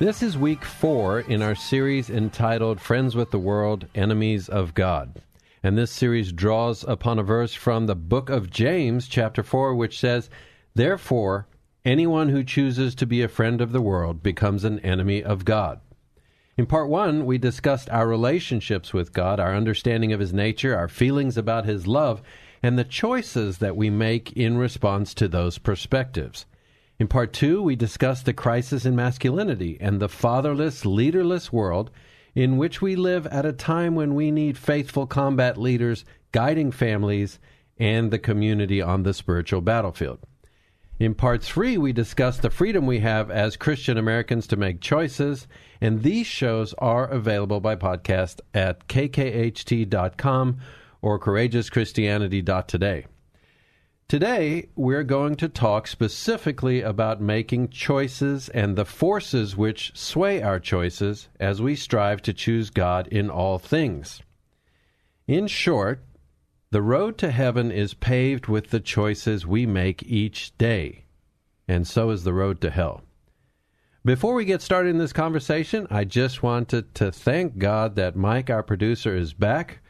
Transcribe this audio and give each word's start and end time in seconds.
This 0.00 0.24
is 0.24 0.36
week 0.36 0.64
four 0.64 1.20
in 1.20 1.40
our 1.40 1.54
series 1.54 2.10
entitled 2.10 2.80
Friends 2.80 3.14
with 3.14 3.30
the 3.30 3.38
World, 3.38 3.86
Enemies 3.94 4.48
of 4.48 4.74
God. 4.74 5.22
And 5.62 5.78
this 5.78 5.92
series 5.92 6.32
draws 6.32 6.82
upon 6.82 7.20
a 7.20 7.22
verse 7.22 7.54
from 7.54 7.86
the 7.86 7.94
book 7.94 8.28
of 8.28 8.50
James, 8.50 9.06
chapter 9.06 9.44
4, 9.44 9.72
which 9.72 10.00
says, 10.00 10.28
Therefore, 10.74 11.46
anyone 11.84 12.30
who 12.30 12.42
chooses 12.42 12.96
to 12.96 13.06
be 13.06 13.22
a 13.22 13.28
friend 13.28 13.60
of 13.60 13.70
the 13.70 13.80
world 13.80 14.20
becomes 14.20 14.64
an 14.64 14.80
enemy 14.80 15.22
of 15.22 15.44
God. 15.44 15.80
In 16.58 16.66
part 16.66 16.88
one, 16.88 17.24
we 17.24 17.38
discussed 17.38 17.88
our 17.90 18.08
relationships 18.08 18.92
with 18.92 19.12
God, 19.12 19.38
our 19.38 19.54
understanding 19.54 20.12
of 20.12 20.18
His 20.18 20.32
nature, 20.32 20.76
our 20.76 20.88
feelings 20.88 21.38
about 21.38 21.66
His 21.66 21.86
love, 21.86 22.20
and 22.64 22.76
the 22.76 22.82
choices 22.82 23.58
that 23.58 23.76
we 23.76 23.90
make 23.90 24.32
in 24.32 24.58
response 24.58 25.14
to 25.14 25.28
those 25.28 25.58
perspectives. 25.58 26.46
In 26.98 27.08
part 27.08 27.32
two, 27.32 27.60
we 27.60 27.74
discussed 27.74 28.24
the 28.24 28.32
crisis 28.32 28.84
in 28.84 28.94
masculinity 28.94 29.76
and 29.80 30.00
the 30.00 30.08
fatherless, 30.08 30.86
leaderless 30.86 31.52
world 31.52 31.90
in 32.34 32.56
which 32.56 32.80
we 32.80 32.96
live 32.96 33.26
at 33.28 33.46
a 33.46 33.52
time 33.52 33.94
when 33.94 34.14
we 34.14 34.30
need 34.30 34.58
faithful 34.58 35.06
combat 35.06 35.56
leaders 35.56 36.04
guiding 36.32 36.70
families 36.70 37.38
and 37.78 38.10
the 38.10 38.18
community 38.18 38.80
on 38.80 39.02
the 39.02 39.14
spiritual 39.14 39.60
battlefield. 39.60 40.20
In 40.98 41.14
part 41.14 41.42
three, 41.42 41.76
we 41.76 41.92
discuss 41.92 42.38
the 42.38 42.50
freedom 42.50 42.86
we 42.86 43.00
have 43.00 43.30
as 43.30 43.56
Christian 43.56 43.98
Americans 43.98 44.46
to 44.48 44.56
make 44.56 44.80
choices, 44.80 45.48
and 45.80 46.02
these 46.02 46.26
shows 46.26 46.72
are 46.78 47.06
available 47.06 47.60
by 47.60 47.74
podcast 47.74 48.40
at 48.52 48.86
kkht.com 48.86 50.58
or 51.02 51.18
courageouschristianity.today. 51.18 53.06
Today, 54.14 54.68
we're 54.76 55.02
going 55.02 55.34
to 55.38 55.48
talk 55.48 55.88
specifically 55.88 56.82
about 56.82 57.20
making 57.20 57.70
choices 57.70 58.48
and 58.50 58.76
the 58.76 58.84
forces 58.84 59.56
which 59.56 59.90
sway 59.96 60.40
our 60.40 60.60
choices 60.60 61.28
as 61.40 61.60
we 61.60 61.74
strive 61.74 62.22
to 62.22 62.32
choose 62.32 62.70
God 62.70 63.08
in 63.08 63.28
all 63.28 63.58
things. 63.58 64.22
In 65.26 65.48
short, 65.48 66.04
the 66.70 66.80
road 66.80 67.18
to 67.18 67.32
heaven 67.32 67.72
is 67.72 67.94
paved 67.94 68.46
with 68.46 68.70
the 68.70 68.78
choices 68.78 69.48
we 69.48 69.66
make 69.66 70.04
each 70.04 70.56
day, 70.58 71.06
and 71.66 71.84
so 71.84 72.10
is 72.10 72.22
the 72.22 72.32
road 72.32 72.60
to 72.60 72.70
hell. 72.70 73.02
Before 74.04 74.34
we 74.34 74.44
get 74.44 74.62
started 74.62 74.90
in 74.90 74.98
this 74.98 75.12
conversation, 75.12 75.88
I 75.90 76.04
just 76.04 76.40
wanted 76.40 76.94
to 76.94 77.10
thank 77.10 77.58
God 77.58 77.96
that 77.96 78.14
Mike, 78.14 78.48
our 78.48 78.62
producer, 78.62 79.16
is 79.16 79.32
back 79.32 79.80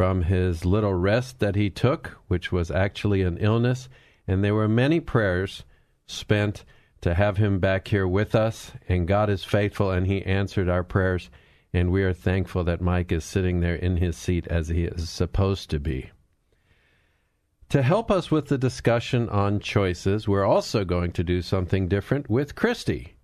from 0.00 0.22
his 0.22 0.64
little 0.64 0.94
rest 0.94 1.40
that 1.40 1.54
he 1.54 1.68
took, 1.68 2.16
which 2.26 2.50
was 2.50 2.70
actually 2.70 3.20
an 3.20 3.36
illness. 3.36 3.86
And 4.26 4.42
there 4.42 4.54
were 4.54 4.66
many 4.66 4.98
prayers 4.98 5.62
spent 6.06 6.64
to 7.02 7.12
have 7.12 7.36
him 7.36 7.58
back 7.58 7.86
here 7.86 8.08
with 8.08 8.34
us. 8.34 8.72
And 8.88 9.06
God 9.06 9.28
is 9.28 9.44
faithful, 9.44 9.90
and 9.90 10.06
he 10.06 10.24
answered 10.24 10.70
our 10.70 10.82
prayers. 10.82 11.28
And 11.74 11.92
we 11.92 12.02
are 12.02 12.14
thankful 12.14 12.64
that 12.64 12.80
Mike 12.80 13.12
is 13.12 13.26
sitting 13.26 13.60
there 13.60 13.74
in 13.74 13.98
his 13.98 14.16
seat 14.16 14.46
as 14.46 14.68
he 14.68 14.84
is 14.84 15.10
supposed 15.10 15.68
to 15.68 15.78
be. 15.78 16.08
To 17.68 17.82
help 17.82 18.10
us 18.10 18.30
with 18.30 18.48
the 18.48 18.56
discussion 18.56 19.28
on 19.28 19.60
choices, 19.60 20.26
we're 20.26 20.46
also 20.46 20.82
going 20.82 21.12
to 21.12 21.22
do 21.22 21.42
something 21.42 21.88
different 21.88 22.30
with 22.30 22.54
Christy. 22.54 23.16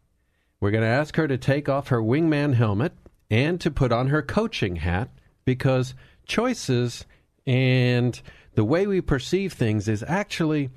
We're 0.61 0.73
going 0.73 0.85
to 0.85 0.89
ask 0.89 1.17
her 1.17 1.27
to 1.27 1.39
take 1.39 1.71
off 1.71 1.89
her 1.89 2.03
wingman 2.03 2.53
helmet 2.53 2.93
and 3.31 3.59
to 3.63 3.71
put 3.71 3.93
on 3.93 4.09
her 4.09 4.21
coaching 4.21 4.77
hat 4.77 5.09
because 5.47 5.95
choices 6.27 7.07
and 7.47 8.21
the 8.55 8.65
way 8.65 8.87
we 8.87 9.01
perceive 9.01 9.53
things 9.53 9.89
is 9.89 10.03
actually 10.07 10.71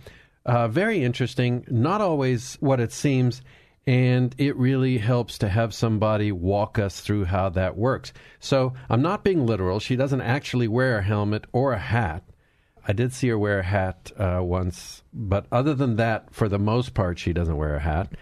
uh, 0.45 0.67
very 0.67 1.03
interesting, 1.03 1.65
not 1.69 2.01
always 2.01 2.55
what 2.59 2.79
it 2.79 2.91
seems, 2.91 3.41
and 3.87 4.35
it 4.37 4.55
really 4.55 4.97
helps 4.97 5.37
to 5.39 5.49
have 5.49 5.73
somebody 5.73 6.31
walk 6.31 6.77
us 6.77 6.99
through 6.99 7.25
how 7.25 7.49
that 7.49 7.77
works. 7.77 8.13
So 8.39 8.73
I'm 8.89 9.01
not 9.01 9.23
being 9.23 9.45
literal. 9.45 9.79
She 9.79 9.95
doesn't 9.95 10.21
actually 10.21 10.67
wear 10.67 10.99
a 10.99 11.03
helmet 11.03 11.45
or 11.51 11.73
a 11.73 11.79
hat. 11.79 12.23
I 12.87 12.93
did 12.93 13.13
see 13.13 13.29
her 13.29 13.37
wear 13.37 13.59
a 13.59 13.63
hat 13.63 14.11
uh, 14.17 14.39
once, 14.41 15.03
but 15.13 15.45
other 15.51 15.73
than 15.73 15.95
that, 15.97 16.33
for 16.33 16.49
the 16.49 16.59
most 16.59 16.93
part, 16.93 17.19
she 17.19 17.33
doesn't 17.33 17.57
wear 17.57 17.75
a 17.75 17.79
hat. 17.79 18.13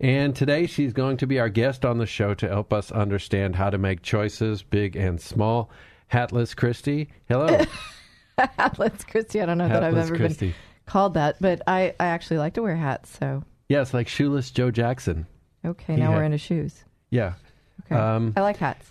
And 0.00 0.36
today 0.36 0.66
she's 0.66 0.92
going 0.92 1.16
to 1.18 1.26
be 1.26 1.38
our 1.38 1.48
guest 1.48 1.84
on 1.84 1.98
the 1.98 2.06
show 2.06 2.34
to 2.34 2.48
help 2.48 2.72
us 2.72 2.92
understand 2.92 3.56
how 3.56 3.70
to 3.70 3.78
make 3.78 4.02
choices, 4.02 4.62
big 4.62 4.96
and 4.96 5.20
small. 5.20 5.70
Hatless 6.08 6.54
Christy. 6.54 7.08
Hello. 7.28 7.64
Hatless 8.38 9.04
Christy. 9.04 9.40
I 9.40 9.46
don't 9.46 9.58
know 9.58 9.68
Hatless 9.68 9.80
that 9.80 9.84
I've 9.84 9.96
ever 9.96 10.16
Christy. 10.16 10.46
been 10.48 10.54
called 10.86 11.14
that, 11.14 11.36
but 11.40 11.62
I, 11.66 11.94
I 11.98 12.06
actually 12.06 12.38
like 12.38 12.54
to 12.54 12.62
wear 12.62 12.76
hats. 12.76 13.16
So 13.18 13.42
yes, 13.68 13.92
like 13.94 14.08
shoeless 14.08 14.50
Joe 14.50 14.70
Jackson. 14.70 15.26
Okay, 15.64 15.94
he 15.94 16.00
now 16.00 16.10
had, 16.10 16.16
we're 16.16 16.24
into 16.24 16.38
shoes. 16.38 16.84
Yeah. 17.10 17.34
Okay. 17.84 17.94
Um, 17.94 18.32
I 18.36 18.42
like 18.42 18.56
hats. 18.56 18.88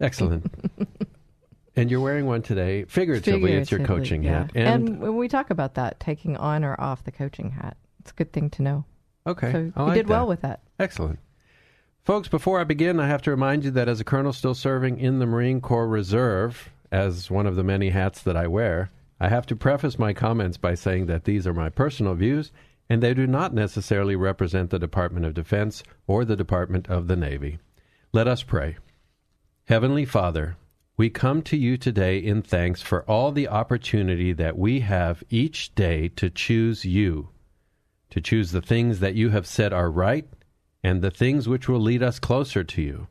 Excellent. 0.00 0.52
and 1.76 1.90
you're 1.90 2.00
wearing 2.00 2.26
one 2.26 2.42
today. 2.42 2.84
Figuratively, 2.84 3.32
Figuratively 3.32 3.62
it's 3.62 3.70
your 3.70 3.84
coaching 3.84 4.22
yeah. 4.22 4.40
hat. 4.40 4.52
And, 4.54 4.88
and, 4.88 5.00
when 5.00 5.16
we 5.16 5.28
talk 5.28 5.50
about 5.50 5.74
that, 5.74 6.00
taking 6.00 6.36
on 6.36 6.64
or 6.64 6.78
off 6.80 7.04
the 7.04 7.12
coaching 7.12 7.50
hat, 7.50 7.76
it's 8.00 8.10
a 8.10 8.14
good 8.14 8.32
thing 8.32 8.50
to 8.50 8.62
know. 8.62 8.84
Okay. 9.26 9.52
So 9.52 9.72
I 9.76 9.80
you 9.80 9.86
like 9.86 9.94
did 9.94 10.06
that. 10.06 10.10
well 10.10 10.26
with 10.26 10.42
that. 10.42 10.60
Excellent. 10.78 11.18
Folks, 12.04 12.28
before 12.28 12.60
I 12.60 12.64
begin, 12.64 13.00
I 13.00 13.06
have 13.08 13.22
to 13.22 13.30
remind 13.30 13.64
you 13.64 13.70
that 13.70 13.88
as 13.88 13.98
a 13.98 14.04
colonel 14.04 14.34
still 14.34 14.52
serving 14.52 14.98
in 14.98 15.20
the 15.20 15.26
Marine 15.26 15.62
Corps 15.62 15.88
Reserve, 15.88 16.68
as 16.92 17.30
one 17.30 17.46
of 17.46 17.56
the 17.56 17.64
many 17.64 17.88
hats 17.88 18.20
that 18.24 18.36
I 18.36 18.46
wear, 18.46 18.90
I 19.18 19.30
have 19.30 19.46
to 19.46 19.56
preface 19.56 19.98
my 19.98 20.12
comments 20.12 20.58
by 20.58 20.74
saying 20.74 21.06
that 21.06 21.24
these 21.24 21.46
are 21.46 21.54
my 21.54 21.70
personal 21.70 22.12
views 22.12 22.52
and 22.90 23.02
they 23.02 23.14
do 23.14 23.26
not 23.26 23.54
necessarily 23.54 24.16
represent 24.16 24.68
the 24.68 24.78
Department 24.78 25.24
of 25.24 25.32
Defense 25.32 25.82
or 26.06 26.26
the 26.26 26.36
Department 26.36 26.90
of 26.90 27.06
the 27.06 27.16
Navy. 27.16 27.58
Let 28.12 28.28
us 28.28 28.42
pray. 28.42 28.76
Heavenly 29.64 30.04
Father, 30.04 30.58
we 30.98 31.08
come 31.08 31.40
to 31.44 31.56
you 31.56 31.78
today 31.78 32.18
in 32.18 32.42
thanks 32.42 32.82
for 32.82 33.02
all 33.04 33.32
the 33.32 33.48
opportunity 33.48 34.34
that 34.34 34.58
we 34.58 34.80
have 34.80 35.24
each 35.30 35.74
day 35.74 36.08
to 36.16 36.28
choose 36.28 36.84
you, 36.84 37.30
to 38.10 38.20
choose 38.20 38.50
the 38.50 38.60
things 38.60 39.00
that 39.00 39.14
you 39.14 39.30
have 39.30 39.46
said 39.46 39.72
are 39.72 39.90
right 39.90 40.28
and 40.84 41.00
the 41.00 41.10
things 41.10 41.48
which 41.48 41.68
will 41.68 41.80
lead 41.80 42.02
us 42.02 42.20
closer 42.20 42.62
to 42.62 42.82
you. 42.82 43.08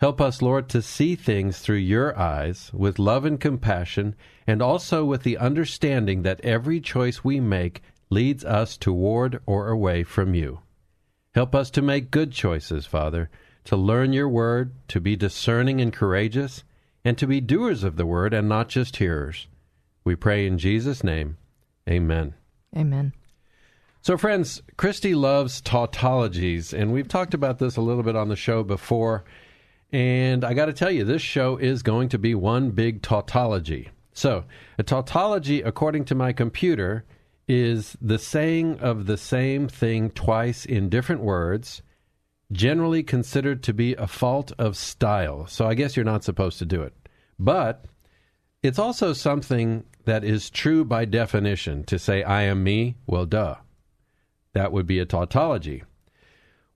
Help 0.00 0.18
us, 0.18 0.40
Lord, 0.40 0.70
to 0.70 0.80
see 0.80 1.14
things 1.14 1.58
through 1.58 1.76
your 1.76 2.18
eyes 2.18 2.70
with 2.72 2.98
love 2.98 3.26
and 3.26 3.38
compassion, 3.38 4.16
and 4.46 4.62
also 4.62 5.04
with 5.04 5.22
the 5.22 5.36
understanding 5.36 6.22
that 6.22 6.40
every 6.40 6.80
choice 6.80 7.22
we 7.22 7.38
make 7.38 7.82
leads 8.08 8.42
us 8.42 8.78
toward 8.78 9.40
or 9.44 9.68
away 9.68 10.02
from 10.02 10.34
you. 10.34 10.60
Help 11.34 11.54
us 11.54 11.70
to 11.72 11.82
make 11.82 12.10
good 12.10 12.32
choices, 12.32 12.86
Father, 12.86 13.28
to 13.64 13.76
learn 13.76 14.14
your 14.14 14.28
word, 14.28 14.72
to 14.88 15.02
be 15.02 15.16
discerning 15.16 15.82
and 15.82 15.92
courageous, 15.92 16.64
and 17.04 17.18
to 17.18 17.26
be 17.26 17.42
doers 17.42 17.84
of 17.84 17.96
the 17.96 18.06
word 18.06 18.32
and 18.32 18.48
not 18.48 18.70
just 18.70 18.96
hearers. 18.96 19.48
We 20.02 20.16
pray 20.16 20.46
in 20.46 20.56
Jesus' 20.56 21.04
name. 21.04 21.36
Amen. 21.86 22.34
Amen. 22.74 23.12
So, 24.02 24.16
friends, 24.16 24.62
Christy 24.78 25.14
loves 25.14 25.60
tautologies, 25.60 26.72
and 26.72 26.92
we've 26.92 27.08
talked 27.08 27.34
about 27.34 27.58
this 27.58 27.76
a 27.76 27.82
little 27.82 28.02
bit 28.02 28.16
on 28.16 28.28
the 28.28 28.36
show 28.36 28.62
before. 28.62 29.24
And 29.92 30.44
I 30.44 30.54
got 30.54 30.66
to 30.66 30.72
tell 30.72 30.90
you, 30.90 31.04
this 31.04 31.20
show 31.20 31.56
is 31.58 31.82
going 31.82 32.08
to 32.10 32.18
be 32.18 32.34
one 32.34 32.70
big 32.70 33.02
tautology. 33.02 33.90
So, 34.14 34.44
a 34.78 34.82
tautology, 34.82 35.60
according 35.60 36.06
to 36.06 36.14
my 36.14 36.32
computer, 36.32 37.04
is 37.46 37.96
the 38.00 38.18
saying 38.18 38.78
of 38.78 39.06
the 39.06 39.16
same 39.16 39.68
thing 39.68 40.10
twice 40.10 40.64
in 40.64 40.88
different 40.88 41.20
words 41.22 41.82
generally 42.52 43.02
considered 43.02 43.62
to 43.64 43.74
be 43.74 43.94
a 43.94 44.06
fault 44.06 44.52
of 44.58 44.76
style. 44.76 45.46
So 45.46 45.66
I 45.66 45.74
guess 45.74 45.96
you're 45.96 46.04
not 46.04 46.24
supposed 46.24 46.58
to 46.60 46.66
do 46.66 46.82
it. 46.82 46.94
But 47.38 47.84
it's 48.62 48.78
also 48.78 49.12
something 49.12 49.84
that 50.04 50.24
is 50.24 50.50
true 50.50 50.84
by 50.84 51.04
definition. 51.04 51.84
To 51.84 51.98
say, 51.98 52.22
I 52.22 52.42
am 52.42 52.62
me, 52.62 52.96
well, 53.06 53.26
duh. 53.26 53.56
That 54.52 54.72
would 54.72 54.86
be 54.86 54.98
a 54.98 55.06
tautology. 55.06 55.84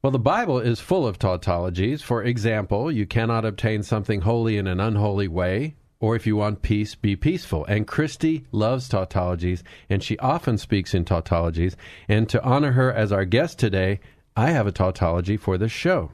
Well, 0.02 0.10
the 0.10 0.18
Bible 0.18 0.58
is 0.58 0.80
full 0.80 1.06
of 1.06 1.18
tautologies. 1.18 2.02
For 2.02 2.22
example, 2.22 2.92
you 2.92 3.06
cannot 3.06 3.44
obtain 3.44 3.82
something 3.82 4.20
holy 4.20 4.58
in 4.58 4.66
an 4.66 4.78
unholy 4.78 5.28
way, 5.28 5.76
or 5.98 6.14
if 6.14 6.26
you 6.26 6.36
want 6.36 6.60
peace, 6.60 6.94
be 6.94 7.16
peaceful. 7.16 7.64
And 7.64 7.86
Christy 7.86 8.44
loves 8.52 8.88
tautologies, 8.88 9.62
and 9.88 10.02
she 10.02 10.18
often 10.18 10.58
speaks 10.58 10.92
in 10.92 11.06
tautologies. 11.06 11.74
And 12.06 12.28
to 12.28 12.42
honor 12.44 12.72
her 12.72 12.92
as 12.92 13.12
our 13.12 13.24
guest 13.24 13.58
today, 13.58 14.00
I 14.36 14.50
have 14.50 14.66
a 14.66 14.72
tautology 14.72 15.38
for 15.38 15.56
this 15.56 15.72
show. 15.72 16.12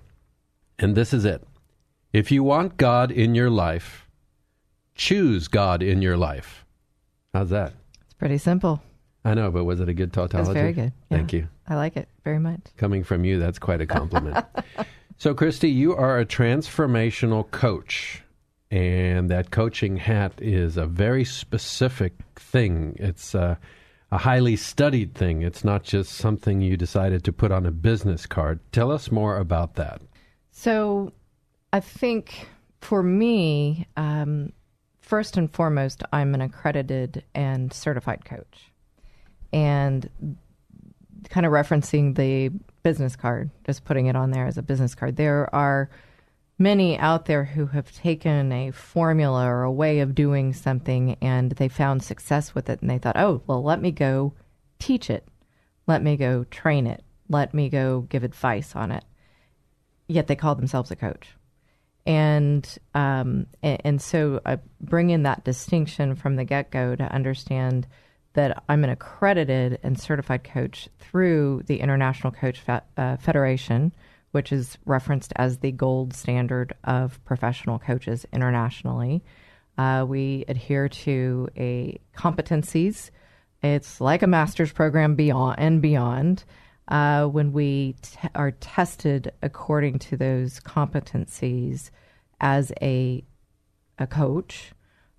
And 0.78 0.94
this 0.94 1.12
is 1.12 1.24
it. 1.24 1.42
If 2.12 2.30
you 2.30 2.44
want 2.44 2.76
God 2.76 3.10
in 3.10 3.34
your 3.34 3.50
life, 3.50 4.08
choose 4.94 5.48
God 5.48 5.82
in 5.82 6.00
your 6.00 6.16
life. 6.16 6.64
How's 7.34 7.50
that? 7.50 7.74
It's 8.04 8.14
pretty 8.14 8.38
simple. 8.38 8.82
I 9.24 9.34
know, 9.34 9.50
but 9.50 9.64
was 9.64 9.80
it 9.80 9.88
a 9.88 9.94
good 9.94 10.12
tautology? 10.12 10.50
It's 10.50 10.54
very 10.54 10.72
good. 10.72 10.92
Yeah. 11.10 11.16
Thank 11.18 11.32
you. 11.32 11.48
I 11.68 11.76
like 11.76 11.96
it 11.96 12.08
very 12.24 12.38
much. 12.38 12.60
Coming 12.76 13.04
from 13.04 13.24
you, 13.24 13.38
that's 13.38 13.58
quite 13.58 13.80
a 13.80 13.86
compliment. 13.86 14.44
so, 15.18 15.34
Christy, 15.34 15.70
you 15.70 15.94
are 15.94 16.18
a 16.18 16.24
transformational 16.24 17.50
coach, 17.50 18.22
and 18.70 19.30
that 19.30 19.50
coaching 19.50 19.96
hat 19.96 20.32
is 20.38 20.76
a 20.76 20.86
very 20.86 21.24
specific 21.24 22.14
thing. 22.34 22.96
It's 22.98 23.34
uh, 23.34 23.56
a 24.10 24.18
highly 24.18 24.56
studied 24.56 25.14
thing. 25.14 25.42
It's 25.42 25.64
not 25.64 25.84
just 25.84 26.12
something 26.12 26.62
you 26.62 26.78
decided 26.78 27.22
to 27.24 27.32
put 27.32 27.52
on 27.52 27.66
a 27.66 27.70
business 27.70 28.26
card. 28.26 28.60
Tell 28.72 28.90
us 28.90 29.10
more 29.10 29.36
about 29.36 29.74
that. 29.74 30.00
So, 30.50 31.12
I 31.74 31.80
think 31.80 32.48
for 32.80 33.02
me, 33.02 33.86
um, 33.98 34.52
first 34.98 35.36
and 35.36 35.52
foremost, 35.52 36.02
I'm 36.10 36.34
an 36.34 36.40
accredited 36.40 37.22
and 37.34 37.70
certified 37.72 38.24
coach. 38.24 38.69
And 39.52 40.08
kind 41.28 41.46
of 41.46 41.52
referencing 41.52 42.16
the 42.16 42.50
business 42.82 43.16
card, 43.16 43.50
just 43.64 43.84
putting 43.84 44.06
it 44.06 44.16
on 44.16 44.30
there 44.30 44.46
as 44.46 44.58
a 44.58 44.62
business 44.62 44.94
card, 44.94 45.16
there 45.16 45.52
are 45.54 45.90
many 46.58 46.98
out 46.98 47.24
there 47.24 47.44
who 47.44 47.66
have 47.66 47.90
taken 47.96 48.52
a 48.52 48.70
formula 48.70 49.46
or 49.46 49.62
a 49.62 49.72
way 49.72 50.00
of 50.00 50.14
doing 50.14 50.52
something 50.52 51.16
and 51.22 51.52
they 51.52 51.68
found 51.68 52.02
success 52.02 52.54
with 52.54 52.68
it 52.68 52.80
and 52.82 52.90
they 52.90 52.98
thought, 52.98 53.16
oh, 53.16 53.42
well, 53.46 53.62
let 53.62 53.80
me 53.80 53.90
go 53.90 54.34
teach 54.78 55.08
it. 55.08 55.26
Let 55.86 56.02
me 56.02 56.16
go 56.16 56.44
train 56.44 56.86
it. 56.86 57.02
Let 57.28 57.54
me 57.54 57.68
go 57.68 58.02
give 58.02 58.24
advice 58.24 58.76
on 58.76 58.92
it. 58.92 59.04
Yet 60.06 60.26
they 60.26 60.36
call 60.36 60.54
themselves 60.54 60.90
a 60.90 60.96
coach. 60.96 61.28
And 62.06 62.66
um, 62.94 63.46
and, 63.62 64.00
so 64.00 64.40
I 64.44 64.58
bring 64.80 65.10
in 65.10 65.22
that 65.24 65.44
distinction 65.44 66.16
from 66.16 66.36
the 66.36 66.44
get 66.44 66.70
go 66.70 66.96
to 66.96 67.04
understand 67.04 67.86
that 68.34 68.62
I'm 68.68 68.84
an 68.84 68.90
accredited 68.90 69.78
and 69.82 69.98
certified 69.98 70.44
coach 70.44 70.88
through 70.98 71.62
the 71.66 71.80
International 71.80 72.32
Coach 72.32 72.60
Fe- 72.60 72.80
uh, 72.96 73.16
Federation, 73.16 73.92
which 74.30 74.52
is 74.52 74.78
referenced 74.84 75.32
as 75.36 75.58
the 75.58 75.72
gold 75.72 76.14
standard 76.14 76.74
of 76.84 77.22
professional 77.24 77.78
coaches 77.78 78.24
internationally. 78.32 79.24
Uh, 79.76 80.04
we 80.06 80.44
adhere 80.46 80.88
to 80.88 81.48
a 81.56 81.98
competencies. 82.16 83.10
It's 83.62 84.00
like 84.00 84.22
a 84.22 84.26
master's 84.26 84.72
program 84.72 85.16
beyond 85.16 85.58
and 85.58 85.82
beyond. 85.82 86.44
Uh, 86.86 87.24
when 87.26 87.52
we 87.52 87.94
t- 88.02 88.28
are 88.34 88.50
tested 88.50 89.32
according 89.42 89.98
to 89.98 90.16
those 90.16 90.60
competencies 90.60 91.90
as 92.40 92.72
a 92.82 93.24
a 93.98 94.06
coach, 94.06 94.72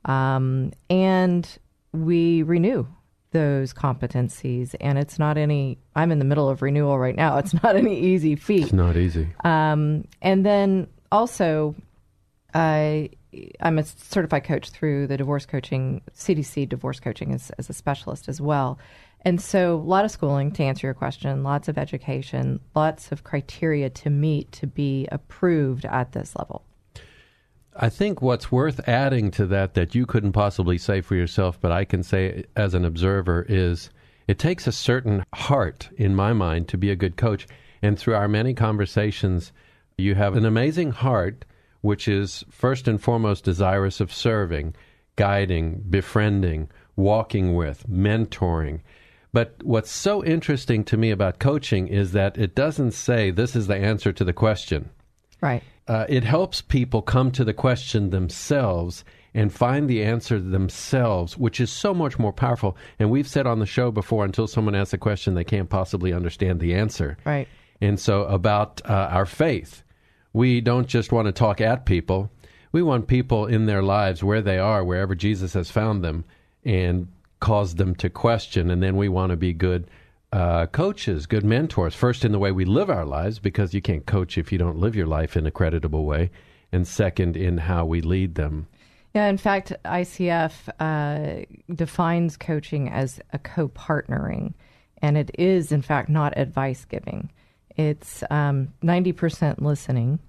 um, 0.06 0.72
and 0.90 1.60
we 1.94 2.42
renew 2.44 2.88
those 3.31 3.74
competencies 3.74 4.75
and 4.81 4.98
it's 4.98 5.18
not 5.18 5.38
any 5.38 5.78
i'm 5.95 6.12
in 6.12 6.19
the 6.19 6.25
middle 6.25 6.50
of 6.50 6.62
renewal 6.62 7.00
right 7.00 7.16
now. 7.16 7.38
It's 7.38 7.54
not 7.63 7.75
any 7.75 8.00
easy 8.00 8.36
feat. 8.36 8.63
It's 8.63 8.74
not 8.74 8.98
easy. 8.98 9.30
Um, 9.44 10.06
and 10.22 10.45
then 10.45 10.88
also 11.12 11.75
i 12.54 13.10
i'm 13.62 13.80
a 13.80 13.83
certified 13.83 14.44
coach 14.44 14.69
through 14.69 15.07
the 15.07 15.16
divorce 15.16 15.45
coaching 15.45 16.01
cdc 16.13 16.68
divorce 16.68 17.00
coaching 17.00 17.33
as, 17.33 17.50
as 17.57 17.69
a 17.69 17.74
specialist 17.74 18.28
as 18.28 18.39
well. 18.42 18.80
And 19.24 19.39
so 19.39 19.75
a 19.75 19.77
lot 19.77 20.04
of 20.04 20.10
schooling 20.10 20.51
to 20.54 20.63
answer 20.63 20.88
your 20.88 20.94
question 20.94 21.44
lots 21.44 21.68
of 21.68 21.77
education 21.77 22.60
lots 22.75 23.12
of 23.12 23.24
criteria 23.24 23.89
to 23.89 24.10
meet 24.10 24.51
to 24.54 24.68
be 24.68 25.07
approved 25.12 25.86
at 25.86 26.12
this 26.12 26.36
level 26.36 26.66
I 27.76 27.90
think 27.90 28.22
what's 28.22 28.52
worth 28.52 28.88
adding 28.88 29.32
to 29.32 29.46
that 29.48 29.76
that 29.76 29.96
you 29.96 30.06
couldn't 30.06 30.34
possibly 30.34 30.78
say 30.78 31.02
for 31.02 31.16
yourself, 31.16 31.60
but 31.60 31.72
I 31.72 31.86
can 31.86 32.04
say 32.04 32.44
as 32.56 32.74
an 32.74 32.84
observer 32.84 33.46
is 33.48 33.90
it 34.28 34.38
takes 34.38 34.68
a 34.68 34.72
certain 34.72 35.24
heart, 35.34 35.90
in 35.96 36.16
my 36.16 36.34
mind, 36.34 36.68
to 36.70 36.78
be 36.78 36.92
a 36.92 36.96
good 36.96 37.16
coach. 37.16 37.48
And 37.82 37.98
through 37.98 38.16
our 38.16 38.28
many 38.28 38.54
conversations, 38.54 39.51
you 39.98 40.16
have 40.16 40.36
an 40.36 40.46
amazing 40.46 40.92
heart, 40.92 41.46
which 41.80 42.08
is 42.08 42.44
first 42.50 42.88
and 42.88 43.01
foremost 43.01 43.46
desirous 43.46 44.00
of 44.01 44.13
serving, 44.13 44.75
guiding, 45.16 45.84
befriending, 45.90 46.70
walking 46.96 47.56
with, 47.56 47.90
mentoring. 47.90 48.82
But 49.34 49.56
what's 49.63 49.92
so 49.92 50.24
interesting 50.25 50.84
to 50.86 50.98
me 50.98 51.10
about 51.10 51.40
coaching 51.40 51.88
is 51.88 52.12
that 52.12 52.38
it 52.38 52.54
doesn't 52.54 52.92
say 52.92 53.32
this 53.32 53.56
is 53.56 53.68
the 53.68 53.78
answer 53.78 54.12
to 54.12 54.25
the 54.25 54.34
question. 54.34 54.90
Right 55.40 55.63
uh, 55.88 56.06
it 56.08 56.24
helps 56.24 56.62
people 56.62 57.02
come 57.02 57.32
to 57.32 57.44
the 57.44 57.54
question 57.54 58.10
themselves 58.10 59.04
and 59.34 59.54
find 59.54 59.90
the 59.90 60.04
answer 60.04 60.40
themselves, 60.40 61.38
which 61.38 61.60
is 61.60 61.72
so 61.72 61.94
much 61.94 62.20
more 62.20 62.34
powerful. 62.34 62.76
And 63.00 63.10
we've 63.10 63.28
said 63.28 63.48
on 63.48 63.60
the 63.60 63.66
show 63.66 63.92
before, 63.92 64.26
until 64.26 64.48
someone 64.48 64.76
asks 64.76 64.94
a 64.94 64.98
question, 64.98 65.34
they 65.34 65.44
can't 65.44 65.70
possibly 65.70 66.14
understand 66.14 66.60
the 66.60 66.76
answer. 66.76 67.18
Right. 67.26 67.48
And 67.80 68.00
so, 68.00 68.24
about 68.24 68.82
uh, 68.88 69.10
our 69.12 69.26
faith, 69.26 69.84
we 70.34 70.62
don't 70.62 70.88
just 70.88 71.12
want 71.12 71.28
to 71.28 71.32
talk 71.32 71.62
at 71.62 71.86
people. 71.86 72.30
We 72.72 72.84
want 72.84 73.08
people 73.08 73.48
in 73.48 73.66
their 73.66 73.82
lives 73.82 74.24
where 74.24 74.42
they 74.42 74.60
are, 74.60 74.84
wherever 74.84 75.16
Jesus 75.16 75.54
has 75.54 75.72
found 75.72 76.04
them, 76.04 76.26
and 76.64 77.08
cause 77.40 77.76
them 77.76 77.96
to 77.96 78.10
question. 78.10 78.70
And 78.70 78.84
then 78.84 78.98
we 78.98 79.10
want 79.10 79.32
to 79.32 79.38
be 79.38 79.54
good 79.54 79.90
uh, 80.32 80.66
coaches, 80.68 81.26
good 81.26 81.44
mentors. 81.44 81.94
First, 81.94 82.24
in 82.24 82.32
the 82.32 82.40
way 82.40 82.52
we 82.52 82.66
live 82.66 82.90
our 82.90 83.06
lives, 83.06 83.40
because 83.40 83.74
you 83.74 83.82
can't 83.82 84.06
coach 84.06 84.38
if 84.38 84.52
you 84.52 84.58
don't 84.58 84.78
live 84.78 84.96
your 84.96 85.08
life 85.08 85.36
in 85.36 85.46
a 85.46 85.52
creditable 85.52 86.06
way. 86.06 86.32
And 86.72 86.88
second, 86.88 87.36
in 87.36 87.58
how 87.58 87.86
we 87.86 88.00
lead 88.00 88.36
them. 88.36 88.68
Yeah, 89.14 89.28
in 89.28 89.38
fact, 89.38 89.74
ICF 89.84 90.70
uh, 90.80 91.46
defines 91.74 92.38
coaching 92.38 92.90
as 92.90 93.20
a 93.34 93.40
co 93.40 93.68
partnering, 93.68 94.54
and 95.02 95.18
it 95.18 95.32
is, 95.38 95.74
in 95.74 95.82
fact, 95.82 96.08
not 96.08 96.38
advice 96.38 96.86
giving. 96.86 97.30
It's 97.76 98.24
um, 98.30 98.74
90% 98.84 99.60
listening, 99.62 100.20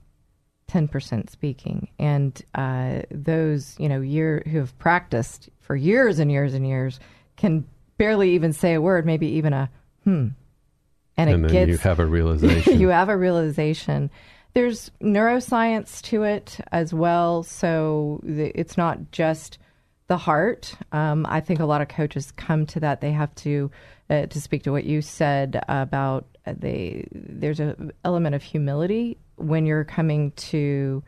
10% 0.68 1.30
speaking. 1.30 1.88
And 2.00 2.42
uh, 2.56 3.02
those, 3.12 3.76
you 3.78 3.88
know, 3.88 4.00
year, 4.00 4.42
who 4.50 4.58
have 4.58 4.76
practiced 4.78 5.48
for 5.60 5.76
years 5.76 6.18
and 6.18 6.32
years 6.32 6.52
and 6.54 6.66
years 6.66 6.98
can 7.36 7.64
barely 7.98 8.32
even 8.34 8.52
say 8.52 8.74
a 8.74 8.80
word, 8.80 9.06
maybe 9.06 9.28
even 9.28 9.52
a 9.52 9.70
hmm. 10.04 10.28
And, 11.16 11.30
and 11.30 11.44
then 11.44 11.52
gets, 11.52 11.68
you 11.68 11.78
have 11.78 12.00
a 12.00 12.06
realization. 12.18 12.80
you 12.80 12.88
have 12.88 13.08
a 13.08 13.16
realization 13.16 14.10
There's 14.54 14.90
neuroscience 15.02 16.00
to 16.02 16.22
it 16.22 16.58
as 16.72 16.92
well, 16.94 17.42
so 17.42 18.20
it's 18.24 18.76
not 18.76 19.10
just 19.12 19.58
the 20.08 20.16
heart. 20.18 20.74
Um, 20.92 21.26
I 21.28 21.40
think 21.40 21.60
a 21.60 21.64
lot 21.64 21.80
of 21.80 21.88
coaches 21.88 22.32
come 22.32 22.66
to 22.66 22.80
that. 22.80 23.00
They 23.00 23.12
have 23.12 23.34
to 23.36 23.70
uh, 24.10 24.26
to 24.26 24.40
speak 24.40 24.62
to 24.64 24.72
what 24.72 24.84
you 24.84 25.00
said 25.00 25.62
about 25.68 26.26
uh, 26.46 26.52
they. 26.58 27.06
There's 27.12 27.60
an 27.60 27.92
element 28.04 28.34
of 28.34 28.42
humility 28.42 29.16
when 29.36 29.64
you're 29.64 29.84
coming 29.84 30.32
to 30.32 31.02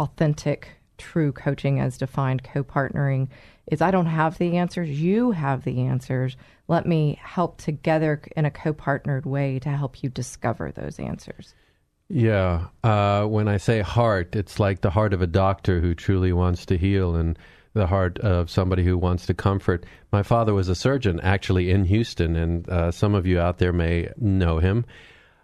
authentic, 0.00 0.70
true 0.96 1.30
coaching 1.30 1.78
as 1.78 1.98
defined, 1.98 2.42
co-partnering. 2.42 3.28
Is 3.68 3.80
I 3.80 3.90
don't 3.90 4.06
have 4.06 4.38
the 4.38 4.56
answers. 4.56 4.88
You 4.88 5.30
have 5.30 5.62
the 5.62 5.82
answers. 5.82 6.36
Let 6.68 6.86
me 6.86 7.18
help 7.22 7.58
together 7.58 8.20
in 8.36 8.44
a 8.44 8.50
co-partnered 8.50 9.24
way 9.26 9.58
to 9.60 9.70
help 9.70 10.02
you 10.02 10.10
discover 10.10 10.70
those 10.70 10.98
answers. 10.98 11.54
Yeah. 12.08 12.66
Uh, 12.84 13.24
when 13.24 13.48
I 13.48 13.56
say 13.56 13.80
heart, 13.80 14.36
it's 14.36 14.60
like 14.60 14.80
the 14.80 14.90
heart 14.90 15.12
of 15.12 15.22
a 15.22 15.26
doctor 15.26 15.80
who 15.80 15.94
truly 15.94 16.32
wants 16.32 16.66
to 16.66 16.78
heal 16.78 17.16
and 17.16 17.38
the 17.74 17.86
heart 17.86 18.18
of 18.18 18.50
somebody 18.50 18.84
who 18.84 18.96
wants 18.96 19.26
to 19.26 19.34
comfort. 19.34 19.84
My 20.12 20.22
father 20.22 20.54
was 20.54 20.68
a 20.68 20.74
surgeon 20.74 21.20
actually 21.20 21.70
in 21.70 21.84
Houston, 21.84 22.36
and 22.36 22.68
uh, 22.68 22.90
some 22.90 23.14
of 23.14 23.26
you 23.26 23.38
out 23.38 23.58
there 23.58 23.72
may 23.72 24.10
know 24.16 24.58
him. 24.58 24.84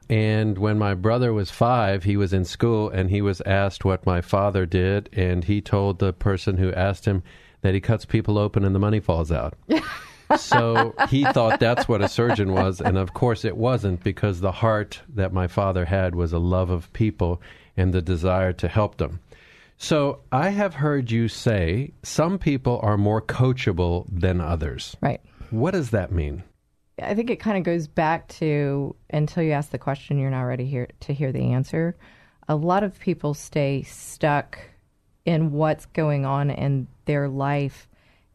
And 0.08 0.58
when 0.58 0.78
my 0.78 0.94
brother 0.94 1.32
was 1.32 1.50
five, 1.50 2.04
he 2.04 2.16
was 2.16 2.32
in 2.32 2.44
school 2.44 2.90
and 2.90 3.08
he 3.08 3.22
was 3.22 3.40
asked 3.42 3.84
what 3.84 4.04
my 4.04 4.20
father 4.20 4.66
did, 4.66 5.08
and 5.12 5.44
he 5.44 5.60
told 5.60 5.98
the 5.98 6.12
person 6.12 6.56
who 6.56 6.72
asked 6.72 7.06
him 7.06 7.22
that 7.62 7.74
he 7.74 7.80
cuts 7.80 8.04
people 8.04 8.36
open 8.36 8.64
and 8.64 8.74
the 8.74 8.80
money 8.80 9.00
falls 9.00 9.32
out. 9.32 9.54
so 10.38 10.94
he 11.08 11.24
thought 11.24 11.60
that's 11.60 11.88
what 11.88 12.02
a 12.02 12.08
surgeon 12.08 12.52
was, 12.52 12.80
and 12.80 12.98
of 12.98 13.14
course 13.14 13.44
it 13.44 13.56
wasn't 13.56 14.02
because 14.02 14.40
the 14.40 14.52
heart 14.52 15.00
that 15.14 15.32
my 15.32 15.46
father 15.46 15.84
had 15.84 16.14
was 16.14 16.32
a 16.32 16.38
love 16.38 16.70
of 16.70 16.92
people 16.92 17.40
and 17.76 17.92
the 17.92 18.02
desire 18.02 18.52
to 18.52 18.68
help 18.68 18.96
them. 18.96 19.20
So 19.76 20.20
I 20.30 20.50
have 20.50 20.74
heard 20.74 21.10
you 21.10 21.28
say 21.28 21.92
some 22.02 22.38
people 22.38 22.80
are 22.82 22.96
more 22.96 23.20
coachable 23.20 24.06
than 24.10 24.40
others. 24.40 24.96
Right. 25.00 25.20
What 25.50 25.72
does 25.72 25.90
that 25.90 26.12
mean? 26.12 26.42
I 27.02 27.14
think 27.14 27.28
it 27.30 27.40
kind 27.40 27.58
of 27.58 27.64
goes 27.64 27.88
back 27.88 28.28
to 28.28 28.94
until 29.10 29.42
you 29.42 29.50
ask 29.52 29.70
the 29.70 29.78
question, 29.78 30.18
you're 30.18 30.30
not 30.30 30.42
ready 30.42 30.66
here 30.66 30.88
to 31.00 31.12
hear 31.12 31.32
the 31.32 31.52
answer. 31.52 31.96
A 32.48 32.54
lot 32.54 32.84
of 32.84 32.98
people 32.98 33.34
stay 33.34 33.82
stuck 33.82 34.58
in 35.24 35.50
what's 35.52 35.86
going 35.86 36.24
on 36.24 36.50
in 36.50 36.86
their 37.06 37.28
life 37.28 37.88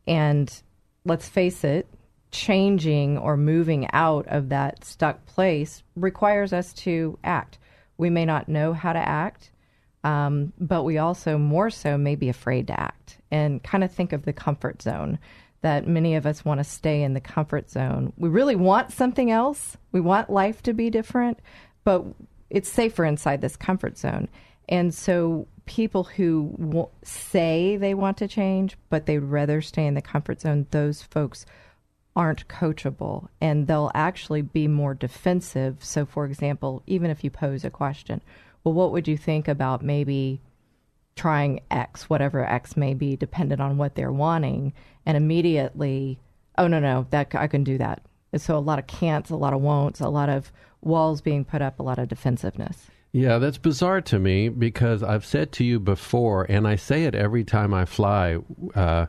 and 0.08 0.62
let's 1.06 1.27
face 1.27 1.63
it, 1.63 1.88
changing 2.32 3.18
or 3.18 3.38
moving 3.38 3.88
out 3.91 4.27
of 4.27 4.50
that 4.50 4.84
stuck 4.84 5.25
place 5.25 5.84
requires 5.96 6.53
us 6.53 6.74
to 6.74 7.18
act. 7.24 7.58
We 7.98 8.10
may 8.10 8.25
not 8.25 8.48
know 8.48 8.74
how 8.74 8.94
to 8.94 9.00
act, 9.00 9.51
um, 10.03 10.53
but 10.60 10.84
we 10.84 10.98
also 10.98 11.38
more 11.38 11.70
so 11.70 11.98
may 11.98 12.15
be 12.15 12.29
afraid 12.29 12.68
to 12.68 12.79
act 12.79 13.18
and 13.32 13.63
kind 13.63 13.84
of 13.84 13.91
think 13.91 14.13
of 14.13 14.25
the 14.25 14.34
comfort 14.34 14.82
zone 14.82 15.20
that 15.62 15.88
many 15.88 16.15
of 16.15 16.25
us 16.25 16.46
want 16.46 16.60
to 16.60 16.63
stay 16.63 17.03
in 17.03 17.13
the 17.13 17.20
comfort 17.20 17.70
zone. 17.70 18.13
We 18.18 18.29
really 18.29 18.56
want 18.56 18.94
something 18.94 19.29
else. 19.29 19.75
We 19.91 20.00
want 20.00 20.29
life 20.29 20.63
to 20.63 20.74
be 20.74 20.89
different, 20.89 21.39
but 21.84 22.06
it's 22.50 22.70
safer 22.70 23.03
inside 23.03 23.41
this 23.41 23.58
comfort 23.58 23.98
zone. 23.98 24.29
And 24.70 24.94
so 24.94 25.48
people 25.70 26.04
who 26.04 26.56
w- 26.60 26.90
say 27.04 27.78
they 27.78 27.94
want 27.94 28.18
to 28.18 28.28
change, 28.28 28.76
but 28.90 29.06
they'd 29.06 29.20
rather 29.20 29.62
stay 29.62 29.86
in 29.86 29.94
the 29.94 30.02
comfort 30.02 30.42
zone, 30.42 30.66
those 30.72 31.04
folks 31.04 31.46
aren't 32.16 32.48
coachable 32.48 33.28
and 33.40 33.68
they'll 33.68 33.92
actually 33.94 34.42
be 34.42 34.68
more 34.68 34.96
defensive. 34.96 35.78
So, 35.84 36.08
for 36.08 36.26
example, 36.26 36.82
even 36.88 37.12
if 37.12 37.24
you 37.24 37.30
pose 37.30 37.64
a 37.64 37.70
question, 37.70 38.20
well, 38.64 38.74
what 38.74 38.92
would 38.92 39.08
you 39.08 39.16
think 39.16 39.48
about 39.48 39.84
maybe 39.84 40.42
trying 41.16 41.62
X, 41.70 42.10
whatever 42.10 42.44
X 42.44 42.76
may 42.76 42.96
be, 42.96 43.16
dependent 43.16 43.62
on 43.62 43.78
what 43.78 43.94
they're 43.94 44.12
wanting, 44.12 44.74
and 45.06 45.16
immediately, 45.16 46.20
oh, 46.58 46.68
no, 46.68 46.80
no, 46.80 47.06
that 47.12 47.36
I 47.36 47.46
can 47.46 47.64
do 47.64 47.78
that. 47.78 48.02
And 48.34 48.42
so, 48.42 48.58
a 48.58 48.60
lot 48.60 48.80
of 48.80 48.88
can'ts, 48.88 49.30
a 49.30 49.36
lot 49.36 49.54
of 49.54 49.62
won'ts, 49.62 50.02
a 50.02 50.10
lot 50.10 50.30
of 50.30 50.52
walls 50.81 51.21
being 51.21 51.45
put 51.45 51.62
up, 51.62 51.79
a 51.79 51.83
lot 51.83 52.00
of 52.00 52.07
defensiveness. 52.07 52.88
Yeah, 53.12 53.39
that's 53.39 53.57
bizarre 53.57 54.01
to 54.01 54.19
me 54.19 54.50
because 54.50 55.01
I've 55.01 55.25
said 55.25 55.51
to 55.53 55.63
you 55.63 55.79
before, 55.79 56.43
and 56.43 56.67
I 56.67 56.75
say 56.75 57.05
it 57.05 57.15
every 57.15 57.43
time 57.43 57.74
I 57.74 57.86
fly 57.86 58.38
uh, 58.75 59.07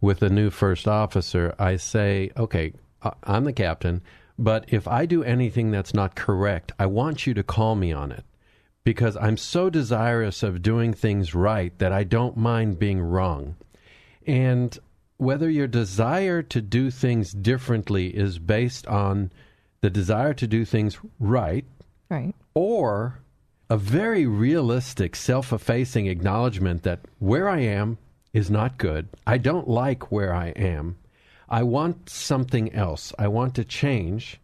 with 0.00 0.22
a 0.22 0.28
new 0.28 0.50
first 0.50 0.86
officer. 0.86 1.54
I 1.58 1.76
say, 1.76 2.30
okay, 2.36 2.74
I'm 3.22 3.44
the 3.44 3.52
captain, 3.52 4.02
but 4.38 4.66
if 4.68 4.86
I 4.86 5.06
do 5.06 5.24
anything 5.24 5.70
that's 5.70 5.94
not 5.94 6.14
correct, 6.14 6.72
I 6.78 6.86
want 6.86 7.26
you 7.26 7.34
to 7.34 7.42
call 7.42 7.74
me 7.74 7.90
on 7.92 8.12
it 8.12 8.24
because 8.84 9.16
I'm 9.16 9.36
so 9.36 9.68
desirous 9.68 10.42
of 10.42 10.62
doing 10.62 10.92
things 10.92 11.34
right 11.34 11.76
that 11.78 11.92
I 11.92 12.04
don't 12.04 12.36
mind 12.36 12.78
being 12.78 13.00
wrong. 13.00 13.56
And 14.26 14.78
whether 15.16 15.50
your 15.50 15.66
desire 15.66 16.42
to 16.42 16.60
do 16.60 16.90
things 16.90 17.32
differently 17.32 18.08
is 18.16 18.38
based 18.38 18.86
on 18.86 19.32
the 19.80 19.90
desire 19.90 20.34
to 20.34 20.46
do 20.46 20.64
things 20.64 20.98
right, 21.18 21.64
right, 22.08 22.34
or 22.54 23.20
a 23.70 23.76
very 23.76 24.26
realistic, 24.26 25.14
self 25.14 25.52
effacing 25.52 26.06
acknowledgement 26.06 26.82
that 26.82 27.00
where 27.18 27.48
I 27.48 27.60
am 27.60 27.98
is 28.32 28.50
not 28.50 28.78
good. 28.78 29.08
I 29.26 29.38
don't 29.38 29.68
like 29.68 30.10
where 30.10 30.34
I 30.34 30.48
am. 30.48 30.96
I 31.48 31.62
want 31.62 32.08
something 32.10 32.72
else. 32.74 33.12
I 33.18 33.28
want 33.28 33.54
to 33.54 33.64
change. 33.64 34.40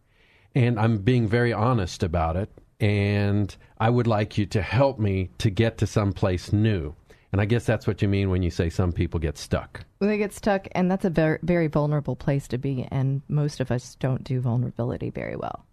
And 0.55 0.79
I'm 0.79 0.99
being 0.99 1.29
very 1.29 1.53
honest 1.53 2.03
about 2.03 2.37
it. 2.37 2.49
And 2.81 3.55
I 3.79 3.91
would 3.91 4.07
like 4.07 4.39
you 4.39 4.47
to 4.47 4.63
help 4.63 4.99
me 4.99 5.31
to 5.39 5.51
get 5.51 5.79
to 5.79 5.87
some 5.87 6.13
place 6.13 6.53
new. 6.53 6.95
And 7.35 7.41
I 7.41 7.47
guess 7.47 7.67
that's 7.67 7.85
what 7.85 8.01
you 8.01 8.07
mean 8.07 8.31
when 8.31 8.45
you 8.45 8.51
say 8.51 8.71
some 8.71 8.93
people 8.93 9.19
get 9.19 9.37
stuck. 9.37 9.85
Well, 9.99 10.09
they 10.09 10.19
get 10.19 10.33
stuck, 10.33 10.69
and 10.71 10.89
that's 10.89 11.05
a 11.05 11.11
very, 11.11 11.41
very 11.43 11.67
vulnerable 11.67 12.15
place 12.15 12.47
to 12.47 12.59
be. 12.59 12.87
And 12.93 13.23
most 13.27 13.59
of 13.59 13.73
us 13.73 13.97
don't 13.97 14.23
do 14.23 14.41
vulnerability 14.41 15.11
very 15.11 15.35
well. 15.35 15.67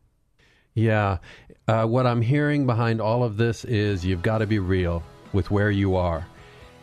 Yeah. 0.74 1.20
Uh, 1.68 1.86
what 1.86 2.08
I'm 2.08 2.24
hearing 2.24 2.66
behind 2.66 3.00
all 3.00 3.24
of 3.24 3.38
this 3.38 3.64
is 3.64 4.04
you've 4.04 4.24
got 4.24 4.40
to 4.40 4.48
be 4.48 4.58
real 4.58 5.04
with 5.34 5.52
where 5.52 5.70
you 5.70 5.96
are. 5.96 6.26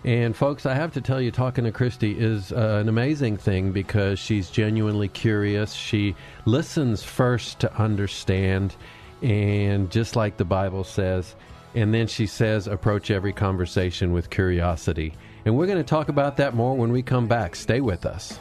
And 0.04 0.36
folks, 0.36 0.64
I 0.64 0.74
have 0.74 0.92
to 0.92 1.00
tell 1.00 1.20
you, 1.20 1.32
talking 1.32 1.64
to 1.64 1.72
Christy 1.72 2.16
is 2.16 2.52
uh, 2.52 2.78
an 2.80 2.88
amazing 2.88 3.36
thing 3.36 3.72
because 3.72 4.20
she's 4.20 4.48
genuinely 4.48 5.08
curious. 5.08 5.72
She 5.72 6.14
listens 6.44 7.02
first 7.02 7.58
to 7.58 7.74
understand, 7.74 8.76
and 9.22 9.90
just 9.90 10.14
like 10.14 10.36
the 10.36 10.44
Bible 10.44 10.84
says, 10.84 11.34
and 11.74 11.92
then 11.92 12.06
she 12.06 12.26
says, 12.26 12.66
approach 12.66 13.10
every 13.10 13.32
conversation 13.32 14.12
with 14.12 14.30
curiosity. 14.30 15.14
And 15.44 15.56
we're 15.56 15.66
going 15.66 15.78
to 15.78 15.84
talk 15.84 16.08
about 16.08 16.36
that 16.38 16.54
more 16.54 16.76
when 16.76 16.92
we 16.92 17.02
come 17.02 17.26
back. 17.26 17.56
Stay 17.56 17.80
with 17.80 18.06
us. 18.06 18.38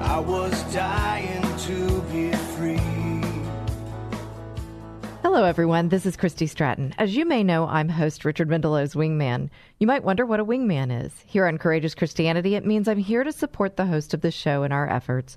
I 0.00 0.18
was 0.18 0.62
dying 0.74 1.42
to 1.58 2.02
be 2.12 2.32
free. 2.32 2.80
Hello, 5.22 5.44
everyone. 5.44 5.90
This 5.90 6.06
is 6.06 6.16
Christy 6.16 6.46
Stratton. 6.46 6.94
As 6.98 7.14
you 7.14 7.24
may 7.24 7.44
know, 7.44 7.66
I'm 7.66 7.88
host 7.88 8.24
Richard 8.24 8.48
Mendelow's 8.48 8.94
Wingman. 8.94 9.50
You 9.78 9.86
might 9.86 10.02
wonder 10.02 10.26
what 10.26 10.40
a 10.40 10.44
wingman 10.44 11.04
is. 11.04 11.12
Here 11.26 11.46
on 11.46 11.58
Courageous 11.58 11.94
Christianity, 11.94 12.56
it 12.56 12.66
means 12.66 12.88
I'm 12.88 12.98
here 12.98 13.22
to 13.22 13.30
support 13.30 13.76
the 13.76 13.86
host 13.86 14.14
of 14.14 14.22
the 14.22 14.30
show 14.30 14.64
in 14.64 14.72
our 14.72 14.90
efforts 14.90 15.36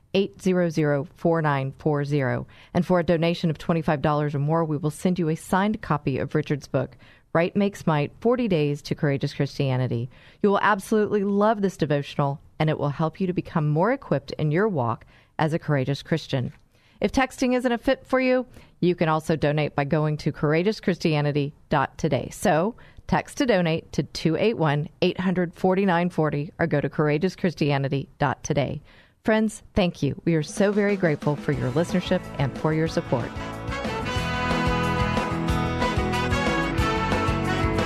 800 0.13 1.07
4940. 1.15 2.45
And 2.73 2.85
for 2.85 2.99
a 2.99 3.03
donation 3.03 3.49
of 3.49 3.57
$25 3.57 4.33
or 4.33 4.39
more, 4.39 4.65
we 4.65 4.77
will 4.77 4.91
send 4.91 5.19
you 5.19 5.29
a 5.29 5.35
signed 5.35 5.81
copy 5.81 6.17
of 6.17 6.35
Richard's 6.35 6.67
book, 6.67 6.97
Right 7.33 7.55
Makes 7.55 7.87
Might 7.87 8.11
40 8.19 8.47
Days 8.47 8.81
to 8.83 8.95
Courageous 8.95 9.33
Christianity. 9.33 10.09
You 10.41 10.49
will 10.49 10.59
absolutely 10.61 11.23
love 11.23 11.61
this 11.61 11.77
devotional, 11.77 12.41
and 12.59 12.69
it 12.69 12.77
will 12.77 12.89
help 12.89 13.21
you 13.21 13.27
to 13.27 13.33
become 13.33 13.69
more 13.69 13.91
equipped 13.91 14.31
in 14.33 14.51
your 14.51 14.67
walk 14.67 15.05
as 15.39 15.53
a 15.53 15.59
courageous 15.59 16.03
Christian. 16.03 16.53
If 16.99 17.11
texting 17.11 17.55
isn't 17.55 17.71
a 17.71 17.77
fit 17.77 18.05
for 18.05 18.19
you, 18.19 18.45
you 18.79 18.95
can 18.95 19.09
also 19.09 19.35
donate 19.35 19.75
by 19.75 19.85
going 19.85 20.17
to 20.17 20.31
courageouschristianity.today. 20.31 22.29
So, 22.31 22.75
text 23.07 23.37
to 23.37 23.45
donate 23.45 23.91
to 23.93 24.03
281 24.03 24.87
84940 25.01 26.51
or 26.59 26.67
go 26.67 26.79
to 26.79 26.89
courageouschristianity.today. 26.89 28.81
Friends, 29.23 29.61
thank 29.75 30.01
you. 30.01 30.19
We 30.25 30.33
are 30.33 30.41
so 30.41 30.71
very 30.71 30.95
grateful 30.95 31.35
for 31.35 31.51
your 31.51 31.69
listenership 31.73 32.23
and 32.39 32.57
for 32.57 32.73
your 32.73 32.87
support. 32.87 33.29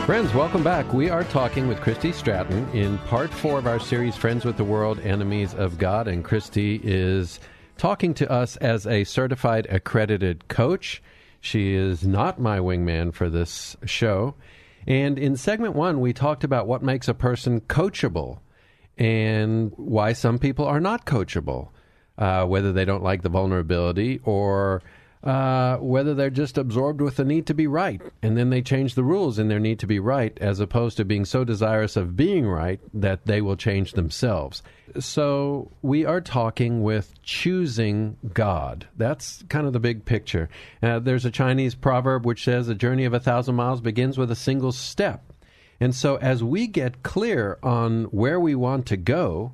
Friends, 0.05 0.33
welcome 0.33 0.63
back. 0.63 0.93
We 0.93 1.09
are 1.09 1.25
talking 1.25 1.67
with 1.67 1.81
Christy 1.81 2.13
Stratton 2.13 2.69
in 2.69 2.99
part 2.99 3.33
four 3.33 3.59
of 3.59 3.67
our 3.67 3.81
series, 3.81 4.15
Friends 4.15 4.45
with 4.45 4.55
the 4.55 4.63
World, 4.63 4.99
Enemies 5.01 5.53
of 5.53 5.77
God. 5.77 6.07
And 6.07 6.23
Christy 6.23 6.79
is 6.81 7.41
talking 7.77 8.13
to 8.13 8.31
us 8.31 8.55
as 8.57 8.87
a 8.87 9.03
certified 9.03 9.67
accredited 9.69 10.47
coach. 10.47 11.03
She 11.41 11.73
is 11.73 12.07
not 12.07 12.39
my 12.39 12.59
wingman 12.59 13.13
for 13.13 13.29
this 13.29 13.75
show. 13.83 14.35
And 14.87 15.19
in 15.19 15.35
segment 15.35 15.73
one, 15.73 15.99
we 15.99 16.13
talked 16.13 16.45
about 16.45 16.67
what 16.67 16.81
makes 16.81 17.09
a 17.09 17.13
person 17.13 17.59
coachable 17.59 18.39
and 18.97 19.71
why 19.75 20.13
some 20.13 20.39
people 20.39 20.65
are 20.65 20.79
not 20.79 21.05
coachable, 21.05 21.69
uh, 22.17 22.45
whether 22.45 22.71
they 22.71 22.85
don't 22.85 23.03
like 23.03 23.21
the 23.21 23.29
vulnerability 23.29 24.19
or 24.23 24.81
uh, 25.25 25.77
whether 25.77 26.13
they're 26.13 26.29
just 26.29 26.57
absorbed 26.57 27.01
with 27.01 27.15
the 27.15 27.25
need 27.25 27.47
to 27.47 27.53
be 27.55 27.65
right, 27.65 27.99
and 28.21 28.37
then 28.37 28.51
they 28.51 28.61
change 28.61 28.93
the 28.93 29.03
rules 29.03 29.39
in 29.39 29.47
their 29.47 29.59
need 29.59 29.79
to 29.79 29.87
be 29.87 29.99
right, 29.99 30.37
as 30.39 30.59
opposed 30.59 30.97
to 30.97 31.03
being 31.03 31.25
so 31.25 31.43
desirous 31.43 31.95
of 31.95 32.15
being 32.15 32.45
right 32.45 32.79
that 32.93 33.25
they 33.25 33.41
will 33.41 33.55
change 33.55 33.93
themselves. 33.93 34.61
So 34.99 35.71
we 35.81 36.05
are 36.05 36.21
talking 36.21 36.83
with 36.83 37.19
choosing 37.23 38.17
God. 38.35 38.87
That's 38.97 39.43
kind 39.49 39.65
of 39.65 39.73
the 39.73 39.79
big 39.79 40.05
picture. 40.05 40.47
Uh, 40.83 40.99
there's 40.99 41.25
a 41.25 41.31
Chinese 41.31 41.73
proverb 41.73 42.23
which 42.23 42.43
says, 42.43 42.69
"A 42.69 42.75
journey 42.75 43.05
of 43.05 43.13
a 43.15 43.19
thousand 43.19 43.55
miles 43.55 43.81
begins 43.81 44.19
with 44.19 44.29
a 44.29 44.35
single 44.35 44.71
step." 44.71 45.33
And 45.79 45.93
so, 45.93 46.15
as 46.17 46.43
we 46.43 46.67
get 46.67 47.03
clear 47.03 47.57
on 47.61 48.05
where 48.05 48.39
we 48.39 48.55
want 48.55 48.85
to 48.87 48.97
go, 48.97 49.51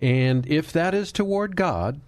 and 0.00 0.46
if 0.46 0.72
that 0.72 0.94
is 0.94 1.12
toward 1.12 1.56
God, 1.56 2.00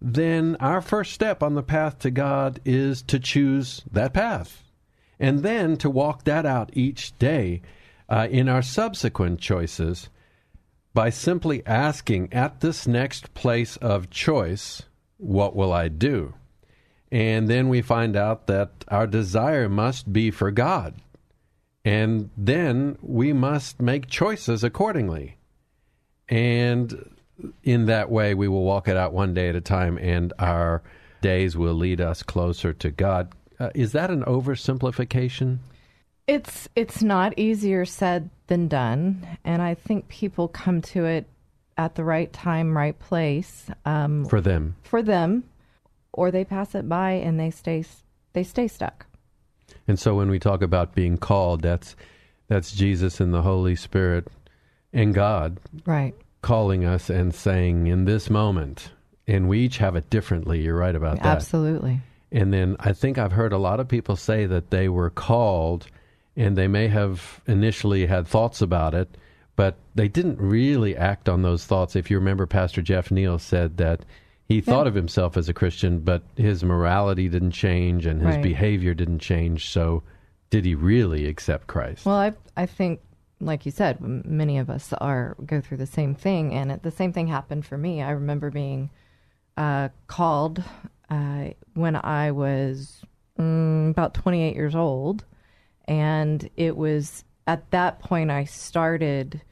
then 0.00 0.56
our 0.60 0.80
first 0.80 1.12
step 1.12 1.42
on 1.42 1.54
the 1.54 1.62
path 1.62 1.98
to 2.00 2.10
God 2.10 2.60
is 2.64 3.02
to 3.02 3.18
choose 3.18 3.82
that 3.90 4.12
path. 4.12 4.62
And 5.18 5.40
then 5.42 5.76
to 5.78 5.88
walk 5.88 6.24
that 6.24 6.44
out 6.44 6.70
each 6.74 7.18
day 7.18 7.62
uh, 8.08 8.28
in 8.30 8.48
our 8.48 8.62
subsequent 8.62 9.40
choices 9.40 10.08
by 10.92 11.10
simply 11.10 11.66
asking 11.66 12.32
at 12.32 12.60
this 12.60 12.86
next 12.86 13.32
place 13.34 13.76
of 13.78 14.10
choice, 14.10 14.82
what 15.18 15.56
will 15.56 15.72
I 15.72 15.88
do? 15.88 16.34
And 17.10 17.48
then 17.48 17.68
we 17.68 17.82
find 17.82 18.16
out 18.16 18.46
that 18.46 18.84
our 18.88 19.06
desire 19.06 19.68
must 19.68 20.12
be 20.12 20.30
for 20.30 20.50
God. 20.50 20.94
And 21.86 22.30
then 22.36 22.98
we 23.00 23.32
must 23.32 23.80
make 23.80 24.08
choices 24.08 24.64
accordingly. 24.64 25.36
And 26.28 27.14
in 27.62 27.86
that 27.86 28.10
way, 28.10 28.34
we 28.34 28.48
will 28.48 28.64
walk 28.64 28.88
it 28.88 28.96
out 28.96 29.12
one 29.12 29.34
day 29.34 29.48
at 29.48 29.54
a 29.54 29.60
time, 29.60 29.96
and 29.96 30.32
our 30.40 30.82
days 31.22 31.56
will 31.56 31.74
lead 31.74 32.00
us 32.00 32.24
closer 32.24 32.72
to 32.72 32.90
God. 32.90 33.32
Uh, 33.60 33.70
is 33.72 33.92
that 33.92 34.10
an 34.10 34.24
oversimplification? 34.24 35.58
It's 36.26 36.68
it's 36.74 37.04
not 37.04 37.38
easier 37.38 37.84
said 37.84 38.30
than 38.48 38.66
done, 38.66 39.24
and 39.44 39.62
I 39.62 39.74
think 39.74 40.08
people 40.08 40.48
come 40.48 40.82
to 40.82 41.04
it 41.04 41.28
at 41.78 41.94
the 41.94 42.02
right 42.02 42.32
time, 42.32 42.76
right 42.76 42.98
place 42.98 43.70
um, 43.84 44.24
for 44.24 44.40
them. 44.40 44.74
For 44.82 45.02
them, 45.02 45.44
or 46.12 46.32
they 46.32 46.44
pass 46.44 46.74
it 46.74 46.88
by 46.88 47.12
and 47.12 47.38
they 47.38 47.52
stay 47.52 47.84
they 48.32 48.42
stay 48.42 48.66
stuck. 48.66 49.06
And 49.88 49.98
so, 49.98 50.14
when 50.14 50.30
we 50.30 50.38
talk 50.38 50.62
about 50.62 50.94
being 50.94 51.16
called, 51.16 51.62
that's 51.62 51.96
that's 52.48 52.72
Jesus 52.72 53.20
and 53.20 53.32
the 53.32 53.42
Holy 53.42 53.76
Spirit 53.76 54.28
and 54.92 55.14
God, 55.14 55.58
right? 55.84 56.14
calling 56.42 56.84
us 56.84 57.10
and 57.10 57.34
saying, 57.34 57.86
in 57.86 58.04
this 58.04 58.30
moment, 58.30 58.90
and 59.26 59.48
we 59.48 59.60
each 59.60 59.78
have 59.78 59.96
it 59.96 60.08
differently. 60.10 60.62
You're 60.62 60.76
right 60.76 60.94
about 60.94 61.16
that. 61.16 61.26
Absolutely. 61.26 62.00
And 62.30 62.52
then 62.52 62.76
I 62.80 62.92
think 62.92 63.18
I've 63.18 63.32
heard 63.32 63.52
a 63.52 63.58
lot 63.58 63.80
of 63.80 63.88
people 63.88 64.16
say 64.16 64.46
that 64.46 64.70
they 64.70 64.88
were 64.88 65.10
called 65.10 65.86
and 66.36 66.56
they 66.56 66.68
may 66.68 66.88
have 66.88 67.40
initially 67.46 68.06
had 68.06 68.28
thoughts 68.28 68.60
about 68.60 68.94
it, 68.94 69.16
but 69.56 69.76
they 69.94 70.06
didn't 70.06 70.38
really 70.38 70.96
act 70.96 71.28
on 71.28 71.42
those 71.42 71.64
thoughts. 71.64 71.96
If 71.96 72.10
you 72.10 72.18
remember, 72.18 72.46
Pastor 72.46 72.82
Jeff 72.82 73.10
Neal 73.10 73.38
said 73.38 73.78
that 73.78 74.00
he 74.48 74.60
thought 74.60 74.84
yeah. 74.84 74.88
of 74.88 74.94
himself 74.94 75.36
as 75.36 75.48
a 75.48 75.54
Christian, 75.54 76.00
but 76.00 76.22
his 76.36 76.62
morality 76.62 77.28
didn't 77.28 77.52
change 77.52 78.06
and 78.06 78.20
his 78.20 78.36
right. 78.36 78.42
behavior 78.42 78.94
didn't 78.94 79.18
change. 79.18 79.70
So, 79.70 80.02
did 80.50 80.64
he 80.64 80.74
really 80.74 81.26
accept 81.26 81.66
Christ? 81.66 82.06
Well, 82.06 82.16
I 82.16 82.32
I 82.56 82.66
think 82.66 83.00
like 83.40 83.66
you 83.66 83.72
said, 83.72 84.00
many 84.00 84.58
of 84.58 84.70
us 84.70 84.92
are 84.94 85.36
go 85.44 85.60
through 85.60 85.76
the 85.78 85.86
same 85.86 86.14
thing, 86.14 86.54
and 86.54 86.72
it, 86.72 86.82
the 86.82 86.90
same 86.90 87.12
thing 87.12 87.26
happened 87.26 87.66
for 87.66 87.76
me. 87.76 88.02
I 88.02 88.10
remember 88.10 88.50
being 88.50 88.90
uh, 89.56 89.90
called 90.06 90.62
uh, 91.10 91.48
when 91.74 91.96
I 91.96 92.30
was 92.30 93.02
mm, 93.38 93.90
about 93.90 94.14
28 94.14 94.54
years 94.54 94.74
old, 94.74 95.24
and 95.86 96.48
it 96.56 96.76
was 96.76 97.24
at 97.46 97.70
that 97.70 98.00
point 98.00 98.30
I 98.30 98.44
started. 98.44 99.42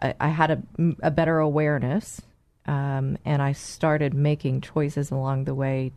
I, 0.00 0.14
I 0.20 0.28
had 0.28 0.50
a, 0.50 0.62
a, 1.02 1.10
better 1.10 1.38
awareness, 1.38 2.22
um, 2.68 3.16
and 3.24 3.40
I 3.40 3.52
started 3.52 4.12
making 4.12 4.60
choices 4.60 5.10
along 5.10 5.44
the 5.44 5.54
way. 5.54 5.90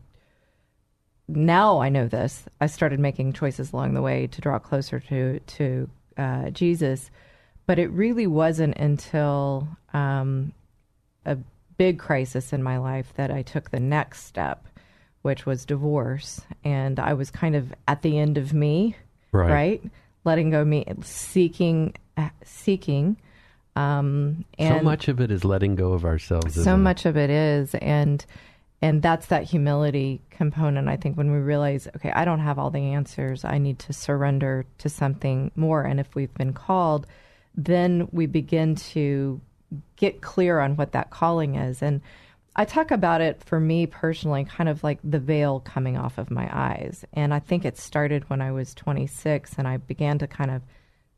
Now 1.28 1.80
I 1.80 1.90
know 1.90 2.08
this. 2.08 2.44
I 2.60 2.66
started 2.66 2.98
making 2.98 3.34
choices 3.34 3.72
along 3.72 3.94
the 3.94 4.02
way 4.02 4.26
to 4.26 4.40
draw 4.40 4.58
closer 4.58 4.98
to 4.98 5.38
to 5.38 5.90
uh, 6.16 6.50
Jesus. 6.50 7.10
But 7.66 7.78
it 7.78 7.90
really 7.90 8.26
wasn't 8.26 8.76
until 8.78 9.68
um, 9.92 10.52
a 11.24 11.36
big 11.76 11.98
crisis 11.98 12.52
in 12.52 12.62
my 12.62 12.78
life 12.78 13.12
that 13.16 13.30
I 13.30 13.42
took 13.42 13.70
the 13.70 13.78
next 13.78 14.24
step, 14.24 14.66
which 15.20 15.46
was 15.46 15.64
divorce. 15.64 16.40
And 16.64 16.98
I 16.98 17.12
was 17.12 17.30
kind 17.30 17.54
of 17.54 17.72
at 17.86 18.02
the 18.02 18.18
end 18.18 18.38
of 18.38 18.52
me, 18.52 18.96
right? 19.30 19.50
right? 19.50 19.82
Letting 20.24 20.50
go 20.50 20.62
of 20.62 20.66
me, 20.66 20.86
seeking, 21.02 21.94
seeking. 22.44 23.16
Um, 23.74 24.44
and 24.58 24.80
so 24.80 24.84
much 24.84 25.08
of 25.08 25.20
it 25.20 25.30
is 25.30 25.44
letting 25.44 25.76
go 25.76 25.92
of 25.92 26.04
ourselves. 26.04 26.62
So 26.62 26.76
much 26.76 27.06
it? 27.06 27.10
of 27.10 27.16
it 27.16 27.30
is, 27.30 27.74
and 27.76 28.24
and 28.82 29.00
that's 29.00 29.26
that 29.26 29.44
humility 29.44 30.20
component 30.30 30.88
i 30.88 30.96
think 30.96 31.16
when 31.16 31.30
we 31.30 31.38
realize 31.38 31.88
okay 31.96 32.10
i 32.10 32.24
don't 32.24 32.40
have 32.40 32.58
all 32.58 32.70
the 32.70 32.92
answers 32.92 33.44
i 33.44 33.56
need 33.56 33.78
to 33.78 33.92
surrender 33.92 34.66
to 34.76 34.88
something 34.88 35.50
more 35.54 35.82
and 35.82 36.00
if 36.00 36.14
we've 36.14 36.34
been 36.34 36.52
called 36.52 37.06
then 37.54 38.08
we 38.12 38.26
begin 38.26 38.74
to 38.74 39.40
get 39.96 40.20
clear 40.20 40.58
on 40.58 40.76
what 40.76 40.92
that 40.92 41.10
calling 41.10 41.54
is 41.54 41.80
and 41.80 42.02
i 42.56 42.64
talk 42.64 42.90
about 42.90 43.20
it 43.20 43.42
for 43.42 43.58
me 43.58 43.86
personally 43.86 44.44
kind 44.44 44.68
of 44.68 44.82
like 44.84 44.98
the 45.02 45.20
veil 45.20 45.60
coming 45.60 45.96
off 45.96 46.18
of 46.18 46.30
my 46.30 46.48
eyes 46.52 47.04
and 47.14 47.32
i 47.32 47.38
think 47.38 47.64
it 47.64 47.78
started 47.78 48.28
when 48.28 48.42
i 48.42 48.52
was 48.52 48.74
26 48.74 49.54
and 49.56 49.66
i 49.66 49.76
began 49.76 50.18
to 50.18 50.26
kind 50.26 50.50
of 50.50 50.60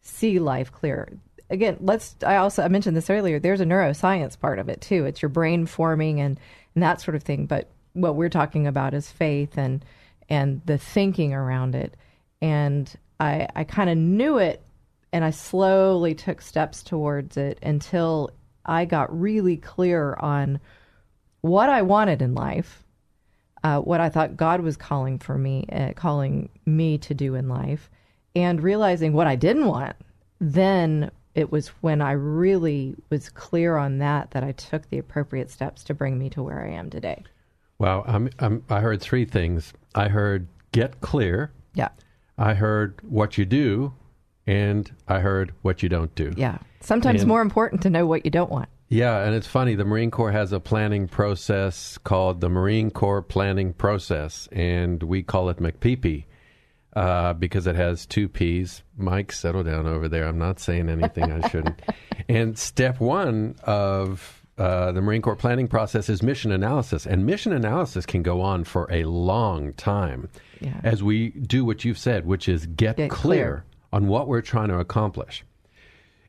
see 0.03 0.39
life 0.39 0.71
clear 0.71 1.09
again 1.55 1.77
let's 1.81 2.17
i 2.27 2.37
also 2.37 2.63
i 2.63 2.69
mentioned 2.69 2.97
this 2.97 3.09
earlier 3.09 3.39
there's 3.39 3.61
a 3.61 3.65
neuroscience 3.65 4.39
part 4.39 4.59
of 4.59 4.69
it 4.69 4.81
too 4.81 5.07
it's 5.07 5.23
your 5.23 5.29
brain 5.31 5.65
forming 5.65 6.21
and 6.21 6.39
and 6.75 6.83
that 6.83 7.01
sort 7.01 7.15
of 7.15 7.23
thing. 7.23 7.47
But 7.47 7.71
what 7.93 8.17
we're 8.17 8.29
talking 8.29 8.67
about 8.67 8.95
is 8.95 9.11
faith 9.11 9.57
and 9.57 9.85
and 10.29 10.61
the 10.65 10.79
thinking 10.79 11.33
around 11.33 11.75
it. 11.75 11.97
And 12.43 12.93
I 13.21 13.49
I 13.55 13.65
kind 13.65 13.91
of 13.91 13.97
knew 13.97 14.39
it, 14.39 14.63
and 15.13 15.25
I 15.25 15.31
slowly 15.31 16.15
took 16.15 16.41
steps 16.41 16.83
towards 16.83 17.37
it 17.37 17.59
until 17.63 18.31
I 18.67 18.85
got 18.85 19.19
really 19.19 19.57
clear 19.57 20.15
on 20.15 20.61
what 21.43 21.69
I 21.69 21.83
wanted 21.83 22.23
in 22.23 22.35
life, 22.35 22.83
uh, 23.63 23.81
what 23.81 24.01
I 24.01 24.09
thought 24.09 24.37
God 24.37 24.63
was 24.63 24.77
calling 24.77 25.19
for 25.19 25.37
me, 25.37 25.67
uh, 25.71 25.93
calling 25.95 26.49
me 26.65 26.97
to 26.99 27.15
do 27.15 27.35
in 27.35 27.49
life, 27.49 27.91
and 28.35 28.63
realizing 28.63 29.13
what 29.13 29.27
I 29.27 29.37
didn't 29.37 29.67
want. 29.67 29.95
Then 30.41 31.11
it 31.35 31.51
was 31.51 31.69
when 31.81 32.01
I 32.01 32.13
really 32.13 32.95
was 33.11 33.29
clear 33.29 33.77
on 33.77 33.99
that 33.99 34.31
that 34.33 34.45
I 34.45 34.53
took 34.53 34.89
the 34.89 34.99
appropriate 34.99 35.51
steps 35.51 35.83
to 35.85 35.95
bring 35.95 36.19
me 36.19 36.31
to 36.31 36.43
where 36.43 36.63
I 36.63 36.71
am 36.71 36.91
today. 36.91 37.25
Wow, 37.79 38.05
I'm, 38.07 38.31
I'm, 38.39 38.63
i 38.71 38.81
heard 38.81 39.01
three 39.01 39.25
things. 39.25 39.73
I 39.95 40.09
heard 40.09 40.47
get 40.73 41.01
clear. 41.01 41.53
Yeah. 41.75 41.89
I 42.39 42.55
heard 42.55 43.01
what 43.03 43.37
you 43.37 43.45
do, 43.45 43.93
and 44.47 44.91
I 45.09 45.21
heard 45.21 45.53
what 45.63 45.83
you 45.83 45.89
don't 45.89 46.15
do. 46.15 46.33
Yeah. 46.37 46.59
Sometimes 46.81 47.23
and, 47.23 47.29
more 47.29 47.43
important 47.43 47.83
to 47.83 47.91
know 47.91 48.07
what 48.07 48.25
you 48.25 48.31
don't 48.31 48.51
want. 48.51 48.69
Yeah, 48.89 49.25
and 49.25 49.35
it's 49.35 49.47
funny. 49.47 49.75
The 49.75 49.85
Marine 49.85 50.11
Corps 50.11 50.31
has 50.31 50.53
a 50.53 50.61
planning 50.61 51.09
process 51.09 51.99
called 51.99 52.41
the 52.41 52.49
Marine 52.49 52.91
Corps 52.91 53.23
Planning 53.23 53.73
Process, 53.73 54.49
and 54.53 55.03
we 55.03 55.23
call 55.23 55.49
it 55.49 55.57
MCPP 55.57 56.27
uh, 56.95 57.33
because 57.35 57.67
it 57.67 57.77
has 57.77 58.07
two 58.07 58.29
P's. 58.29 58.83
Mike, 58.97 59.33
settle 59.33 59.63
down 59.63 59.87
over 59.87 60.09
there. 60.09 60.27
I'm 60.27 60.39
not 60.39 60.61
saying 60.61 60.89
anything 60.89 61.31
I 61.31 61.49
shouldn't. 61.49 61.81
and 62.29 62.59
step 62.59 63.01
one 63.01 63.57
of 63.65 64.43
uh, 64.57 64.93
the 64.93 65.03
Marine 65.03 65.23
Corps 65.23 65.37
planning 65.37 65.67
process 65.67 66.09
is 66.09 66.23
mission 66.23 66.53
analysis, 66.53 67.07
and 67.07 67.27
mission 67.27 67.53
analysis 67.53 68.07
can 68.07 68.23
go 68.23 68.41
on 68.41 68.65
for 68.65 68.87
a 68.91 69.05
long 69.05 69.73
time 69.73 70.29
yeah. 70.61 70.81
as 70.85 71.03
we 71.03 71.31
do 71.31 71.65
what 71.65 71.85
you've 71.85 71.99
said, 71.99 72.27
which 72.27 72.49
is 72.49 72.67
get, 72.67 72.97
get 72.97 73.11
clear, 73.11 73.45
clear 73.45 73.65
on 73.93 74.07
what 74.07 74.29
we're 74.29 74.41
trying 74.41 74.69
to 74.69 74.79
accomplish. 74.79 75.45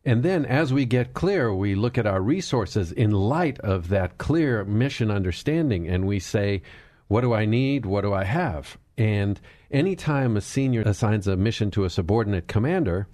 And 0.03 0.21
then 0.21 0.45
as 0.45 0.71
we 0.71 0.85
get 0.85 1.13
clear, 1.13 1.53
we 1.53 1.73
look 1.73 1.97
at 1.97 2.05
our 2.05 2.21
resources 2.21 2.91
in 2.91 3.11
light 3.11 3.59
of 3.59 3.89
that 3.89 4.19
clear 4.19 4.63
mission 4.63 5.09
understanding 5.09 5.87
and 5.87 6.05
we 6.05 6.19
say, 6.19 6.61
what 7.07 7.21
do 7.21 7.33
I 7.33 7.45
need? 7.45 7.85
What 7.85 8.01
do 8.01 8.13
I 8.13 8.23
have? 8.23 8.77
And 8.97 9.39
anytime 9.71 10.37
a 10.37 10.41
senior 10.41 10.81
assigns 10.81 11.27
a 11.27 11.35
mission 11.35 11.71
to 11.71 11.83
a 11.83 11.89
subordinate 11.89 12.47
commander, 12.47 13.07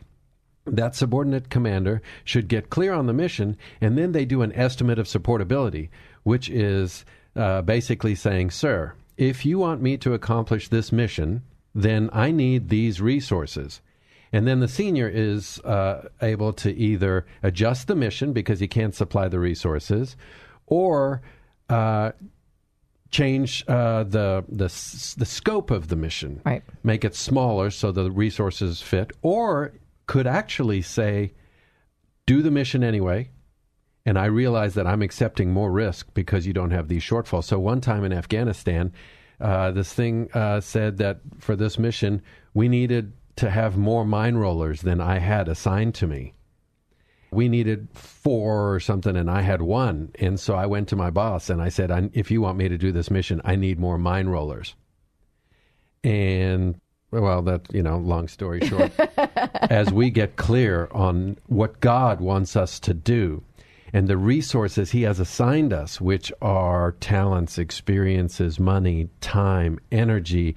that 0.66 0.96
subordinate 0.96 1.50
commander 1.50 2.02
should 2.24 2.48
get 2.48 2.70
clear 2.70 2.94
on 2.94 3.08
the 3.08 3.14
mission, 3.14 3.58
and 3.80 3.98
then 3.98 4.12
they 4.12 4.26
do 4.26 4.42
an 4.42 4.54
estimate 4.54 5.00
of 5.00 5.08
supportability, 5.08 5.90
which 6.24 6.50
is 6.50 7.04
uh, 7.36 7.62
basically 7.64 8.14
saying, 8.14 8.52
Sir, 8.52 8.94
if 9.18 9.46
you 9.46 9.60
want 9.60 9.82
me 9.82 9.98
to 9.98 10.14
accomplish 10.14 10.68
this 10.68 10.92
mission, 10.92 11.42
then 11.74 12.10
I 12.14 12.32
need 12.32 12.70
these 12.70 13.02
resources. 13.02 13.82
And 14.34 14.48
then 14.48 14.60
the 14.60 14.68
senior 14.68 15.10
is 15.10 15.60
uh, 15.62 16.08
able 16.22 16.54
to 16.54 16.74
either 16.74 17.26
adjust 17.44 17.88
the 17.88 17.96
mission 17.96 18.34
because 18.34 18.60
he 18.60 18.68
can't 18.68 18.96
supply 18.96 19.28
the 19.28 19.40
resources, 19.40 20.16
or 20.68 21.22
uh, 21.70 22.12
change 23.12 23.64
uh, 23.68 24.04
the 24.04 24.44
the 24.48 24.66
the 25.18 25.26
scope 25.26 25.70
of 25.70 25.90
the 25.90 25.96
mission, 25.96 26.42
right? 26.46 26.64
Make 26.84 27.06
it 27.06 27.16
smaller 27.16 27.70
so 27.70 27.92
the 27.92 28.10
resources 28.10 28.82
fit, 28.82 29.12
or 29.22 29.74
could 30.08 30.28
actually 30.28 30.82
say, 30.82 31.34
"Do 32.26 32.42
the 32.42 32.52
mission 32.52 32.84
anyway." 32.84 33.30
And 34.04 34.18
I 34.18 34.26
realize 34.26 34.74
that 34.74 34.88
I'm 34.88 35.04
accepting 35.04 35.52
more 35.52 35.72
risk 35.72 36.12
because 36.16 36.48
you 36.48 36.54
don't 36.54 36.72
have 36.72 36.88
these 36.88 37.04
shortfalls. 37.04 37.44
So 37.44 37.60
one 37.60 37.82
time 37.82 38.04
in 38.04 38.12
Afghanistan, 38.12 38.94
uh, 39.40 39.70
this 39.70 39.94
thing 39.94 40.28
uh, 40.34 40.60
said 40.60 40.98
that 40.98 41.20
for 41.38 41.56
this 41.56 41.78
mission 41.78 42.24
we 42.56 42.68
needed 42.68 43.14
to 43.36 43.50
have 43.52 43.78
more 43.78 44.04
mine 44.04 44.36
rollers 44.36 44.82
than 44.82 45.00
I 45.00 45.20
had 45.20 45.48
assigned 45.48 45.94
to 45.96 46.08
me 46.08 46.34
we 47.32 47.48
needed 47.48 47.88
four 47.94 48.74
or 48.74 48.80
something 48.80 49.16
and 49.16 49.32
I 49.32 49.42
had 49.42 49.62
one. 49.62 50.12
And 50.20 50.40
so 50.40 50.56
I 50.56 50.66
went 50.66 50.90
to 50.90 50.96
my 50.96 51.10
boss 51.10 51.50
and 51.50 51.62
I 51.62 51.70
said, 51.70 52.12
if 52.14 52.30
you 52.30 52.42
want 52.42 52.58
me 52.58 52.68
to 52.68 52.78
do 52.78 52.92
this 52.92 53.10
mission, 53.10 53.42
I 53.46 53.56
need 53.56 53.80
more 53.80 53.98
mine 53.98 54.28
rollers. 54.28 54.76
And 56.04 56.80
well, 57.12 57.42
that, 57.44 57.74
you 57.74 57.84
know, 57.84 57.98
long 57.98 58.28
story 58.28 58.66
short, 58.68 58.92
as 59.70 59.92
we 59.92 60.10
get 60.10 60.36
clear 60.36 60.90
on 60.92 61.38
what 61.48 61.80
God 61.80 62.22
wants 62.22 62.56
us 62.56 62.80
to 62.82 62.94
do 62.94 63.44
and 63.94 64.08
the 64.08 64.18
resources 64.18 64.92
He 64.92 65.04
has 65.04 65.20
assigned 65.20 65.74
us, 65.74 66.00
which 66.00 66.32
are 66.42 66.94
talents, 66.94 67.58
experiences, 67.58 68.60
money, 68.60 69.10
time, 69.20 69.80
energy, 69.92 70.56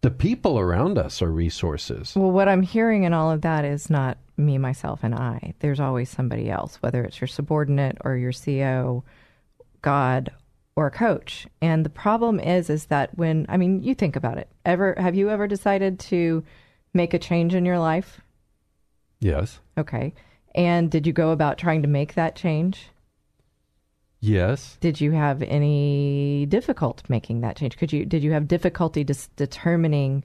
the 0.00 0.10
people 0.10 0.58
around 0.58 0.98
us 0.98 1.20
are 1.20 1.30
resources. 1.30 2.14
Well, 2.14 2.30
what 2.30 2.48
I'm 2.48 2.62
hearing 2.62 3.02
in 3.02 3.12
all 3.12 3.30
of 3.32 3.40
that 3.42 3.64
is 3.64 3.90
not 3.90 4.18
me, 4.38 4.58
myself, 4.58 5.00
and 5.02 5.14
I. 5.14 5.54
There's 5.58 5.80
always 5.80 6.08
somebody 6.08 6.50
else, 6.50 6.76
whether 6.76 7.04
it's 7.04 7.20
your 7.20 7.28
subordinate 7.28 7.98
or 8.02 8.16
your 8.16 8.32
CEO, 8.32 9.02
God, 9.82 10.30
or 10.76 10.86
a 10.86 10.92
coach. 10.92 11.46
And 11.60 11.84
the 11.84 11.90
problem 11.90 12.38
is, 12.38 12.70
is 12.70 12.86
that 12.86 13.16
when 13.18 13.46
I 13.48 13.56
mean, 13.56 13.82
you 13.82 13.94
think 13.94 14.16
about 14.16 14.38
it. 14.38 14.48
Ever 14.64 14.94
have 14.96 15.16
you 15.16 15.28
ever 15.30 15.46
decided 15.46 15.98
to 16.00 16.44
make 16.94 17.14
a 17.14 17.18
change 17.18 17.54
in 17.54 17.64
your 17.64 17.78
life? 17.78 18.20
Yes. 19.20 19.58
Okay. 19.76 20.14
And 20.54 20.90
did 20.90 21.06
you 21.06 21.12
go 21.12 21.30
about 21.30 21.58
trying 21.58 21.82
to 21.82 21.88
make 21.88 22.14
that 22.14 22.36
change? 22.36 22.90
Yes. 24.20 24.76
Did 24.80 25.00
you 25.00 25.12
have 25.12 25.42
any 25.42 26.46
difficult 26.46 27.02
making 27.08 27.40
that 27.42 27.56
change? 27.56 27.76
Could 27.76 27.92
you 27.92 28.04
did 28.04 28.22
you 28.22 28.32
have 28.32 28.48
difficulty 28.48 29.04
dis- 29.04 29.28
determining 29.36 30.24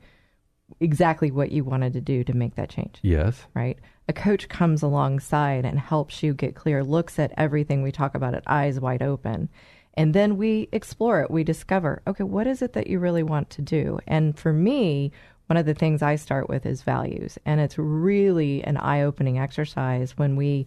exactly 0.80 1.32
what 1.32 1.52
you 1.52 1.64
wanted 1.64 1.94
to 1.94 2.02
do 2.02 2.24
to 2.24 2.34
make 2.34 2.56
that 2.56 2.70
change? 2.70 3.00
Yes. 3.02 3.46
Right? 3.54 3.78
A 4.08 4.14
coach 4.14 4.50
comes 4.50 4.84
alongside 4.84 5.66
and 5.66 5.80
helps 5.80 6.24
you 6.24 6.34
get 6.34 6.56
clear, 6.56 6.84
looks 6.84 7.20
at 7.20 7.34
everything 7.38 7.82
we 7.82 7.92
talk 7.92 8.16
about 8.16 8.34
it 8.34 8.44
eyes 8.48 8.80
wide 8.80 9.02
open. 9.02 9.50
And 9.96 10.14
then 10.14 10.38
we 10.38 10.68
explore 10.72 11.22
it. 11.22 11.32
We 11.32 11.44
discover, 11.44 12.02
okay, 12.08 12.24
what 12.24 12.48
is 12.48 12.62
it 12.62 12.74
that 12.74 12.88
you 12.88 13.00
really 13.00 13.24
want 13.24 13.50
to 13.52 13.62
do? 13.62 14.00
And 14.08 14.38
for 14.38 14.52
me, 14.52 15.12
one 15.48 15.58
of 15.58 15.66
the 15.66 15.74
things 15.74 16.02
I 16.02 16.16
start 16.16 16.50
with 16.50 16.66
is 16.66 16.82
values. 16.82 17.38
And 17.46 17.62
it's 17.62 17.78
really 17.78 18.64
an 18.64 18.78
eye 18.78 19.04
opening 19.04 19.38
exercise 19.38 20.18
when 20.18 20.36
we 20.36 20.66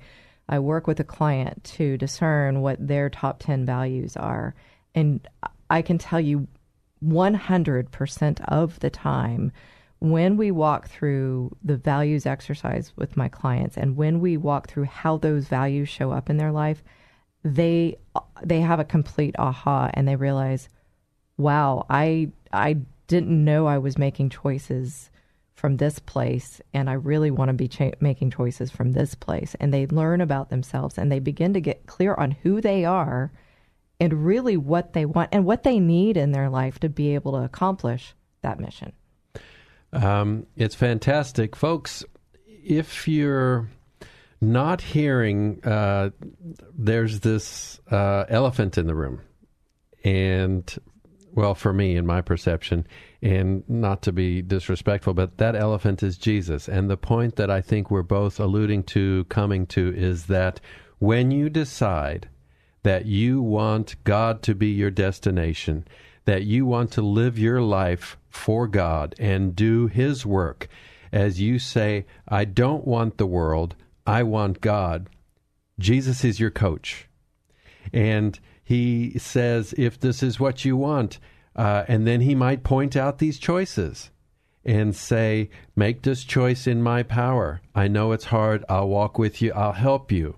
I 0.49 0.61
work 0.61 0.87
with 0.87 1.01
a 1.01 1.05
client 1.05 1.64
to 1.77 1.96
discern 1.96 2.61
what 2.61 2.87
their 2.87 3.11
top 3.11 3.40
10 3.40 3.66
values 3.66 4.16
are. 4.16 4.55
And 4.94 5.27
I 5.68 5.83
can 5.83 5.99
tell 5.99 6.20
you 6.20 6.46
100% 7.05 8.40
of 8.46 8.81
the 8.81 8.90
time, 8.90 9.53
when 9.99 10.37
we 10.37 10.51
walk 10.51 10.89
through 10.89 11.57
the 11.65 11.77
values 11.77 12.27
exercise 12.27 12.93
with 12.97 13.17
my 13.17 13.29
clients 13.29 13.77
and 13.77 13.97
when 13.97 14.21
we 14.21 14.37
walk 14.37 14.69
through 14.69 14.85
how 14.85 15.17
those 15.17 15.49
values 15.49 15.89
show 15.89 16.11
up 16.11 16.29
in 16.29 16.37
their 16.37 16.53
life, 16.53 16.83
they 17.43 17.97
they 18.43 18.61
have 18.61 18.81
a 18.81 18.85
complete 18.85 19.35
aha 19.39 19.91
and 19.95 20.07
they 20.07 20.17
realize, 20.17 20.69
wow, 21.39 21.87
I 21.89 22.31
I 22.53 22.79
didn't 23.07 23.45
know 23.45 23.67
I 23.67 23.79
was 23.79 23.99
making 23.99 24.31
choices 24.31 25.11
from 25.55 25.79
this 25.79 25.99
place 25.99 26.61
and 26.75 26.91
I 26.91 26.95
really 26.95 27.31
want 27.31 27.49
to 27.49 27.55
be 27.55 27.69
cha- 27.69 27.93
making 28.01 28.31
choices 28.31 28.71
from 28.71 28.93
this 28.93 29.15
place. 29.15 29.57
And 29.59 29.73
they 29.73 29.87
learn 29.87 30.21
about 30.21 30.51
themselves 30.51 30.99
and 30.99 31.11
they 31.11 31.19
begin 31.19 31.55
to 31.55 31.61
get 31.61 31.87
clear 31.87 32.15
on 32.15 32.33
who 32.33 32.61
they 32.61 32.85
are 32.85 33.33
and 33.99 34.27
really 34.27 34.59
what 34.59 34.93
they 34.93 35.07
want 35.07 35.31
and 35.33 35.47
what 35.47 35.63
they 35.63 35.81
need 35.81 36.19
in 36.19 36.33
their 36.33 36.51
life 36.51 36.79
to 36.81 36.91
be 36.91 37.15
able 37.15 37.33
to 37.33 37.45
accomplish 37.45 38.15
that 38.43 38.61
mission. 38.61 38.93
Um, 39.92 40.46
it's 40.57 40.75
fantastic. 40.75 41.57
Folks, 41.57 42.05
if 42.46 43.07
you're 43.09 43.68
not 44.40 44.81
hearing, 44.81 45.61
uh, 45.64 46.11
there's 46.77 47.20
this 47.20 47.81
uh, 47.90 48.25
elephant 48.29 48.79
in 48.79 48.87
the 48.87 48.94
room. 48.94 49.20
And 50.05 50.72
well, 51.37 51.55
for 51.55 51.72
me, 51.72 51.96
in 51.96 52.07
my 52.07 52.22
perception, 52.22 52.87
and 53.20 53.62
not 53.68 54.03
to 54.03 54.12
be 54.12 54.40
disrespectful, 54.40 55.12
but 55.12 55.37
that 55.37 55.55
elephant 55.55 56.03
is 56.03 56.16
Jesus. 56.16 56.66
And 56.66 56.88
the 56.88 56.96
point 56.96 57.37
that 57.37 57.51
I 57.51 57.61
think 57.61 57.90
we're 57.90 58.03
both 58.03 58.40
alluding 58.40 58.85
to, 58.85 59.25
coming 59.25 59.66
to, 59.68 59.92
is 59.94 60.27
that 60.27 60.61
when 60.99 61.31
you 61.31 61.51
decide 61.51 62.29
that 62.85 63.05
you 63.05 63.42
want 63.42 64.03
God 64.05 64.42
to 64.42 64.55
be 64.55 64.68
your 64.68 64.90
destination, 64.90 65.87
that 66.25 66.44
you 66.44 66.64
want 66.64 66.92
to 66.92 67.03
live 67.03 67.38
your 67.38 67.61
life 67.61 68.16
for 68.37 68.68
God 68.68 69.14
and 69.18 69.57
do 69.57 69.87
His 69.87 70.25
work, 70.25 70.68
as 71.12 71.40
you 71.40 71.59
say, 71.59 72.07
I 72.29 72.44
don't 72.44 72.87
want 72.87 73.16
the 73.18 73.27
world, 73.27 73.75
I 74.07 74.22
want 74.22 74.61
God, 74.61 75.09
Jesus 75.79 76.25
is 76.25 76.40
your 76.40 76.51
coach. 76.51 77.09
And 77.92 78.38
he 78.62 79.18
says, 79.18 79.75
if 79.77 79.99
this 79.99 80.22
is 80.22 80.40
what 80.40 80.64
you 80.64 80.77
want, 80.77 81.18
uh, 81.55 81.85
and 81.88 82.07
then 82.07 82.20
he 82.20 82.35
might 82.35 82.64
point 82.64 82.96
out 82.96 83.18
these 83.18 83.38
choices 83.38 84.11
and 84.64 84.94
say, 84.94 85.49
make 85.77 86.03
this 86.03 86.25
choice 86.25 86.66
in 86.66 86.83
my 86.83 87.03
power. 87.03 87.61
I 87.75 87.88
know 87.88 88.12
it's 88.12 88.25
hard. 88.25 88.64
I'll 88.68 88.88
walk 88.88 89.18
with 89.18 89.40
you. 89.40 89.53
I'll 89.53 89.72
help 89.72 90.11
you. 90.11 90.37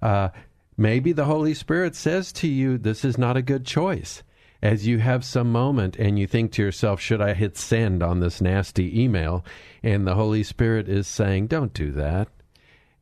Uh, 0.00 0.28
maybe 0.76 1.12
the 1.12 1.24
Holy 1.24 1.54
Spirit 1.54 1.96
says 1.96 2.32
to 2.34 2.48
you, 2.48 2.78
this 2.78 3.04
is 3.04 3.18
not 3.18 3.36
a 3.36 3.42
good 3.42 3.66
choice. 3.66 4.22
As 4.64 4.86
you 4.86 4.98
have 4.98 5.26
some 5.26 5.52
moment 5.52 5.96
and 5.96 6.18
you 6.18 6.26
think 6.26 6.52
to 6.52 6.62
yourself, 6.62 6.98
should 6.98 7.20
I 7.20 7.34
hit 7.34 7.58
send 7.58 8.02
on 8.02 8.20
this 8.20 8.40
nasty 8.40 8.98
email? 8.98 9.44
And 9.82 10.06
the 10.06 10.14
Holy 10.14 10.42
Spirit 10.42 10.88
is 10.88 11.06
saying, 11.06 11.48
don't 11.48 11.74
do 11.74 11.92
that. 11.92 12.28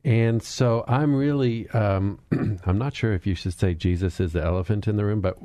And 0.03 0.43
so 0.43 0.83
I'm 0.89 1.15
really, 1.15 1.69
um, 1.69 2.19
I'm 2.65 2.77
not 2.77 2.93
sure 2.93 3.13
if 3.13 3.25
you 3.25 3.33
should 3.33 3.57
say 3.57 3.73
Jesus 3.73 4.19
is 4.19 4.33
the 4.33 4.43
elephant 4.43 4.89
in 4.89 4.97
the 4.97 5.05
room, 5.05 5.21
but 5.21 5.37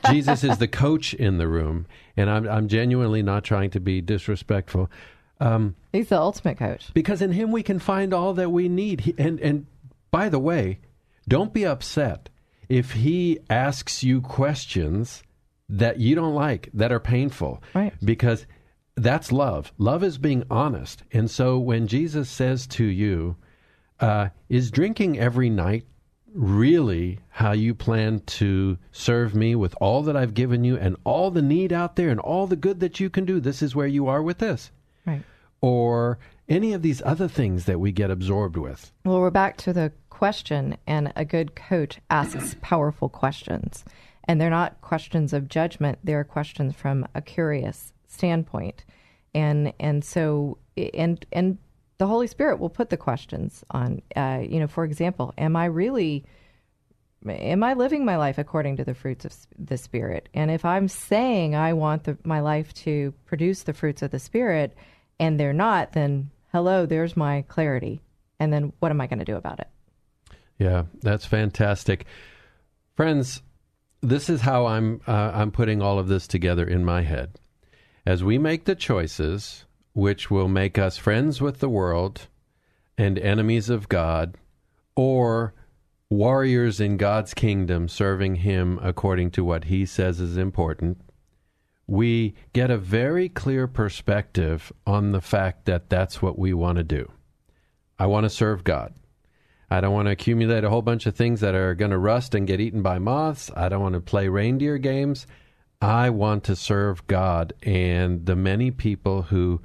Jesus 0.10 0.44
is 0.44 0.58
the 0.58 0.68
coach 0.68 1.12
in 1.12 1.38
the 1.38 1.48
room. 1.48 1.86
And 2.16 2.30
I'm, 2.30 2.48
I'm 2.48 2.68
genuinely 2.68 3.24
not 3.24 3.42
trying 3.42 3.70
to 3.70 3.80
be 3.80 4.00
disrespectful. 4.00 4.88
Um, 5.40 5.74
He's 5.92 6.10
the 6.10 6.20
ultimate 6.20 6.58
coach. 6.58 6.94
Because 6.94 7.20
in 7.20 7.32
him 7.32 7.50
we 7.50 7.64
can 7.64 7.80
find 7.80 8.14
all 8.14 8.32
that 8.34 8.52
we 8.52 8.68
need. 8.68 9.00
He, 9.00 9.14
and, 9.18 9.40
and 9.40 9.66
by 10.12 10.28
the 10.28 10.38
way, 10.38 10.78
don't 11.26 11.52
be 11.52 11.66
upset 11.66 12.28
if 12.68 12.92
he 12.92 13.40
asks 13.50 14.04
you 14.04 14.20
questions 14.20 15.24
that 15.68 15.98
you 15.98 16.14
don't 16.14 16.34
like, 16.34 16.70
that 16.74 16.92
are 16.92 17.00
painful. 17.00 17.62
Right. 17.74 17.92
Because 18.02 18.46
that's 18.96 19.30
love. 19.30 19.72
Love 19.78 20.02
is 20.02 20.18
being 20.18 20.44
honest. 20.50 21.02
And 21.12 21.30
so 21.30 21.58
when 21.58 21.86
Jesus 21.86 22.28
says 22.28 22.66
to 22.68 22.84
you, 22.84 23.36
uh, 24.00 24.28
is 24.48 24.70
drinking 24.70 25.18
every 25.18 25.50
night 25.50 25.84
really 26.32 27.18
how 27.30 27.52
you 27.52 27.74
plan 27.74 28.20
to 28.20 28.78
serve 28.92 29.34
me 29.34 29.54
with 29.54 29.74
all 29.80 30.02
that 30.02 30.16
I've 30.16 30.34
given 30.34 30.62
you 30.64 30.76
and 30.76 30.96
all 31.04 31.30
the 31.30 31.42
need 31.42 31.72
out 31.72 31.96
there 31.96 32.10
and 32.10 32.20
all 32.20 32.46
the 32.46 32.56
good 32.56 32.80
that 32.80 33.00
you 33.00 33.10
can 33.10 33.24
do? 33.24 33.40
This 33.40 33.62
is 33.62 33.74
where 33.74 33.86
you 33.86 34.06
are 34.08 34.22
with 34.22 34.38
this. 34.38 34.70
Right. 35.06 35.22
Or 35.60 36.18
any 36.48 36.72
of 36.72 36.82
these 36.82 37.02
other 37.04 37.28
things 37.28 37.64
that 37.64 37.80
we 37.80 37.92
get 37.92 38.10
absorbed 38.10 38.56
with. 38.56 38.92
Well, 39.04 39.20
we're 39.20 39.30
back 39.30 39.56
to 39.58 39.72
the 39.72 39.92
question, 40.10 40.76
and 40.86 41.12
a 41.14 41.24
good 41.24 41.54
coach 41.54 41.98
asks 42.10 42.56
powerful 42.60 43.08
questions. 43.08 43.84
And 44.28 44.40
they're 44.40 44.50
not 44.50 44.80
questions 44.82 45.32
of 45.32 45.48
judgment, 45.48 45.98
they're 46.04 46.22
questions 46.22 46.76
from 46.76 47.08
a 47.14 47.22
curious 47.22 47.92
standpoint. 48.06 48.84
And 49.34 49.72
and 49.80 50.04
so 50.04 50.58
and 50.76 51.24
and 51.32 51.58
the 51.98 52.06
Holy 52.06 52.26
Spirit 52.28 52.60
will 52.60 52.70
put 52.70 52.90
the 52.90 52.96
questions 52.96 53.64
on. 53.70 54.02
Uh, 54.14 54.42
you 54.48 54.60
know, 54.60 54.68
for 54.68 54.84
example, 54.84 55.34
am 55.36 55.56
I 55.56 55.64
really, 55.64 56.24
am 57.26 57.64
I 57.64 57.74
living 57.74 58.04
my 58.04 58.16
life 58.16 58.38
according 58.38 58.76
to 58.76 58.84
the 58.84 58.94
fruits 58.94 59.24
of 59.24 59.34
the 59.58 59.76
Spirit? 59.76 60.28
And 60.32 60.50
if 60.50 60.64
I'm 60.64 60.86
saying 60.86 61.56
I 61.56 61.72
want 61.72 62.04
the, 62.04 62.16
my 62.22 62.40
life 62.40 62.72
to 62.74 63.12
produce 63.26 63.64
the 63.64 63.72
fruits 63.72 64.02
of 64.02 64.12
the 64.12 64.20
Spirit, 64.20 64.76
and 65.18 65.40
they're 65.40 65.52
not, 65.52 65.92
then 65.92 66.30
hello, 66.52 66.86
there's 66.86 67.16
my 67.16 67.42
clarity. 67.48 68.00
And 68.38 68.52
then 68.52 68.72
what 68.78 68.92
am 68.92 69.00
I 69.00 69.08
going 69.08 69.18
to 69.18 69.24
do 69.24 69.36
about 69.36 69.58
it? 69.58 69.68
Yeah, 70.58 70.84
that's 71.02 71.26
fantastic. 71.26 72.06
Friends, 72.94 73.42
this 74.00 74.30
is 74.30 74.42
how 74.42 74.66
I'm 74.66 75.00
uh, 75.06 75.32
I'm 75.34 75.50
putting 75.50 75.82
all 75.82 75.98
of 75.98 76.08
this 76.08 76.26
together 76.26 76.66
in 76.66 76.84
my 76.84 77.02
head. 77.02 77.38
As 78.06 78.24
we 78.24 78.38
make 78.38 78.64
the 78.64 78.74
choices 78.74 79.64
which 79.92 80.30
will 80.30 80.48
make 80.48 80.78
us 80.78 80.96
friends 80.96 81.40
with 81.40 81.58
the 81.58 81.68
world 81.68 82.28
and 82.96 83.18
enemies 83.18 83.68
of 83.68 83.88
God 83.88 84.36
or 84.94 85.54
warriors 86.10 86.80
in 86.80 86.96
God's 86.96 87.34
kingdom 87.34 87.88
serving 87.88 88.36
him 88.36 88.78
according 88.82 89.30
to 89.32 89.44
what 89.44 89.64
he 89.64 89.84
says 89.84 90.20
is 90.20 90.36
important, 90.36 91.00
we 91.86 92.34
get 92.52 92.70
a 92.70 92.78
very 92.78 93.28
clear 93.28 93.66
perspective 93.66 94.72
on 94.86 95.12
the 95.12 95.20
fact 95.20 95.64
that 95.64 95.90
that's 95.90 96.22
what 96.22 96.38
we 96.38 96.54
want 96.54 96.78
to 96.78 96.84
do. 96.84 97.10
I 97.98 98.06
want 98.06 98.24
to 98.24 98.30
serve 98.30 98.62
God. 98.62 98.94
I 99.70 99.80
don't 99.80 99.92
want 99.92 100.06
to 100.06 100.12
accumulate 100.12 100.64
a 100.64 100.70
whole 100.70 100.82
bunch 100.82 101.06
of 101.06 101.14
things 101.14 101.40
that 101.40 101.54
are 101.54 101.74
going 101.74 101.90
to 101.90 101.98
rust 101.98 102.34
and 102.34 102.46
get 102.46 102.60
eaten 102.60 102.82
by 102.82 102.98
moths. 102.98 103.50
I 103.54 103.68
don't 103.68 103.82
want 103.82 103.94
to 103.94 104.00
play 104.00 104.28
reindeer 104.28 104.78
games. 104.78 105.26
I 105.80 106.10
want 106.10 106.44
to 106.44 106.56
serve 106.56 107.06
God 107.06 107.52
and 107.62 108.24
the 108.24 108.34
many 108.34 108.70
people 108.70 109.22
who 109.22 109.60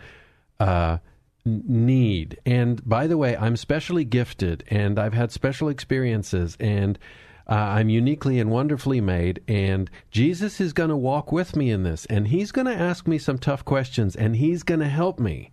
uh, 0.60 0.98
need. 1.46 2.40
And 2.46 2.88
by 2.88 3.08
the 3.08 3.18
way, 3.18 3.36
I'm 3.38 3.56
specially 3.56 4.06
gifted 4.06 4.64
and 4.68 5.00
I've 5.00 5.14
had 5.14 5.32
special 5.32 5.70
experiences 5.70 6.58
and 6.60 7.00
uh, 7.50 7.54
I'm 7.54 7.90
uniquely 7.90 8.40
and 8.40 8.52
wonderfully 8.52 9.02
made. 9.02 9.42
And 9.48 9.90
Jesus 10.12 10.62
is 10.62 10.74
going 10.74 10.90
to 10.90 10.98
walk 10.98 11.32
with 11.32 11.56
me 11.56 11.72
in 11.72 11.84
this 11.84 12.06
and 12.08 12.28
he's 12.28 12.52
going 12.52 12.68
to 12.68 12.76
ask 12.76 13.08
me 13.08 13.18
some 13.18 13.38
tough 13.38 13.64
questions 13.66 14.16
and 14.16 14.36
he's 14.36 14.64
going 14.64 14.82
to 14.82 14.90
help 14.90 15.20
me. 15.20 15.53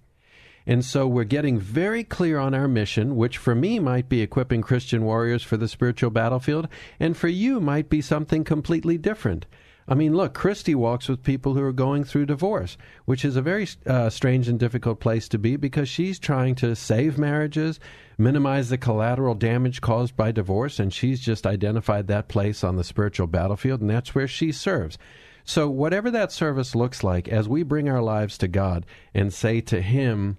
And 0.66 0.84
so 0.84 1.06
we're 1.06 1.24
getting 1.24 1.58
very 1.58 2.04
clear 2.04 2.38
on 2.38 2.54
our 2.54 2.68
mission, 2.68 3.16
which 3.16 3.38
for 3.38 3.54
me 3.54 3.78
might 3.78 4.08
be 4.08 4.20
equipping 4.20 4.62
Christian 4.62 5.04
warriors 5.04 5.42
for 5.42 5.56
the 5.56 5.68
spiritual 5.68 6.10
battlefield, 6.10 6.68
and 6.98 7.16
for 7.16 7.28
you 7.28 7.60
might 7.60 7.88
be 7.88 8.00
something 8.00 8.44
completely 8.44 8.98
different. 8.98 9.46
I 9.88 9.94
mean, 9.94 10.14
look, 10.14 10.34
Christy 10.34 10.76
walks 10.76 11.08
with 11.08 11.24
people 11.24 11.54
who 11.54 11.62
are 11.62 11.72
going 11.72 12.04
through 12.04 12.26
divorce, 12.26 12.76
which 13.06 13.24
is 13.24 13.34
a 13.34 13.42
very 13.42 13.66
uh, 13.86 14.08
strange 14.08 14.46
and 14.46 14.56
difficult 14.56 15.00
place 15.00 15.28
to 15.30 15.38
be 15.38 15.56
because 15.56 15.88
she's 15.88 16.20
trying 16.20 16.54
to 16.56 16.76
save 16.76 17.18
marriages, 17.18 17.80
minimize 18.16 18.68
the 18.68 18.78
collateral 18.78 19.34
damage 19.34 19.80
caused 19.80 20.14
by 20.16 20.30
divorce, 20.30 20.78
and 20.78 20.92
she's 20.92 21.18
just 21.18 21.44
identified 21.44 22.06
that 22.06 22.28
place 22.28 22.62
on 22.62 22.76
the 22.76 22.84
spiritual 22.84 23.26
battlefield, 23.26 23.80
and 23.80 23.90
that's 23.90 24.14
where 24.14 24.28
she 24.28 24.52
serves. 24.52 24.96
So, 25.44 25.68
whatever 25.68 26.10
that 26.12 26.30
service 26.30 26.76
looks 26.76 27.02
like, 27.02 27.26
as 27.26 27.48
we 27.48 27.64
bring 27.64 27.88
our 27.88 28.02
lives 28.02 28.38
to 28.38 28.46
God 28.46 28.86
and 29.12 29.32
say 29.32 29.60
to 29.62 29.80
Him, 29.80 30.36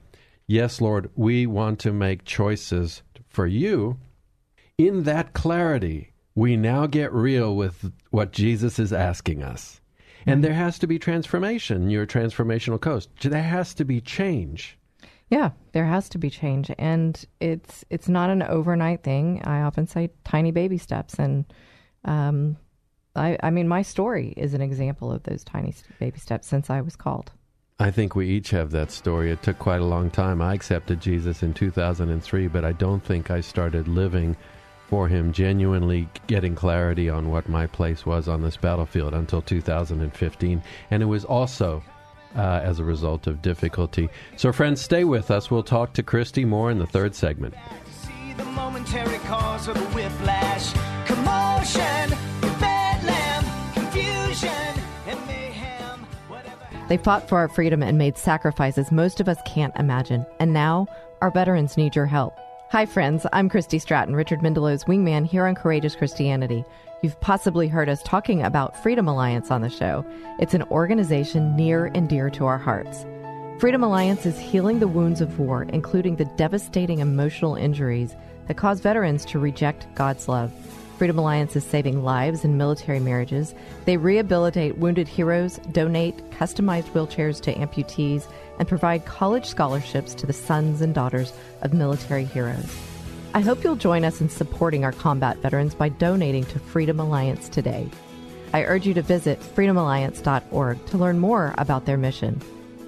Yes, 0.51 0.81
Lord, 0.81 1.09
we 1.15 1.47
want 1.47 1.79
to 1.79 1.93
make 1.93 2.25
choices 2.25 3.03
for 3.29 3.47
you. 3.47 3.97
In 4.77 5.03
that 5.03 5.31
clarity, 5.31 6.11
we 6.35 6.57
now 6.57 6.87
get 6.87 7.13
real 7.13 7.55
with 7.55 7.89
what 8.09 8.33
Jesus 8.33 8.77
is 8.77 8.91
asking 8.91 9.43
us. 9.43 9.79
And 10.25 10.43
there 10.43 10.53
has 10.53 10.77
to 10.79 10.87
be 10.87 10.99
transformation. 10.99 11.89
You're 11.89 12.05
transformational 12.05 12.81
coach. 12.81 13.07
There 13.21 13.41
has 13.41 13.73
to 13.75 13.85
be 13.85 14.01
change. 14.01 14.77
Yeah, 15.29 15.51
there 15.71 15.85
has 15.85 16.09
to 16.09 16.17
be 16.17 16.29
change, 16.29 16.69
and 16.77 17.25
it's 17.39 17.85
it's 17.89 18.09
not 18.09 18.29
an 18.29 18.43
overnight 18.43 19.03
thing. 19.03 19.41
I 19.45 19.61
often 19.61 19.87
say 19.87 20.09
tiny 20.25 20.51
baby 20.51 20.77
steps, 20.77 21.13
and 21.17 21.45
um, 22.03 22.57
I 23.15 23.37
I 23.41 23.51
mean 23.51 23.69
my 23.69 23.83
story 23.83 24.33
is 24.35 24.53
an 24.53 24.61
example 24.61 25.13
of 25.13 25.23
those 25.23 25.45
tiny 25.45 25.73
baby 25.97 26.19
steps 26.19 26.45
since 26.45 26.69
I 26.69 26.81
was 26.81 26.97
called. 26.97 27.31
I 27.81 27.89
think 27.89 28.15
we 28.15 28.27
each 28.27 28.51
have 28.51 28.69
that 28.71 28.91
story. 28.91 29.31
It 29.31 29.41
took 29.41 29.57
quite 29.57 29.81
a 29.81 29.85
long 29.85 30.11
time. 30.11 30.39
I 30.39 30.53
accepted 30.53 31.01
Jesus 31.01 31.41
in 31.41 31.51
2003, 31.51 32.47
but 32.47 32.63
I 32.63 32.73
don't 32.73 33.03
think 33.03 33.31
I 33.31 33.41
started 33.41 33.87
living 33.87 34.37
for 34.87 35.07
him, 35.07 35.33
genuinely 35.33 36.07
getting 36.27 36.53
clarity 36.53 37.09
on 37.09 37.31
what 37.31 37.49
my 37.49 37.65
place 37.65 38.05
was 38.05 38.27
on 38.27 38.43
this 38.43 38.55
battlefield 38.55 39.15
until 39.15 39.41
2015. 39.41 40.61
And 40.91 41.01
it 41.01 41.07
was 41.07 41.25
also 41.25 41.81
uh, 42.35 42.61
as 42.63 42.77
a 42.77 42.83
result 42.83 43.25
of 43.25 43.41
difficulty. 43.41 44.09
So, 44.37 44.51
friends, 44.51 44.79
stay 44.79 45.03
with 45.03 45.31
us. 45.31 45.49
We'll 45.49 45.63
talk 45.63 45.93
to 45.93 46.03
Christy 46.03 46.45
more 46.45 46.69
in 46.69 46.77
the 46.77 46.85
third 46.85 47.15
segment. 47.15 47.55
They 56.91 56.97
fought 56.97 57.29
for 57.29 57.37
our 57.37 57.47
freedom 57.47 57.81
and 57.81 57.97
made 57.97 58.17
sacrifices 58.17 58.91
most 58.91 59.21
of 59.21 59.29
us 59.29 59.37
can't 59.45 59.73
imagine. 59.77 60.25
And 60.41 60.51
now, 60.51 60.87
our 61.21 61.31
veterans 61.31 61.77
need 61.77 61.95
your 61.95 62.05
help. 62.05 62.37
Hi, 62.71 62.85
friends. 62.85 63.25
I'm 63.31 63.47
Christy 63.47 63.79
Stratton, 63.79 64.13
Richard 64.13 64.41
Mendelow's 64.41 64.83
wingman 64.83 65.25
here 65.25 65.45
on 65.45 65.55
Courageous 65.55 65.95
Christianity. 65.95 66.65
You've 67.01 67.17
possibly 67.21 67.69
heard 67.69 67.87
us 67.87 68.03
talking 68.03 68.43
about 68.43 68.75
Freedom 68.83 69.07
Alliance 69.07 69.51
on 69.51 69.61
the 69.61 69.69
show. 69.69 70.05
It's 70.41 70.53
an 70.53 70.63
organization 70.63 71.55
near 71.55 71.85
and 71.95 72.09
dear 72.09 72.29
to 72.31 72.45
our 72.45 72.57
hearts. 72.57 73.05
Freedom 73.61 73.85
Alliance 73.85 74.25
is 74.25 74.37
healing 74.37 74.79
the 74.79 74.87
wounds 74.89 75.21
of 75.21 75.39
war, 75.39 75.63
including 75.69 76.17
the 76.17 76.29
devastating 76.35 76.99
emotional 76.99 77.55
injuries 77.55 78.17
that 78.49 78.57
cause 78.57 78.81
veterans 78.81 79.23
to 79.27 79.39
reject 79.39 79.87
God's 79.95 80.27
love. 80.27 80.51
Freedom 81.01 81.17
Alliance 81.17 81.55
is 81.55 81.63
saving 81.63 82.03
lives 82.03 82.45
in 82.45 82.59
military 82.59 82.99
marriages. 82.99 83.55
They 83.85 83.97
rehabilitate 83.97 84.77
wounded 84.77 85.07
heroes, 85.07 85.57
donate 85.71 86.15
customized 86.29 86.91
wheelchairs 86.91 87.41
to 87.41 87.55
amputees, 87.55 88.27
and 88.59 88.67
provide 88.67 89.07
college 89.07 89.47
scholarships 89.47 90.13
to 90.13 90.27
the 90.27 90.33
sons 90.33 90.79
and 90.79 90.93
daughters 90.93 91.33
of 91.63 91.73
military 91.73 92.25
heroes. 92.25 92.77
I 93.33 93.39
hope 93.39 93.63
you'll 93.63 93.77
join 93.77 94.05
us 94.05 94.21
in 94.21 94.29
supporting 94.29 94.83
our 94.83 94.91
combat 94.91 95.37
veterans 95.37 95.73
by 95.73 95.89
donating 95.89 96.45
to 96.45 96.59
Freedom 96.59 96.99
Alliance 96.99 97.49
today. 97.49 97.89
I 98.53 98.63
urge 98.65 98.85
you 98.85 98.93
to 98.93 99.01
visit 99.01 99.39
freedomalliance.org 99.39 100.85
to 100.85 100.97
learn 100.99 101.17
more 101.17 101.55
about 101.57 101.87
their 101.87 101.97
mission. 101.97 102.39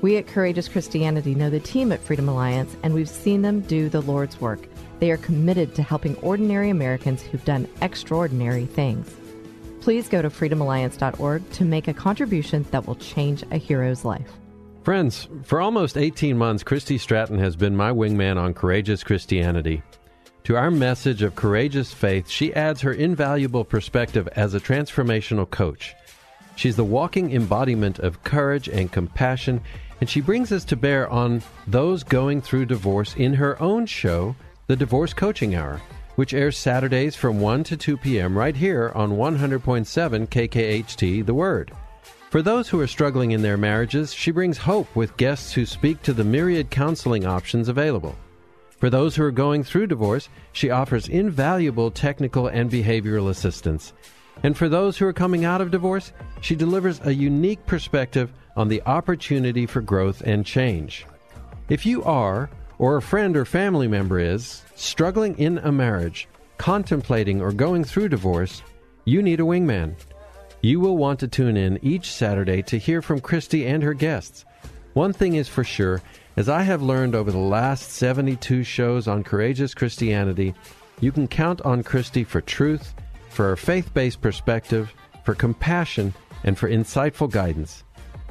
We 0.04 0.18
at 0.18 0.28
Courageous 0.28 0.68
Christianity 0.68 1.34
know 1.34 1.50
the 1.50 1.60
team 1.60 1.92
at 1.92 2.00
Freedom 2.00 2.30
Alliance, 2.30 2.76
and 2.84 2.94
we've 2.94 3.10
seen 3.10 3.42
them 3.42 3.62
do 3.62 3.90
the 3.90 4.02
Lord's 4.02 4.40
work. 4.40 4.68
They 5.00 5.12
are 5.12 5.18
committed 5.18 5.76
to 5.76 5.84
helping 5.84 6.16
ordinary 6.18 6.70
Americans 6.70 7.22
who've 7.22 7.44
done 7.46 7.68
extraordinary 7.82 8.66
things. 8.66 9.14
Please 9.82 10.08
go 10.08 10.22
to 10.22 10.30
freedomalliance.org 10.30 11.52
to 11.52 11.66
make 11.66 11.88
a 11.88 11.94
contribution 11.94 12.66
that 12.72 12.88
will 12.88 12.96
change 12.96 13.44
a 13.52 13.58
hero's 13.58 14.06
life. 14.06 14.32
Friends, 14.84 15.28
for 15.44 15.62
almost 15.62 15.98
18 15.98 16.38
months, 16.38 16.64
Christy 16.64 16.98
Stratton 16.98 17.40
has 17.40 17.56
been 17.56 17.76
my 17.76 17.92
wingman 17.92 18.38
on 18.38 18.54
Courageous 18.54 19.04
Christianity. 19.04 19.82
To 20.46 20.58
our 20.58 20.70
message 20.70 21.22
of 21.22 21.36
courageous 21.36 21.94
faith, 21.94 22.30
she 22.30 22.54
adds 22.54 22.82
her 22.82 22.92
invaluable 22.92 23.64
perspective 23.64 24.28
as 24.36 24.54
a 24.54 24.60
transformational 24.60 25.50
coach. 25.50 25.96
She's 26.58 26.76
the 26.76 26.84
walking 26.84 27.34
embodiment 27.34 28.00
of 28.00 28.24
courage 28.24 28.68
and 28.68 28.92
compassion, 28.92 29.62
and 30.02 30.10
she 30.10 30.20
brings 30.20 30.52
us 30.52 30.66
to 30.66 30.76
bear 30.76 31.10
on 31.10 31.42
those 31.66 32.04
going 32.04 32.42
through 32.42 32.66
divorce 32.66 33.16
in 33.16 33.36
her 33.36 33.62
own 33.62 33.86
show, 33.86 34.36
the 34.68 34.76
Divorce 34.76 35.14
Coaching 35.14 35.56
Hour, 35.56 35.82
which 36.16 36.34
airs 36.34 36.58
Saturdays 36.58 37.16
from 37.16 37.42
1 37.42 37.66
to 37.66 37.78
2 37.78 37.98
p.m. 37.98 38.38
right 38.38 38.56
here 38.56 38.92
on 38.96 39.12
100.7 39.12 40.28
KKHT 40.30 41.26
The 41.26 41.34
Word. 41.34 41.72
For 42.30 42.42
those 42.42 42.70
who 42.70 42.80
are 42.80 42.88
struggling 42.88 43.32
in 43.32 43.42
their 43.42 43.58
marriages, 43.58 44.14
she 44.14 44.32
brings 44.32 44.58
hope 44.58 44.96
with 44.96 45.18
guests 45.18 45.54
who 45.54 45.66
speak 45.66 46.02
to 46.04 46.14
the 46.14 46.24
myriad 46.24 46.72
counseling 46.72 47.26
options 47.26 47.68
available. 47.68 48.16
For 48.80 48.90
those 48.90 49.16
who 49.16 49.24
are 49.24 49.32
going 49.32 49.64
through 49.64 49.88
divorce, 49.88 50.30
she 50.52 50.70
offers 50.70 51.10
invaluable 51.10 51.92
technical 51.92 52.48
and 52.48 52.72
behavioral 52.72 53.30
assistance. 53.30 53.94
And 54.44 54.58
for 54.58 54.68
those 54.68 54.98
who 54.98 55.06
are 55.06 55.14
coming 55.14 55.46
out 55.46 55.62
of 55.62 55.72
divorce, 55.72 56.12
she 56.42 56.56
delivers 56.56 57.02
a 57.04 57.14
unique 57.14 57.66
perspective 57.66 58.32
on 58.56 58.68
the 58.68 58.82
opportunity 58.86 59.66
for 59.66 59.82
growth 59.82 60.22
and 60.26 60.46
change. 60.46 61.06
If 61.70 61.86
you 61.86 62.04
are 62.04 62.50
or 62.78 62.98
a 62.98 63.02
friend 63.02 63.38
or 63.38 63.46
family 63.46 63.88
member 63.88 64.20
is 64.20 64.64
struggling 64.76 65.38
in 65.38 65.58
a 65.60 65.72
marriage, 65.72 66.28
contemplating 66.58 67.42
or 67.42 67.52
going 67.52 67.84
through 67.84 68.10
divorce, 68.10 68.62
you 69.06 69.22
need 69.22 69.40
a 69.40 69.44
wingman. 69.44 69.96
You 70.62 70.80
will 70.80 70.98
want 70.98 71.20
to 71.20 71.28
tune 71.28 71.58
in 71.58 71.78
each 71.84 72.12
Saturday 72.12 72.62
to 72.64 72.78
hear 72.78 73.02
from 73.02 73.20
Christy 73.20 73.68
and 73.68 73.84
her 73.84 73.94
guests. 73.94 74.46
One 74.94 75.12
thing 75.12 75.36
is 75.36 75.50
for 75.50 75.64
sure, 75.64 76.02
as 76.38 76.50
I 76.50 76.64
have 76.64 76.82
learned 76.82 77.16
over 77.16 77.32
the 77.32 77.38
last 77.38 77.92
72 77.92 78.64
shows 78.64 79.08
on 79.08 79.24
Courageous 79.24 79.74
Christianity, 79.74 80.56
you 81.00 81.12
can 81.12 81.28
count 81.28 81.62
on 81.62 81.84
Christy 81.84 82.24
for 82.24 82.42
truth, 82.42 82.94
for 83.30 83.52
a 83.52 83.58
faith 83.58 83.94
based 83.94 84.22
perspective, 84.22 84.94
for 85.24 85.36
compassion, 85.36 86.14
and 86.44 86.58
for 86.58 86.70
insightful 86.70 87.30
guidance. 87.30 87.84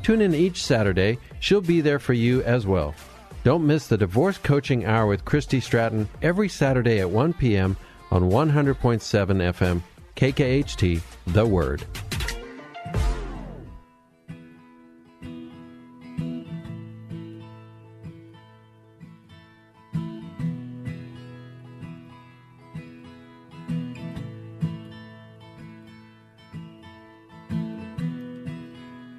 Tune 0.03 0.21
in 0.21 0.35
each 0.35 0.65
Saturday, 0.65 1.19
she'll 1.41 1.61
be 1.61 1.81
there 1.81 1.99
for 1.99 2.13
you 2.13 2.43
as 2.43 2.67
well. 2.67 2.95
Don't 3.45 3.67
miss 3.67 3.89
the 3.89 3.99
Divorce 3.99 4.39
Coaching 4.39 4.85
Hour 4.85 5.09
with 5.09 5.25
Christy 5.25 5.59
Stratton 5.59 6.09
every 6.23 6.49
Saturday 6.49 7.01
at 7.01 7.11
1 7.11 7.33
p.m. 7.33 7.77
on 8.13 8.31
100.7 8.31 9.03
FM, 9.03 9.83
KKHT, 10.15 11.01
The 11.27 11.45
Word. 11.45 11.85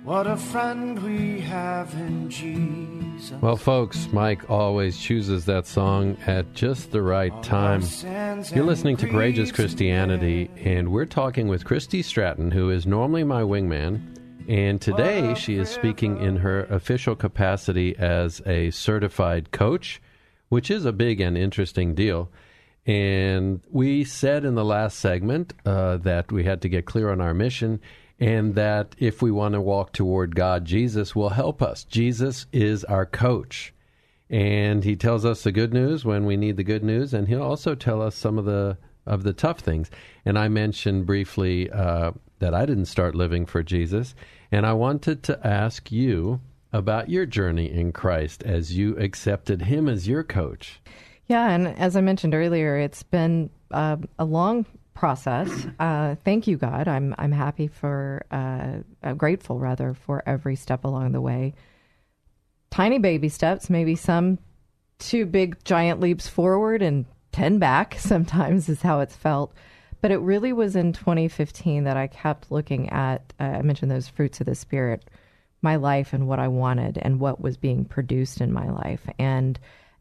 What 0.06 0.28
a 0.28 0.38
friend 0.38 1.04
we 1.04 1.42
have 1.42 1.94
in 1.96 2.30
Jesus. 2.30 3.03
Well, 3.42 3.56
folks, 3.56 4.08
Mike 4.12 4.50
always 4.50 4.98
chooses 4.98 5.46
that 5.46 5.66
song 5.66 6.18
at 6.26 6.54
just 6.54 6.92
the 6.92 7.02
right 7.02 7.32
time. 7.44 7.82
You're 8.54 8.66
listening 8.66 8.98
to 8.98 9.08
Courageous 9.08 9.52
Christianity, 9.52 10.50
and 10.58 10.92
we're 10.92 11.06
talking 11.06 11.48
with 11.48 11.64
Christy 11.64 12.02
Stratton, 12.02 12.52
who 12.52 12.70
is 12.70 12.86
normally 12.86 13.24
my 13.24 13.42
wingman. 13.42 14.02
And 14.50 14.82
today 14.82 15.36
she 15.36 15.56
is 15.56 15.70
speaking 15.70 16.22
in 16.22 16.38
her 16.38 16.66
official 16.66 17.16
capacity 17.16 17.96
as 17.98 18.42
a 18.46 18.72
certified 18.72 19.52
coach, 19.52 20.02
which 20.50 20.70
is 20.70 20.86
a 20.86 20.92
big 20.92 21.22
and 21.22 21.38
interesting 21.38 21.96
deal. 21.96 22.30
And 22.86 23.62
we 23.72 24.04
said 24.04 24.44
in 24.44 24.56
the 24.56 24.66
last 24.66 25.00
segment 25.00 25.54
uh, 25.66 25.98
that 25.98 26.32
we 26.32 26.44
had 26.44 26.62
to 26.64 26.70
get 26.70 26.86
clear 26.86 27.10
on 27.10 27.22
our 27.22 27.34
mission 27.34 27.80
and 28.24 28.56
that 28.56 28.96
if 29.00 29.22
we 29.22 29.30
want 29.30 29.54
to 29.54 29.60
walk 29.60 29.92
toward 29.92 30.34
God, 30.34 30.64
Jesus 30.64 31.14
will 31.14 31.32
help 31.32 31.62
us. 31.62 31.84
Jesus 31.84 32.46
is 32.54 32.86
our 32.86 33.06
coach. 33.06 33.74
And 34.30 34.86
he 34.86 34.96
tells 34.96 35.26
us 35.26 35.44
the 35.44 35.52
good 35.52 35.74
news 35.74 36.06
when 36.06 36.26
we 36.26 36.38
need 36.38 36.56
the 36.56 36.64
good 36.64 36.86
news, 36.86 37.14
and 37.14 37.28
he'll 37.28 37.44
also 37.44 37.76
tell 37.76 38.02
us 38.02 38.16
some 38.16 38.40
of 38.40 38.46
the 38.46 38.78
of 39.06 39.24
the 39.24 39.34
tough 39.34 39.60
things. 39.60 39.92
And 40.24 40.40
I 40.40 40.48
mentioned 40.48 41.06
briefly 41.06 41.70
uh, 41.70 42.14
that 42.40 42.54
I 42.54 42.66
didn't 42.66 42.86
start 42.86 43.14
living 43.14 43.46
for 43.46 43.62
Jesus, 43.62 44.16
and 44.54 44.66
I 44.66 44.72
wanted 44.72 45.22
to 45.24 45.46
ask 45.46 45.92
you 45.92 46.40
about 46.72 47.10
your 47.10 47.26
journey 47.26 47.70
in 47.70 47.92
Christ 47.92 48.42
as 48.44 48.78
you 48.78 48.96
accepted 48.98 49.64
him 49.64 49.90
as 49.90 50.08
your 50.08 50.24
coach. 50.24 50.80
Yeah, 51.28 51.50
and 51.50 51.68
as 51.68 51.98
I 51.98 52.02
mentioned 52.02 52.34
earlier, 52.34 52.78
it's 52.78 53.04
been 53.04 53.50
uh, 53.72 53.98
a 54.18 54.24
long 54.24 54.66
process. 54.94 55.50
Uh, 55.80 56.16
thank 56.24 56.48
you, 56.48 56.58
God. 56.58 56.88
I'm 56.88 57.14
I'm 57.18 57.32
happy 57.32 57.68
for, 57.68 58.26
uh, 58.32 58.78
uh, 59.04 59.14
grateful 59.14 59.60
rather 59.60 59.94
for 59.94 60.24
every 60.26 60.56
step 60.56 60.86
along 60.86 61.12
the 61.12 61.22
way. 61.22 61.54
Tiny 62.70 63.00
baby 63.00 63.30
steps, 63.30 63.70
maybe 63.70 63.96
some 63.96 64.40
two 65.00 65.26
big 65.26 65.64
giant 65.64 66.00
leaps 66.00 66.28
forward 66.28 66.82
and 66.82 67.06
ten 67.32 67.60
back. 67.60 67.96
Sometimes 68.00 68.70
is 68.70 68.82
how 68.82 69.00
it's 69.00 69.16
felt. 69.16 69.54
But 70.02 70.12
it 70.12 70.20
really 70.20 70.52
was 70.52 70.76
in 70.76 70.92
2015 70.92 71.86
that 71.86 71.96
I 71.96 72.08
kept 72.08 72.52
looking 72.52 72.90
at. 72.90 73.34
Uh, 73.40 73.44
I 73.44 73.62
mentioned 73.62 73.90
those 73.90 74.10
fruits 74.10 74.42
of 74.42 74.46
the 74.46 74.56
spirit, 74.56 75.10
my 75.62 75.78
life 75.78 76.12
and 76.12 76.28
what 76.28 76.40
I 76.40 76.50
wanted 76.50 76.98
and 77.02 77.22
what 77.22 77.40
was 77.40 77.56
being 77.56 77.86
produced 77.86 78.42
in 78.42 78.52
my 78.52 78.70
life. 78.70 79.08
And 79.18 79.58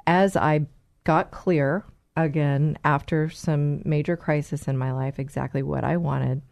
as 0.06 0.36
I 0.36 0.66
got 1.04 1.30
clear 1.30 1.84
again 2.16 2.78
after 2.84 3.30
some 3.30 3.82
major 3.84 4.16
crisis 4.16 4.68
in 4.68 4.76
my 4.76 4.92
life 4.92 5.18
exactly 5.18 5.62
what 5.62 5.84
I 5.84 5.96
wanted. 5.96 6.42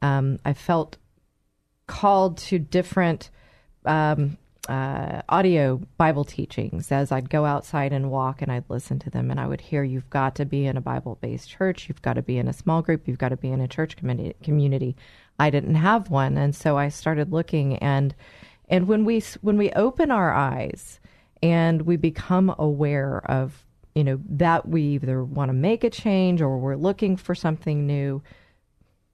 Um, 0.00 0.38
I 0.44 0.52
felt 0.52 0.96
called 1.86 2.38
to 2.38 2.58
different 2.58 3.30
um, 3.84 4.38
uh, 4.68 5.22
audio 5.28 5.80
Bible 5.96 6.24
teachings 6.24 6.92
as 6.92 7.10
I'd 7.10 7.28
go 7.28 7.44
outside 7.44 7.92
and 7.92 8.10
walk 8.10 8.42
and 8.42 8.52
I'd 8.52 8.68
listen 8.68 8.98
to 9.00 9.10
them 9.10 9.30
and 9.30 9.40
I 9.40 9.46
would 9.46 9.60
hear, 9.60 9.82
You've 9.82 10.10
got 10.10 10.36
to 10.36 10.44
be 10.44 10.66
in 10.66 10.76
a 10.76 10.80
Bible 10.80 11.18
based 11.20 11.50
church, 11.50 11.88
you've 11.88 12.02
got 12.02 12.14
to 12.14 12.22
be 12.22 12.38
in 12.38 12.48
a 12.48 12.52
small 12.52 12.80
group, 12.82 13.08
you've 13.08 13.18
got 13.18 13.30
to 13.30 13.36
be 13.36 13.50
in 13.50 13.60
a 13.60 13.68
church 13.68 13.96
community. 13.96 14.96
I 15.38 15.50
didn't 15.50 15.74
have 15.74 16.10
one. 16.10 16.36
And 16.36 16.54
so 16.54 16.78
I 16.78 16.88
started 16.88 17.32
looking 17.32 17.76
and 17.78 18.14
and 18.68 18.86
when 18.86 19.04
we 19.04 19.22
when 19.40 19.58
we 19.58 19.70
open 19.72 20.10
our 20.10 20.32
eyes 20.32 21.00
and 21.42 21.82
we 21.82 21.96
become 21.96 22.54
aware 22.58 23.18
of 23.28 23.66
you 23.94 24.04
know, 24.04 24.18
that 24.30 24.68
we 24.68 24.82
either 24.82 25.22
want 25.22 25.48
to 25.50 25.54
make 25.54 25.84
a 25.84 25.90
change 25.90 26.40
or 26.40 26.58
we're 26.58 26.76
looking 26.76 27.16
for 27.16 27.34
something 27.34 27.86
new, 27.86 28.22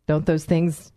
don't 0.06 0.26
those 0.26 0.44
things 0.44 0.92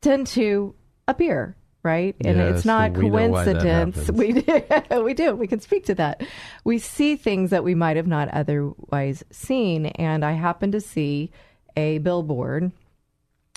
tend 0.00 0.26
to 0.28 0.74
appear, 1.06 1.56
right? 1.82 2.16
And 2.24 2.38
yes, 2.38 2.56
it's 2.56 2.64
not 2.64 2.94
coincidence. 2.94 4.10
We 4.12 4.32
do, 4.32 4.62
we 5.02 5.14
do. 5.14 5.34
We 5.34 5.46
can 5.46 5.60
speak 5.60 5.84
to 5.86 5.94
that. 5.96 6.22
We 6.64 6.78
see 6.78 7.16
things 7.16 7.50
that 7.50 7.64
we 7.64 7.74
might 7.74 7.96
have 7.96 8.06
not 8.06 8.28
otherwise 8.28 9.22
seen. 9.30 9.86
And 9.86 10.24
I 10.24 10.32
happened 10.32 10.72
to 10.72 10.80
see 10.80 11.30
a 11.76 11.98
billboard 11.98 12.72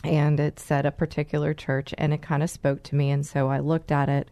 and 0.04 0.39
it 0.39 0.60
said 0.60 0.86
a 0.86 0.92
particular 0.92 1.54
church 1.54 1.94
and 1.98 2.13
it 2.13 2.22
kind 2.22 2.44
of 2.44 2.50
spoke 2.50 2.84
to 2.84 2.96
me. 2.96 3.10
And 3.10 3.26
so 3.26 3.48
I 3.48 3.60
looked 3.60 3.92
at 3.92 4.10
it 4.10 4.30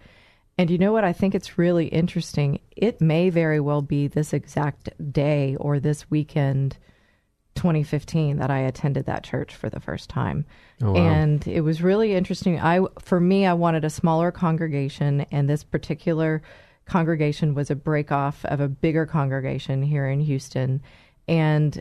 and 0.58 0.70
you 0.70 0.78
know 0.78 0.91
what? 0.91 1.04
I 1.04 1.13
think 1.13 1.36
it's 1.36 1.58
really 1.58 1.88
interesting. 1.88 2.60
It 2.76 3.00
may 3.00 3.30
very 3.30 3.60
well 3.60 3.82
be 3.82 4.08
this 4.08 4.34
exact 4.34 4.89
day 5.12 5.56
or 5.60 5.80
this 5.80 6.10
weekend, 6.10 6.78
2015, 7.56 8.38
that 8.38 8.50
I 8.50 8.60
attended 8.60 9.06
that 9.06 9.24
church 9.24 9.56
for 9.56 9.70
the 9.70 9.80
first 9.80 10.10
time. 10.10 10.46
Oh, 10.82 10.93
wow. 10.93 11.00
And 11.00 11.48
it 11.48 11.62
was 11.62 11.82
really 11.82 12.13
interesting. 12.13 12.60
I, 12.60 12.82
for 13.00 13.20
me, 13.20 13.46
I 13.46 13.54
wanted 13.54 13.86
a 13.86 13.89
smaller 13.89 14.32
congregation, 14.32 15.26
and 15.32 15.50
this 15.50 15.63
particular 15.63 16.41
congregation 16.86 17.54
was 17.54 17.70
a 17.70 17.76
break 17.76 18.12
off 18.12 18.43
of 18.46 18.60
a 18.60 18.67
bigger 18.67 19.06
congregation 19.06 19.84
here 19.84 20.08
in 20.08 20.22
Houston. 20.22 20.82
And 21.28 21.80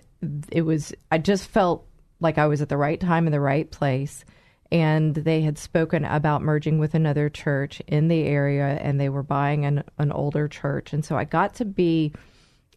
it 0.51 0.63
was, 0.63 0.93
I 1.11 1.19
just 1.19 1.49
felt 1.49 1.87
like 2.21 2.39
I 2.39 2.47
was 2.47 2.61
at 2.61 2.69
the 2.69 2.77
right 2.77 3.01
time 3.01 3.27
in 3.27 3.33
the 3.33 3.41
right 3.41 3.71
place 3.71 4.25
and 4.73 5.15
they 5.15 5.43
had 5.43 5.59
spoken 5.59 6.05
about 6.05 6.43
merging 6.43 6.79
with 6.79 6.95
another 6.95 7.29
church 7.29 7.81
in 7.87 8.09
the 8.09 8.25
area 8.25 8.79
and 8.81 9.01
they 9.01 9.09
were 9.09 9.23
buying 9.23 9.65
an, 9.65 9.85
an 9.99 10.11
older 10.13 10.49
church. 10.49 10.93
And 10.93 11.05
so 11.05 11.17
i 11.17 11.25
got 11.25 11.55
to 11.57 11.65
be 11.65 12.13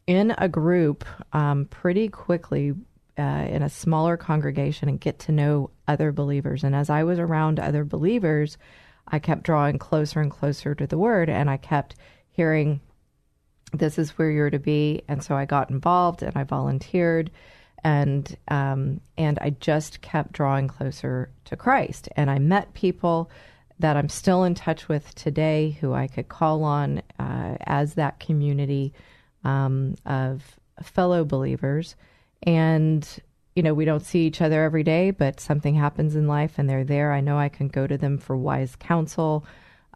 in 0.07 0.33
a 0.37 0.49
group 0.49 1.05
um, 1.33 1.65
pretty 1.65 2.07
quickly 2.07 2.73
uh, 3.17 3.21
in 3.21 3.63
a 3.63 3.69
smaller 3.69 4.17
congregation 4.17 4.87
and 4.89 4.99
get 4.99 5.19
to 5.19 5.31
know 5.31 5.71
other 5.87 6.11
believers. 6.11 6.63
And 6.63 6.75
as 6.75 6.89
i 6.89 7.03
was 7.03 7.19
around 7.19 7.59
other 7.59 7.83
believers 7.83 8.57
i 9.07 9.17
kept 9.17 9.43
drawing 9.43 9.79
closer 9.79 10.21
and 10.21 10.31
closer 10.31 10.75
to 10.75 10.85
the 10.85 10.97
word 10.97 11.29
and 11.29 11.49
i 11.49 11.57
kept 11.57 11.95
hearing 12.29 12.81
this 13.73 13.99
is 13.99 14.17
where 14.17 14.31
you're 14.31 14.49
to 14.49 14.59
be. 14.59 15.03
And 15.07 15.23
so 15.23 15.35
i 15.35 15.45
got 15.45 15.69
involved 15.71 16.21
and 16.21 16.35
i 16.37 16.43
volunteered 16.43 17.31
and 17.83 18.35
um, 18.49 19.01
and 19.17 19.39
I 19.39 19.51
just 19.59 20.01
kept 20.01 20.33
drawing 20.33 20.67
closer 20.67 21.29
to 21.45 21.55
Christ. 21.55 22.09
And 22.15 22.29
I 22.29 22.39
met 22.39 22.73
people 22.73 23.29
that 23.79 23.95
I'm 23.95 24.09
still 24.09 24.43
in 24.43 24.55
touch 24.55 24.89
with 24.89 25.15
today, 25.15 25.77
who 25.79 25.93
I 25.93 26.07
could 26.07 26.27
call 26.27 26.63
on 26.63 27.01
uh, 27.17 27.57
as 27.61 27.93
that 27.93 28.19
community 28.19 28.93
um, 29.43 29.95
of 30.05 30.59
fellow 30.83 31.23
believers. 31.23 31.95
And 32.43 33.07
you 33.55 33.63
know, 33.63 33.73
we 33.73 33.85
don't 33.85 34.05
see 34.05 34.25
each 34.25 34.41
other 34.41 34.63
every 34.63 34.83
day, 34.83 35.11
but 35.11 35.39
something 35.39 35.75
happens 35.75 36.15
in 36.15 36.27
life, 36.27 36.53
and 36.57 36.69
they're 36.69 36.85
there. 36.85 37.11
I 37.11 37.19
know 37.19 37.37
I 37.37 37.49
can 37.49 37.67
go 37.67 37.87
to 37.87 37.97
them 37.97 38.17
for 38.17 38.37
wise 38.37 38.75
counsel. 38.77 39.45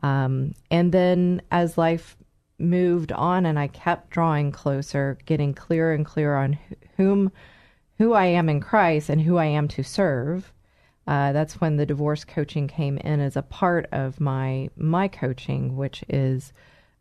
Um, 0.02 0.54
and 0.70 0.92
then 0.92 1.42
as 1.50 1.78
life 1.78 2.18
moved 2.60 3.12
on, 3.14 3.46
and 3.46 3.58
I 3.58 3.68
kept 3.68 4.10
drawing 4.10 4.52
closer, 4.52 5.18
getting 5.26 5.54
clearer 5.54 5.94
and 5.94 6.06
clearer 6.06 6.36
on 6.36 6.58
whom 6.98 7.32
who 7.98 8.14
I 8.14 8.26
am 8.26 8.50
in 8.50 8.60
Christ 8.60 9.10
and 9.10 9.22
who 9.22 9.38
I 9.38 9.46
am 9.46 9.68
to 9.70 9.84
serve. 9.84 10.52
Uh, 11.06 11.32
that's 11.34 11.60
when 11.60 11.76
the 11.76 11.86
divorce 11.86 12.24
coaching 12.24 12.68
came 12.68 12.98
in 12.98 13.20
as 13.20 13.36
a 13.36 13.42
part 13.42 13.88
of 13.92 14.22
my 14.22 14.70
my 14.78 15.08
coaching, 15.08 15.76
which 15.76 16.04
is 16.08 16.54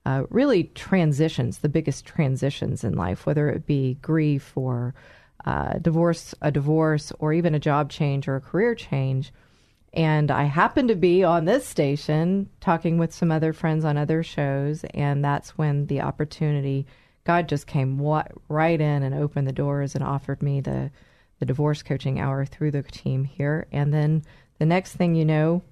uh, 0.05 0.25
really 0.31 0.65
transitions, 0.65 1.59
the 1.59 1.69
biggest 1.69 2.05
transitions 2.05 2.83
in 2.83 2.95
life, 2.95 3.25
whether 3.25 3.49
it 3.49 3.67
be 3.67 3.95
grief 4.03 4.57
or 4.57 4.95
uh, 5.45 5.75
divorce, 5.79 6.35
a 6.43 6.51
divorce, 6.51 7.13
or 7.21 7.33
even 7.33 7.55
a 7.55 7.61
job 7.61 7.91
change 7.91 8.27
or 8.27 8.37
a 8.37 8.41
career 8.41 8.75
change. 8.75 9.33
And 9.93 10.31
I 10.31 10.45
happened 10.45 10.89
to 10.89 10.97
be 10.97 11.23
on 11.23 11.45
this 11.45 11.67
station 11.67 12.49
talking 12.61 12.99
with 12.99 13.13
some 13.13 13.31
other 13.31 13.53
friends 13.53 13.85
on 13.85 13.97
other 13.97 14.23
shows, 14.23 14.85
and 14.95 15.25
that's 15.25 15.59
when 15.59 15.87
the 15.87 16.01
opportunity 16.01 16.87
God 17.25 17.49
just 17.49 17.67
came 17.67 18.01
right 18.49 18.81
in 18.81 19.03
and 19.03 19.15
opened 19.15 19.47
the 19.47 19.53
doors 19.53 19.95
and 19.95 20.03
offered 20.05 20.43
me 20.43 20.61
the 20.61 20.91
the 21.39 21.47
divorce 21.47 21.83
coaching 21.83 22.21
hour 22.21 22.45
through 22.45 22.71
the 22.71 22.85
team 22.85 23.25
here. 23.25 23.67
And 23.73 23.93
then 23.93 24.23
the 24.61 24.67
next 24.67 24.95
thing 24.95 25.17
you 25.17 25.25
know, 25.25 25.63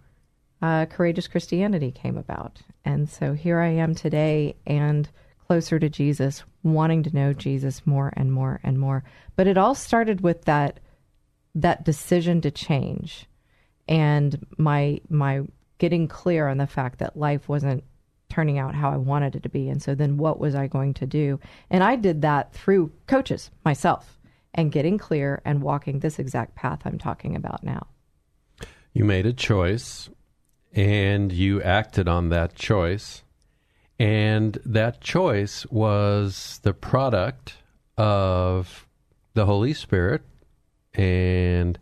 uh, 0.60 0.86
Courageous 0.86 1.28
Christianity 1.28 1.92
came 1.92 2.18
about. 2.18 2.60
And 2.84 3.08
so 3.08 3.34
here 3.34 3.60
I 3.60 3.68
am 3.68 3.94
today 3.94 4.56
and 4.66 5.08
closer 5.46 5.78
to 5.78 5.88
Jesus, 5.88 6.42
wanting 6.64 7.04
to 7.04 7.14
know 7.14 7.32
Jesus 7.32 7.86
more 7.86 8.12
and 8.16 8.32
more 8.32 8.58
and 8.64 8.80
more. 8.80 9.04
But 9.36 9.46
it 9.46 9.56
all 9.56 9.76
started 9.76 10.22
with 10.22 10.44
that 10.46 10.80
that 11.54 11.84
decision 11.84 12.40
to 12.40 12.50
change 12.50 13.26
and 13.88 14.46
my 14.56 15.00
my 15.08 15.42
getting 15.78 16.06
clear 16.06 16.46
on 16.46 16.58
the 16.58 16.66
fact 16.66 16.98
that 16.98 17.16
life 17.16 17.48
wasn't 17.48 17.82
turning 18.30 18.58
out 18.58 18.74
how 18.74 18.90
I 18.90 18.96
wanted 18.96 19.36
it 19.36 19.42
to 19.42 19.48
be. 19.48 19.68
And 19.68 19.82
so 19.82 19.94
then 19.94 20.16
what 20.16 20.38
was 20.38 20.54
I 20.54 20.66
going 20.66 20.94
to 20.94 21.06
do? 21.06 21.38
And 21.68 21.84
I 21.84 21.96
did 21.96 22.22
that 22.22 22.52
through 22.54 22.92
coaches 23.06 23.50
myself 23.64 24.18
and 24.54 24.72
getting 24.72 24.96
clear 24.96 25.42
and 25.44 25.62
walking 25.62 25.98
this 25.98 26.18
exact 26.18 26.54
path 26.54 26.80
I'm 26.84 26.98
talking 26.98 27.36
about 27.36 27.62
now. 27.62 27.86
You 28.92 29.04
made 29.04 29.26
a 29.26 29.32
choice 29.32 30.08
and 30.72 31.30
you 31.30 31.62
acted 31.62 32.08
on 32.08 32.30
that 32.30 32.54
choice. 32.54 33.22
And 33.98 34.58
that 34.64 35.00
choice 35.02 35.66
was 35.66 36.60
the 36.62 36.72
product 36.72 37.56
of 37.98 38.86
the 39.34 39.44
Holy 39.44 39.74
Spirit 39.74 40.22
and 40.94 41.78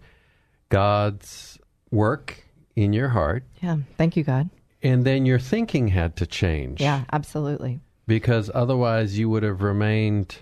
God's 0.68 1.58
work 1.90 2.44
in 2.74 2.92
your 2.92 3.08
heart. 3.10 3.44
Yeah. 3.62 3.78
Thank 3.96 4.16
you, 4.16 4.24
God 4.24 4.50
And 4.82 5.04
then 5.04 5.26
your 5.26 5.38
thinking 5.38 5.88
had 5.88 6.16
to 6.16 6.26
change. 6.26 6.80
Yeah, 6.80 7.04
absolutely. 7.12 7.80
Because 8.06 8.50
otherwise 8.54 9.18
you 9.18 9.28
would 9.28 9.42
have 9.42 9.62
remained 9.62 10.38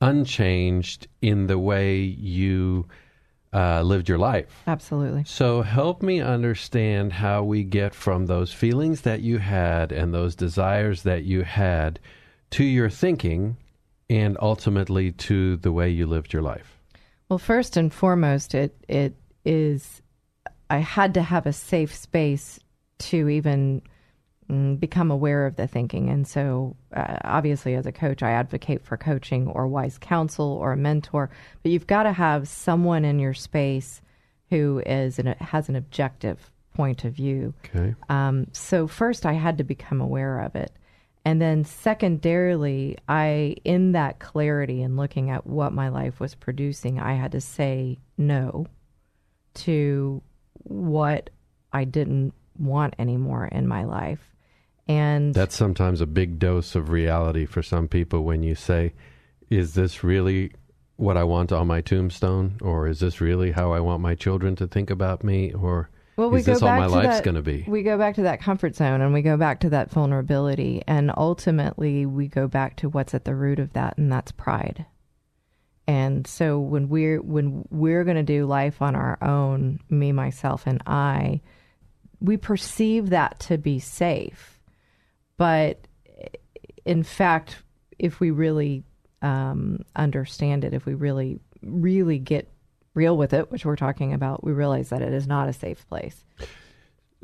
unchanged 0.00 1.08
in 1.22 1.46
the 1.46 1.58
way 1.58 2.00
you 2.00 2.86
uh, 3.52 3.82
lived 3.82 4.08
your 4.08 4.18
life. 4.18 4.62
Absolutely. 4.66 5.24
So 5.24 5.62
help 5.62 6.02
me 6.02 6.20
understand 6.20 7.12
how 7.12 7.44
we 7.44 7.64
get 7.64 7.94
from 7.94 8.26
those 8.26 8.52
feelings 8.52 9.02
that 9.02 9.20
you 9.20 9.38
had 9.38 9.90
and 9.92 10.12
those 10.12 10.34
desires 10.34 11.02
that 11.04 11.24
you 11.24 11.42
had 11.42 11.98
to 12.50 12.64
your 12.64 12.90
thinking 12.90 13.56
and 14.10 14.36
ultimately 14.40 15.12
to 15.12 15.56
the 15.56 15.72
way 15.72 15.90
you 15.90 16.06
lived 16.06 16.32
your 16.32 16.42
life. 16.42 16.78
Well, 17.28 17.38
first 17.38 17.76
and 17.76 17.92
foremost, 17.92 18.54
it 18.54 18.74
it 18.88 19.14
is 19.44 20.02
I 20.70 20.78
had 20.78 21.14
to 21.14 21.22
have 21.22 21.46
a 21.46 21.52
safe 21.52 21.94
space 21.94 22.58
to 22.98 23.28
even 23.28 23.82
mm, 24.50 24.78
become 24.78 25.10
aware 25.10 25.46
of 25.46 25.56
the 25.56 25.66
thinking. 25.66 26.10
And 26.10 26.26
so, 26.26 26.76
uh, 26.94 27.18
obviously, 27.24 27.74
as 27.74 27.86
a 27.86 27.92
coach, 27.92 28.22
I 28.22 28.32
advocate 28.32 28.84
for 28.84 28.96
coaching 28.96 29.48
or 29.48 29.66
wise 29.66 29.98
counsel 29.98 30.52
or 30.52 30.72
a 30.72 30.76
mentor. 30.76 31.30
But 31.62 31.72
you've 31.72 31.86
got 31.86 32.04
to 32.04 32.12
have 32.12 32.48
someone 32.48 33.04
in 33.04 33.18
your 33.18 33.34
space 33.34 34.00
who 34.50 34.82
is 34.86 35.18
an, 35.18 35.26
has 35.40 35.68
an 35.68 35.76
objective 35.76 36.50
point 36.74 37.04
of 37.04 37.12
view. 37.12 37.54
Okay. 37.74 37.94
Um, 38.08 38.46
so 38.52 38.86
first, 38.86 39.26
I 39.26 39.34
had 39.34 39.58
to 39.58 39.64
become 39.64 40.00
aware 40.00 40.40
of 40.40 40.56
it. 40.56 40.72
And 41.24 41.42
then, 41.42 41.64
secondarily, 41.64 42.96
I, 43.08 43.56
in 43.64 43.92
that 43.92 44.18
clarity 44.18 44.82
and 44.82 44.96
looking 44.96 45.28
at 45.30 45.46
what 45.46 45.72
my 45.72 45.88
life 45.88 46.20
was 46.20 46.34
producing, 46.34 46.98
I 46.98 47.14
had 47.14 47.32
to 47.32 47.40
say 47.40 47.98
no 48.16 48.66
to 49.54 50.22
what 50.62 51.30
I 51.72 51.84
didn't 51.84 52.32
want 52.58 52.94
anymore 52.98 53.46
in 53.46 53.66
my 53.66 53.84
life. 53.84 54.20
And 54.86 55.34
that's 55.34 55.56
sometimes 55.56 56.00
a 56.00 56.06
big 56.06 56.38
dose 56.38 56.74
of 56.74 56.88
reality 56.88 57.44
for 57.44 57.62
some 57.62 57.88
people 57.88 58.24
when 58.24 58.42
you 58.42 58.54
say, 58.54 58.94
Is 59.50 59.74
this 59.74 60.02
really 60.02 60.52
what 60.96 61.16
I 61.16 61.24
want 61.24 61.52
on 61.52 61.66
my 61.66 61.80
tombstone? 61.80 62.58
Or 62.62 62.86
is 62.88 63.00
this 63.00 63.20
really 63.20 63.52
how 63.52 63.72
I 63.72 63.80
want 63.80 64.02
my 64.02 64.14
children 64.14 64.56
to 64.56 64.66
think 64.66 64.90
about 64.90 65.22
me? 65.22 65.52
Or 65.52 65.90
well, 66.16 66.30
we 66.30 66.40
is 66.40 66.46
this 66.46 66.62
all 66.62 66.68
my 66.68 66.86
life's 66.86 67.20
going 67.20 67.36
to 67.36 67.42
be? 67.42 67.64
We 67.68 67.82
go 67.82 67.96
back 67.96 68.16
to 68.16 68.22
that 68.22 68.40
comfort 68.40 68.74
zone 68.74 69.02
and 69.02 69.12
we 69.12 69.22
go 69.22 69.36
back 69.36 69.60
to 69.60 69.70
that 69.70 69.90
vulnerability. 69.90 70.82
And 70.86 71.12
ultimately, 71.16 72.06
we 72.06 72.26
go 72.26 72.48
back 72.48 72.76
to 72.76 72.88
what's 72.88 73.14
at 73.14 73.24
the 73.24 73.36
root 73.36 73.60
of 73.60 73.74
that, 73.74 73.96
and 73.98 74.10
that's 74.10 74.32
pride. 74.32 74.86
And 75.86 76.26
so 76.26 76.58
when 76.58 76.88
we're 76.88 77.22
when 77.22 77.64
we're 77.70 78.04
going 78.04 78.16
to 78.16 78.22
do 78.22 78.46
life 78.46 78.82
on 78.82 78.96
our 78.96 79.16
own, 79.22 79.80
me, 79.88 80.12
myself, 80.12 80.66
and 80.66 80.82
I, 80.86 81.40
we 82.20 82.36
perceive 82.36 83.10
that 83.10 83.38
to 83.40 83.58
be 83.58 83.78
safe. 83.78 84.60
But 85.36 85.86
in 86.84 87.02
fact, 87.02 87.56
if 87.98 88.20
we 88.20 88.30
really 88.30 88.84
um, 89.22 89.84
understand 89.94 90.64
it, 90.64 90.74
if 90.74 90.86
we 90.86 90.94
really, 90.94 91.38
really 91.62 92.18
get 92.18 92.48
real 92.94 93.16
with 93.16 93.32
it, 93.32 93.50
which 93.50 93.64
we're 93.64 93.76
talking 93.76 94.12
about, 94.12 94.42
we 94.42 94.52
realize 94.52 94.88
that 94.88 95.02
it 95.02 95.12
is 95.12 95.26
not 95.26 95.48
a 95.48 95.52
safe 95.52 95.88
place. 95.88 96.24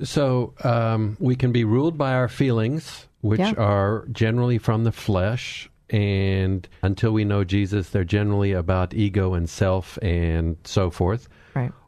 So 0.02 0.54
um, 0.64 1.16
we 1.20 1.36
can 1.36 1.52
be 1.52 1.64
ruled 1.64 1.96
by 1.96 2.14
our 2.14 2.28
feelings, 2.28 3.06
which 3.20 3.40
Yeah. 3.40 3.54
are 3.56 4.06
generally 4.12 4.58
from 4.58 4.84
the 4.84 4.92
flesh. 4.92 5.70
And 5.90 6.68
until 6.82 7.12
we 7.12 7.24
know 7.24 7.44
Jesus, 7.44 7.90
they're 7.90 8.04
generally 8.04 8.52
about 8.52 8.94
ego 8.94 9.34
and 9.34 9.48
self 9.48 9.98
and 10.02 10.56
so 10.64 10.90
forth. 10.90 11.28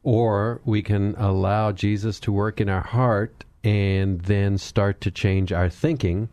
Or 0.06 0.60
we 0.64 0.82
can 0.82 1.16
allow 1.18 1.72
Jesus 1.72 2.20
to 2.20 2.32
work 2.32 2.60
in 2.60 2.68
our 2.68 2.80
heart 2.80 3.44
and 3.64 4.20
then 4.20 4.56
start 4.56 5.00
to 5.00 5.10
change 5.10 5.52
our 5.52 5.68
thinking. 5.68 6.28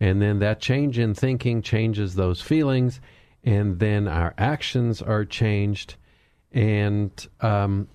And 0.00 0.22
then 0.22 0.38
that 0.38 0.58
change 0.62 0.98
in 0.98 1.12
thinking 1.12 1.60
changes 1.60 2.14
those 2.14 2.40
feelings. 2.40 2.98
And 3.44 3.78
then 3.78 4.08
our 4.08 4.32
actions 4.38 5.02
are 5.02 5.26
changed. 5.26 5.96
And 6.52 7.10
um, 7.42 7.88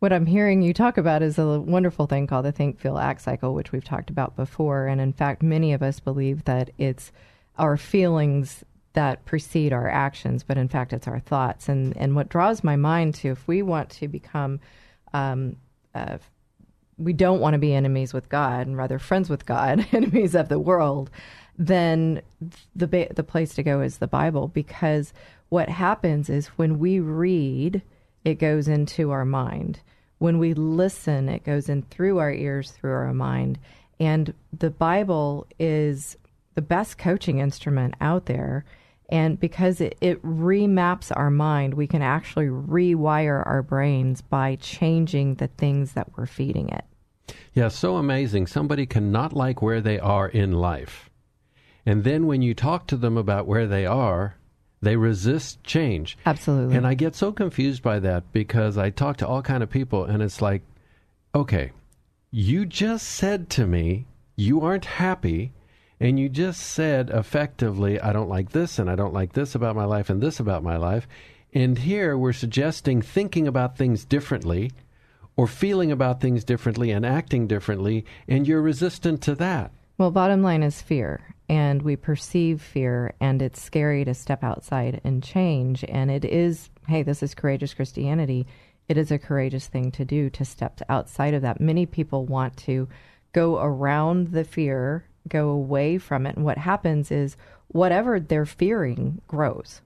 What 0.00 0.12
I'm 0.12 0.26
hearing 0.26 0.60
you 0.60 0.74
talk 0.74 0.98
about 0.98 1.22
is 1.22 1.38
a 1.38 1.60
wonderful 1.60 2.08
thing 2.08 2.26
called 2.26 2.44
the 2.44 2.50
think, 2.50 2.80
feel, 2.80 2.98
act 2.98 3.20
cycle, 3.22 3.54
which 3.54 3.70
we've 3.70 3.84
talked 3.84 4.10
about 4.10 4.34
before. 4.34 4.88
And 4.88 5.00
in 5.00 5.12
fact, 5.12 5.40
many 5.40 5.72
of 5.72 5.84
us 5.84 6.00
believe 6.00 6.46
that 6.46 6.70
it's 6.78 7.12
our 7.56 7.76
feelings 7.76 8.64
that 8.94 9.24
precede 9.24 9.72
our 9.72 9.88
actions, 9.88 10.42
but 10.42 10.56
in 10.56 10.68
fact, 10.68 10.92
it's 10.92 11.06
our 11.06 11.20
thoughts. 11.20 11.68
And 11.68 11.96
and 11.96 12.16
what 12.16 12.28
draws 12.28 12.64
my 12.64 12.76
mind 12.76 13.14
to 13.16 13.28
if 13.28 13.46
we 13.46 13.62
want 13.62 13.90
to 13.90 14.08
become, 14.08 14.60
um, 15.12 15.56
uh, 15.94 16.18
we 16.96 17.12
don't 17.12 17.40
want 17.40 17.54
to 17.54 17.58
be 17.58 17.74
enemies 17.74 18.12
with 18.12 18.28
God, 18.28 18.66
and 18.66 18.76
rather 18.76 18.98
friends 18.98 19.28
with 19.28 19.46
God, 19.46 19.86
enemies 19.92 20.34
of 20.34 20.48
the 20.48 20.58
world. 20.58 21.10
Then 21.56 22.22
the 22.74 22.88
ba- 22.88 23.12
the 23.14 23.22
place 23.22 23.54
to 23.54 23.62
go 23.62 23.80
is 23.80 23.98
the 23.98 24.06
Bible, 24.06 24.48
because 24.48 25.12
what 25.48 25.68
happens 25.68 26.30
is 26.30 26.46
when 26.48 26.78
we 26.78 27.00
read, 27.00 27.82
it 28.24 28.36
goes 28.36 28.68
into 28.68 29.10
our 29.10 29.24
mind. 29.24 29.80
When 30.18 30.38
we 30.38 30.54
listen, 30.54 31.28
it 31.28 31.44
goes 31.44 31.68
in 31.68 31.82
through 31.82 32.18
our 32.18 32.32
ears, 32.32 32.70
through 32.70 32.92
our 32.92 33.12
mind. 33.12 33.58
And 34.00 34.34
the 34.56 34.70
Bible 34.70 35.46
is 35.58 36.16
the 36.54 36.62
best 36.62 36.98
coaching 36.98 37.38
instrument 37.38 37.94
out 38.00 38.26
there. 38.26 38.64
And 39.10 39.38
because 39.38 39.80
it, 39.80 39.96
it 40.00 40.22
remaps 40.22 41.12
our 41.14 41.30
mind, 41.30 41.74
we 41.74 41.86
can 41.86 42.02
actually 42.02 42.46
rewire 42.46 43.46
our 43.46 43.62
brains 43.62 44.22
by 44.22 44.56
changing 44.56 45.34
the 45.34 45.48
things 45.48 45.92
that 45.92 46.16
we're 46.16 46.26
feeding 46.26 46.68
it. 46.70 46.84
Yeah, 47.52 47.68
so 47.68 47.96
amazing. 47.96 48.46
Somebody 48.46 48.86
can 48.86 49.12
not 49.12 49.32
like 49.32 49.62
where 49.62 49.80
they 49.80 49.98
are 49.98 50.28
in 50.28 50.52
life. 50.52 51.10
And 51.86 52.02
then 52.02 52.26
when 52.26 52.42
you 52.42 52.54
talk 52.54 52.86
to 52.88 52.96
them 52.96 53.16
about 53.16 53.46
where 53.46 53.66
they 53.66 53.86
are, 53.86 54.36
they 54.80 54.96
resist 54.96 55.62
change. 55.64 56.16
Absolutely. 56.26 56.76
And 56.76 56.86
I 56.86 56.94
get 56.94 57.14
so 57.14 57.32
confused 57.32 57.82
by 57.82 58.00
that 58.00 58.32
because 58.32 58.78
I 58.78 58.90
talk 58.90 59.18
to 59.18 59.26
all 59.26 59.42
kind 59.42 59.62
of 59.62 59.70
people 59.70 60.04
and 60.04 60.22
it's 60.22 60.42
like, 60.42 60.62
okay, 61.34 61.72
you 62.30 62.66
just 62.66 63.06
said 63.06 63.48
to 63.50 63.66
me 63.66 64.06
you 64.36 64.60
aren't 64.60 64.84
happy 64.84 65.52
and 66.04 66.20
you 66.20 66.28
just 66.28 66.60
said 66.60 67.08
effectively 67.08 67.98
I 67.98 68.12
don't 68.12 68.28
like 68.28 68.50
this 68.50 68.78
and 68.78 68.90
I 68.90 68.94
don't 68.94 69.14
like 69.14 69.32
this 69.32 69.54
about 69.54 69.74
my 69.74 69.86
life 69.86 70.10
and 70.10 70.20
this 70.20 70.38
about 70.38 70.62
my 70.62 70.76
life. 70.76 71.08
And 71.54 71.78
here 71.78 72.18
we're 72.18 72.34
suggesting 72.34 73.00
thinking 73.00 73.48
about 73.48 73.78
things 73.78 74.04
differently 74.04 74.70
or 75.34 75.46
feeling 75.46 75.90
about 75.90 76.20
things 76.20 76.44
differently 76.44 76.90
and 76.90 77.06
acting 77.06 77.46
differently 77.46 78.04
and 78.28 78.46
you're 78.46 78.60
resistant 78.60 79.22
to 79.22 79.34
that. 79.36 79.72
Well, 79.96 80.10
bottom 80.10 80.42
line 80.42 80.62
is 80.62 80.82
fear, 80.82 81.34
and 81.48 81.80
we 81.80 81.94
perceive 81.94 82.60
fear, 82.60 83.14
and 83.20 83.40
it's 83.40 83.62
scary 83.62 84.04
to 84.04 84.12
step 84.12 84.42
outside 84.42 85.00
and 85.04 85.22
change. 85.22 85.84
And 85.88 86.10
it 86.10 86.24
is, 86.24 86.68
hey, 86.88 87.04
this 87.04 87.22
is 87.22 87.34
courageous 87.34 87.74
Christianity. 87.74 88.46
It 88.88 88.98
is 88.98 89.12
a 89.12 89.20
courageous 89.20 89.68
thing 89.68 89.92
to 89.92 90.04
do 90.04 90.30
to 90.30 90.44
step 90.44 90.80
outside 90.88 91.32
of 91.32 91.42
that. 91.42 91.60
Many 91.60 91.86
people 91.86 92.26
want 92.26 92.56
to 92.58 92.88
go 93.32 93.58
around 93.58 94.32
the 94.32 94.42
fear, 94.42 95.04
go 95.28 95.48
away 95.48 95.98
from 95.98 96.26
it. 96.26 96.36
And 96.36 96.44
what 96.44 96.58
happens 96.58 97.10
is 97.10 97.36
whatever 97.68 98.20
they're 98.20 98.46
fearing 98.46 99.20
grows. 99.26 99.80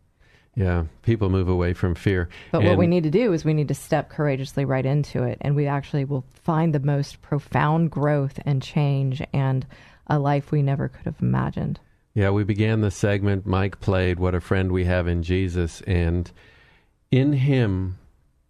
Yeah, 0.55 0.87
people 1.03 1.31
move 1.31 1.49
away 1.49 1.73
from 1.73 1.95
fear. 1.95 2.29
But 2.51 2.65
what 2.65 2.79
we 2.79 2.89
need 2.89 3.05
to 3.05 3.11
do 3.11 3.33
is 3.33 3.45
we 3.45 3.55
need 3.55 3.69
to 3.69 3.75
step 3.75 4.09
courageously 4.09 4.65
right 4.65 4.85
into 4.85 5.23
it, 5.23 5.39
and 5.41 5.55
we 5.55 5.69
actually 5.69 6.05
will 6.05 6.25
find 6.43 6.75
the 6.75 6.81
most 6.81 7.23
profound 7.23 7.93
growth 7.93 8.41
and 8.45 8.61
change 8.61 9.23
and 9.33 9.65
a 10.09 10.19
life 10.19 10.51
we 10.51 10.63
never 10.63 10.89
could 10.89 11.05
have 11.05 11.21
imagined. 11.21 11.79
Yeah, 12.13 12.31
we 12.31 12.43
began 12.43 12.81
the 12.81 12.91
segment. 12.91 13.47
Mike 13.47 13.79
played 13.79 14.19
What 14.19 14.35
a 14.35 14.41
Friend 14.41 14.73
We 14.73 14.85
Have 14.87 15.07
in 15.07 15.23
Jesus. 15.23 15.81
And 15.83 16.29
in 17.13 17.35
Him, 17.35 17.99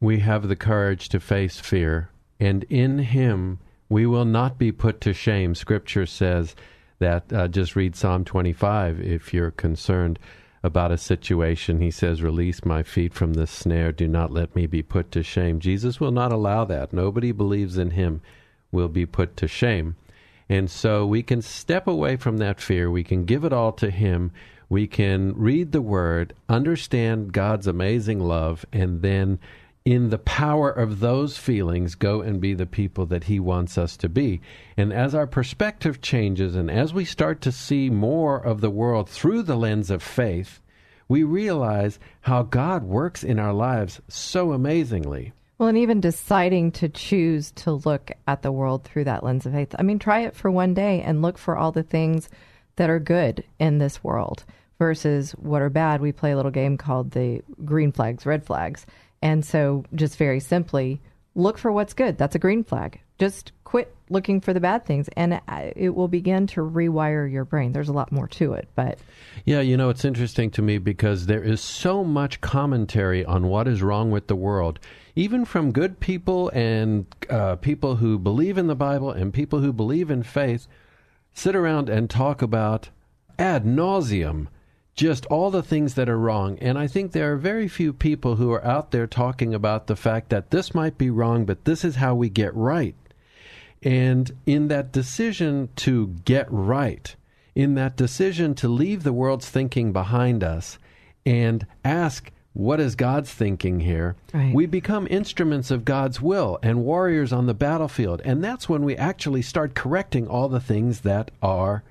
we 0.01 0.21
have 0.21 0.49
the 0.49 0.57
courage 0.57 1.11
to 1.11 1.21
face 1.21 1.61
fear. 1.61 2.09
And 2.41 2.65
in 2.71 3.01
Him, 3.01 3.59
we 3.91 4.07
will 4.07 4.25
not 4.25 4.57
be 4.57 4.73
put 4.73 5.03
to 5.03 5.13
shame. 5.13 5.55
Scripture 5.55 6.07
says 6.07 6.57
that, 6.99 7.33
uh, 7.33 7.49
just 7.49 7.77
read 7.77 7.97
Psalm 7.97 8.25
25 8.25 9.01
if 9.01 9.33
you're 9.33 9.51
concerned 9.51 10.19
about 10.63 10.93
a 10.93 10.99
situation. 10.99 11.81
He 11.81 11.91
says, 11.91 12.23
Release 12.23 12.65
my 12.65 12.83
feet 12.83 13.15
from 13.15 13.35
this 13.35 13.51
snare. 13.51 13.93
Do 13.93 14.09
not 14.09 14.33
let 14.33 14.55
me 14.57 14.67
be 14.67 14.83
put 14.83 15.13
to 15.13 15.23
shame. 15.23 15.61
Jesus 15.61 16.01
will 16.01 16.11
not 16.11 16.33
allow 16.33 16.65
that. 16.65 16.93
Nobody 16.93 17.33
believes 17.33 17.79
in 17.79 17.91
Him 17.91 18.21
will 18.73 18.89
be 18.89 19.07
put 19.07 19.37
to 19.39 19.49
shame. 19.49 19.97
And 20.49 20.71
so 20.71 21.07
we 21.07 21.23
can 21.23 21.43
step 21.43 21.87
away 21.87 22.17
from 22.17 22.39
that 22.39 22.61
fear. 22.61 22.91
We 22.91 23.05
can 23.05 23.25
give 23.25 23.45
it 23.45 23.53
all 23.53 23.73
to 23.73 23.91
Him. 23.91 24.33
We 24.69 24.87
can 24.87 25.35
read 25.35 25.73
the 25.73 25.83
Word, 25.83 26.35
understand 26.49 27.33
God's 27.33 27.67
amazing 27.67 28.21
love, 28.21 28.67
and 28.73 29.01
then, 29.01 29.39
in 29.93 30.11
the 30.11 30.19
power 30.19 30.71
of 30.71 31.01
those 31.01 31.39
feelings, 31.39 31.95
go 31.95 32.21
and 32.21 32.43
be 32.43 32.53
the 32.53 32.67
people 32.67 33.07
that 33.07 33.25
He 33.25 33.41
wants 33.41 33.79
us 33.79 33.97
to 33.97 34.07
be. 34.07 34.39
And 34.77 34.93
as 34.93 35.15
our 35.15 35.27
perspective 35.27 36.03
changes 36.03 36.55
and 36.55 36.71
as 36.71 36.93
we 36.93 37.07
start 37.07 37.41
to 37.41 37.53
see 37.53 37.89
more 37.89 38.39
of 38.39 38.61
the 38.61 38.69
world 38.69 39.09
through 39.09 39.45
the 39.45 39.57
lens 39.57 39.91
of 39.91 40.03
faith, 40.03 40.61
we 41.09 41.23
realize 41.23 41.99
how 42.21 42.43
God 42.43 42.85
works 42.85 43.25
in 43.25 43.39
our 43.39 43.55
lives 43.55 44.03
so 44.09 44.53
amazingly. 44.53 45.33
Well, 45.57 45.71
and 45.71 45.79
even 45.79 46.03
deciding 46.03 46.73
to 46.73 46.91
choose 46.91 47.51
to 47.53 47.73
look 47.73 48.11
at 48.27 48.43
the 48.43 48.53
world 48.53 48.85
through 48.85 49.05
that 49.05 49.25
lens 49.25 49.47
of 49.47 49.55
faith. 49.55 49.75
I 49.79 49.83
mean, 49.85 49.99
try 49.99 50.21
it 50.21 50.37
for 50.37 50.51
one 50.51 50.75
day 50.75 51.01
and 51.01 51.23
look 51.23 51.39
for 51.39 51.57
all 51.57 51.73
the 51.73 51.83
things 51.83 52.29
that 52.77 52.91
are 52.91 53.01
good 53.01 53.43
in 53.59 53.79
this 53.79 54.05
world 54.05 54.45
versus 54.79 55.33
what 55.33 55.63
are 55.63 55.71
bad. 55.71 56.03
We 56.03 56.13
play 56.13 56.33
a 56.33 56.37
little 56.37 56.51
game 56.51 56.77
called 56.77 57.13
the 57.13 57.41
green 57.65 57.91
flags, 57.91 58.27
red 58.27 58.45
flags. 58.45 58.85
And 59.23 59.45
so, 59.45 59.85
just 59.95 60.17
very 60.17 60.41
simply, 60.41 61.01
look 61.35 61.59
for 61.59 61.73
what's 61.73 61.95
good. 61.95 62.19
That's 62.19 62.35
a 62.35 62.39
green 62.39 62.65
flag. 62.65 63.01
Just 63.19 63.53
quit 63.65 63.95
looking 64.11 64.41
for 64.41 64.55
the 64.55 64.61
bad 64.61 64.87
things, 64.87 65.09
and 65.17 65.41
it 65.77 65.95
will 65.95 66.09
begin 66.09 66.47
to 66.49 66.61
rewire 66.61 67.31
your 67.31 67.45
brain. 67.45 67.73
There's 67.73 67.89
a 67.89 67.93
lot 67.93 68.13
more 68.13 68.29
to 68.29 68.55
it, 68.55 68.69
but. 68.75 68.99
Yeah, 69.45 69.61
you 69.61 69.77
know, 69.77 69.91
it's 69.91 70.05
interesting 70.05 70.51
to 70.53 70.63
me 70.63 70.79
because 70.79 71.27
there 71.27 71.43
is 71.43 71.61
so 71.61 72.05
much 72.05 72.41
commentary 72.41 73.25
on 73.25 73.49
what 73.49 73.69
is 73.69 73.83
wrong 73.83 74.11
with 74.11 74.27
the 74.29 74.37
world, 74.37 74.79
even 75.17 75.45
from 75.45 75.73
good 75.73 76.01
people 76.01 76.49
and 76.51 77.07
uh, 77.29 77.57
people 77.57 77.97
who 77.97 78.19
believe 78.19 78.57
in 78.57 78.69
the 78.69 78.77
Bible 78.77 79.11
and 79.11 79.35
people 79.35 79.61
who 79.61 79.73
believe 79.73 80.11
in 80.11 80.23
faith 80.23 80.67
sit 81.35 81.55
around 81.55 81.89
and 81.89 82.09
talk 82.09 82.41
about 82.41 82.89
ad 83.39 83.65
nauseum 83.65 84.49
just 84.99 85.25
all 85.27 85.53
the 85.53 85.63
things 85.63 85.95
that 85.95 86.09
are 86.09 86.19
wrong. 86.19 86.59
And 86.59 86.77
I 86.77 86.89
think 86.89 87.13
there 87.13 87.33
are 87.33 87.37
very 87.37 87.69
few 87.69 87.93
people 87.93 88.35
who 88.35 88.51
are 88.51 88.65
out 88.65 88.91
there 88.91 89.07
talking 89.07 89.55
about 89.55 89.87
the 89.87 89.95
fact 89.95 90.29
that 90.31 90.51
this 90.51 90.75
might 90.75 90.99
be 90.99 91.09
wrong, 91.09 91.45
but 91.45 91.65
this 91.65 91.85
is 91.85 91.95
how 91.95 92.17
we 92.17 92.29
get 92.29 92.53
right. 92.57 92.97
And 93.81 94.29
in 94.45 94.67
that 94.69 94.91
decision 94.91 95.69
to 95.77 96.09
get 96.25 96.49
right, 96.51 97.15
in 97.55 97.77
that 97.77 97.97
decision 97.97 98.57
to 98.57 98.67
leave 98.67 99.05
the 99.05 99.13
world's 99.13 99.49
thinking 99.49 99.93
behind 99.93 100.43
us 100.43 100.81
and 101.25 101.65
ask, 101.85 102.33
what 102.53 102.81
is 102.81 102.97
God's 102.97 103.33
thinking 103.33 103.79
here? 103.79 104.17
Right. 104.35 104.53
We 104.53 104.67
become 104.67 105.07
instruments 105.09 105.71
of 105.71 105.85
God's 105.85 106.21
will 106.21 106.59
and 106.61 106.83
warriors 106.85 107.33
on 107.33 107.47
the 107.47 107.55
battlefield. 107.55 108.21
And 108.25 108.43
that's 108.43 108.69
when 108.69 108.83
we 108.83 108.97
actually 108.97 109.43
start 109.43 109.77
correcting 109.77 110.27
all 110.27 110.49
the 110.49 110.59
things 110.59 111.03
that 111.03 111.31
are 111.41 111.85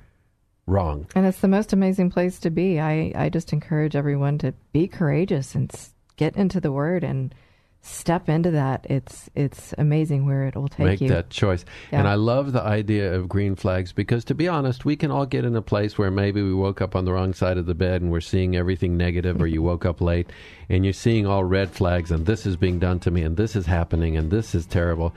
wrong. 0.67 1.07
And 1.15 1.25
it's 1.25 1.39
the 1.39 1.47
most 1.47 1.73
amazing 1.73 2.11
place 2.11 2.39
to 2.39 2.49
be. 2.51 2.79
I, 2.79 3.11
I 3.15 3.29
just 3.29 3.53
encourage 3.53 3.95
everyone 3.95 4.37
to 4.39 4.53
be 4.73 4.87
courageous 4.87 5.55
and 5.55 5.73
get 6.17 6.35
into 6.35 6.59
the 6.61 6.71
Word 6.71 7.03
and 7.03 7.33
step 7.81 8.27
into 8.27 8.51
that. 8.51 8.85
It's 8.89 9.29
it's 9.33 9.73
amazing 9.77 10.25
where 10.25 10.45
it 10.47 10.55
will 10.55 10.67
take 10.67 10.85
Make 10.85 11.01
you. 11.01 11.09
that 11.09 11.29
choice. 11.29 11.63
Yeah. 11.91 11.99
And 11.99 12.07
I 12.07 12.15
love 12.15 12.51
the 12.51 12.61
idea 12.61 13.13
of 13.13 13.29
green 13.29 13.55
flags 13.55 13.93
because, 13.93 14.25
to 14.25 14.35
be 14.35 14.47
honest, 14.47 14.83
we 14.83 14.95
can 14.95 15.09
all 15.09 15.25
get 15.25 15.45
in 15.45 15.55
a 15.55 15.61
place 15.61 15.97
where 15.97 16.11
maybe 16.11 16.41
we 16.41 16.53
woke 16.53 16.81
up 16.81 16.95
on 16.95 17.05
the 17.05 17.13
wrong 17.13 17.33
side 17.33 17.57
of 17.57 17.65
the 17.65 17.75
bed 17.75 18.01
and 18.01 18.11
we're 18.11 18.21
seeing 18.21 18.55
everything 18.55 18.97
negative, 18.97 19.41
or 19.41 19.47
you 19.47 19.61
woke 19.61 19.85
up 19.85 20.01
late 20.01 20.29
and 20.69 20.83
you're 20.83 20.93
seeing 20.93 21.25
all 21.25 21.43
red 21.43 21.71
flags 21.71 22.11
and 22.11 22.25
this 22.25 22.45
is 22.45 22.57
being 22.57 22.77
done 22.79 22.99
to 22.99 23.11
me 23.11 23.21
and 23.21 23.37
this 23.37 23.55
is 23.55 23.65
happening 23.65 24.17
and 24.17 24.31
this 24.31 24.53
is 24.53 24.65
terrible. 24.65 25.13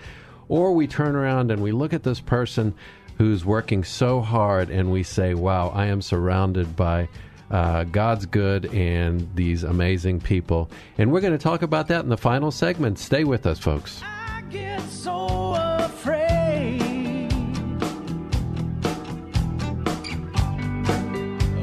Or 0.49 0.73
we 0.73 0.87
turn 0.87 1.15
around 1.15 1.51
and 1.51 1.63
we 1.63 1.71
look 1.73 1.93
at 1.93 2.03
this 2.03 2.21
person 2.21 2.75
who's 3.21 3.45
working 3.45 3.85
so 3.85 4.23
hard 4.23 4.71
and 4.71 4.91
we 4.91 5.03
say, 5.03 5.35
wow, 5.35 5.69
I 5.75 5.85
am 5.89 6.01
surrounded 6.01 6.75
by 6.75 7.07
uh, 7.51 7.85
God's 7.85 8.25
good 8.25 8.73
and 8.73 9.29
these 9.35 9.63
amazing 9.63 10.21
people. 10.21 10.71
And 10.97 11.13
we're 11.13 11.21
going 11.21 11.35
to 11.35 11.39
talk 11.39 11.61
about 11.61 11.89
that 11.89 12.03
in 12.03 12.09
the 12.09 12.17
final 12.17 12.51
segment. 12.51 12.99
Stay 12.99 13.25
with 13.25 13.45
us, 13.45 13.59
folks. 13.59 14.01
I 14.03 14.43
get 14.49 14.81
so 14.89 15.53
afraid 15.55 17.31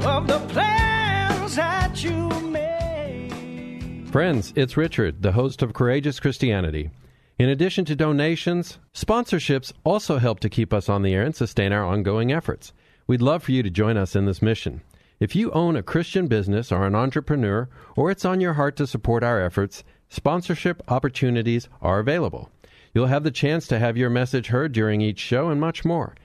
of 0.06 0.28
the 0.28 0.40
plans 0.50 1.56
that 1.56 2.04
you 2.04 2.30
made. 2.52 4.08
Friends, 4.12 4.54
it's 4.56 4.78
Richard, 4.78 5.24
the 5.24 5.32
host 5.32 5.64
of 5.64 5.74
Courageous 5.74 6.20
Christianity. 6.20 6.92
In 7.40 7.50
addition 7.50 7.86
to 7.86 7.96
donations, 7.96 8.80
sponsorships 8.96 9.72
also 9.84 10.18
help 10.18 10.40
to 10.40 10.50
keep 10.50 10.74
us 10.74 10.90
on 10.90 11.04
the 11.04 11.14
air 11.14 11.22
and 11.22 11.36
sustain 11.36 11.72
our 11.72 11.86
ongoing 11.86 12.32
efforts. 12.32 12.74
We'd 13.06 13.22
love 13.22 13.44
for 13.44 13.52
you 13.52 13.62
to 13.62 13.70
join 13.70 13.96
us 13.96 14.16
in 14.16 14.26
this 14.26 14.42
mission. 14.42 14.82
If 15.20 15.36
you 15.36 15.52
own 15.52 15.76
a 15.76 15.84
Christian 15.84 16.26
business 16.26 16.72
or 16.72 16.88
an 16.88 16.96
entrepreneur, 16.96 17.70
or 17.96 18.10
it's 18.10 18.26
on 18.26 18.42
your 18.42 18.54
heart 18.54 18.76
to 18.78 18.88
support 18.88 19.24
our 19.24 19.40
efforts, 19.40 19.84
sponsorship 20.10 20.82
opportunities 20.88 21.70
are 21.80 22.00
available. 22.00 22.50
You'll 22.96 23.06
have 23.06 23.24
the 23.24 23.30
chance 23.30 23.68
to 23.68 23.78
have 23.78 23.98
your 23.98 24.10
message 24.10 24.48
heard 24.48 24.72
during 24.72 25.02
each 25.02 25.20
show 25.20 25.50
and 25.50 25.62
much 25.62 25.86
more. 25.86 26.16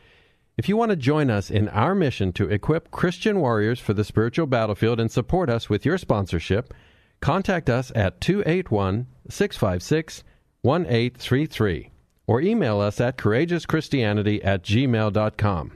If 0.56 0.66
you 0.66 0.78
want 0.78 0.90
to 0.90 0.96
join 0.96 1.28
us 1.28 1.50
in 1.50 1.68
our 1.68 1.94
mission 1.94 2.32
to 2.34 2.48
equip 2.48 2.90
Christian 2.90 3.38
warriors 3.38 3.80
for 3.80 3.92
the 3.92 4.04
spiritual 4.04 4.46
battlefield 4.46 4.98
and 4.98 5.10
support 5.10 5.50
us 5.50 5.68
with 5.68 5.84
your 5.84 5.98
sponsorship, 5.98 6.72
contact 7.20 7.68
us 7.68 7.92
at 7.94 8.22
281 8.22 9.08
656 9.28 10.24
1833 10.62 11.90
or 12.26 12.40
email 12.40 12.80
us 12.80 13.00
at 13.00 13.18
courageouschristianity 13.18 14.40
at 14.44 14.62
gmail.com. 14.62 15.72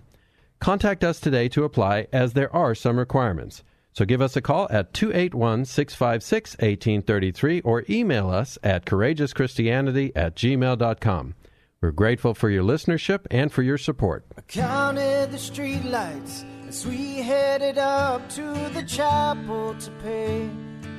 Contact 0.59 1.05
us 1.05 1.20
today 1.20 1.49
to 1.49 1.64
apply 1.64 2.07
as 2.12 2.32
there 2.32 2.55
are 2.55 2.74
some 2.74 2.99
requirements. 2.99 3.62
So 3.93 4.05
give 4.05 4.20
us 4.20 4.37
a 4.37 4.43
call 4.43 4.68
at 4.70 4.93
281 4.93 5.64
656 5.64 6.53
1833 6.53 7.61
or 7.62 7.84
email 7.89 8.28
us 8.28 8.59
at 8.62 8.84
courageouschristianity 8.84 10.12
at 10.14 10.37
gmail.com. 10.37 11.34
We're 11.80 11.91
grateful 11.93 12.34
for 12.34 12.51
your 12.51 12.62
listenership 12.62 13.26
and 13.30 13.53
for 13.53 13.62
your 13.62 13.78
support. 13.78 14.24
I 14.37 14.41
counted 14.43 15.30
the 15.30 15.39
streetlights 15.39 16.45
as 16.68 16.87
we 16.87 17.18
headed 17.18 17.78
up 17.78 18.28
to 18.30 18.43
the 18.74 18.82
chapel 18.82 19.74
to 19.74 19.91
pay 20.03 20.51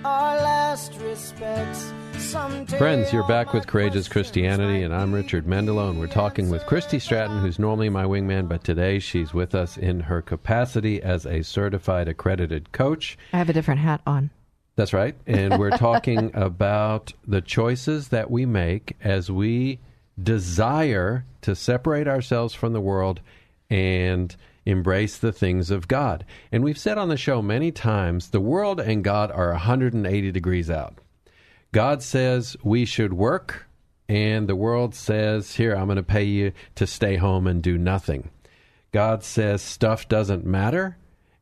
our 0.05 0.35
last 0.37 0.95
respects. 0.97 1.91
Someday 2.17 2.77
Friends, 2.77 3.13
you're 3.13 3.27
back 3.27 3.53
with 3.53 3.67
Courageous 3.67 4.07
Christianity, 4.07 4.83
and 4.83 4.93
I'm 4.93 5.13
Richard 5.13 5.45
Mendelow, 5.45 5.89
and 5.89 5.99
we're 5.99 6.07
talking 6.07 6.49
with 6.49 6.65
Christy 6.65 6.99
Stratton, 6.99 7.39
who's 7.39 7.59
normally 7.59 7.89
my 7.89 8.03
wingman, 8.03 8.47
but 8.47 8.63
today 8.63 8.99
she's 8.99 9.33
with 9.33 9.55
us 9.55 9.77
in 9.77 10.01
her 10.01 10.21
capacity 10.21 11.01
as 11.01 11.25
a 11.25 11.43
certified 11.43 12.07
accredited 12.07 12.71
coach. 12.71 13.17
I 13.33 13.37
have 13.37 13.49
a 13.49 13.53
different 13.53 13.79
hat 13.79 14.01
on. 14.05 14.29
That's 14.75 14.93
right. 14.93 15.15
And 15.25 15.57
we're 15.57 15.69
talking 15.77 16.31
about 16.33 17.13
the 17.25 17.41
choices 17.41 18.09
that 18.09 18.29
we 18.29 18.45
make 18.45 18.95
as 19.01 19.31
we 19.31 19.79
desire 20.21 21.25
to 21.41 21.55
separate 21.55 22.07
ourselves 22.07 22.53
from 22.53 22.73
the 22.73 22.81
world 22.81 23.21
and 23.69 24.35
embrace 24.67 25.17
the 25.17 25.31
things 25.31 25.71
of 25.71 25.87
God. 25.87 26.25
And 26.51 26.63
we've 26.63 26.77
said 26.77 26.97
on 26.97 27.09
the 27.09 27.17
show 27.17 27.41
many 27.41 27.71
times 27.71 28.29
the 28.29 28.41
world 28.41 28.79
and 28.79 29.03
God 29.03 29.31
are 29.31 29.51
180 29.51 30.31
degrees 30.31 30.69
out. 30.69 30.99
God 31.71 32.03
says 32.03 32.57
we 32.63 32.85
should 32.85 33.13
work, 33.13 33.65
and 34.09 34.47
the 34.47 34.55
world 34.55 34.95
says, 34.95 35.55
Here, 35.55 35.75
I'm 35.75 35.87
going 35.87 35.97
to 35.97 36.03
pay 36.03 36.23
you 36.23 36.51
to 36.75 36.87
stay 36.87 37.15
home 37.15 37.47
and 37.47 37.61
do 37.61 37.77
nothing. 37.77 38.29
God 38.91 39.23
says 39.23 39.61
stuff 39.61 40.07
doesn't 40.07 40.45
matter, 40.45 40.97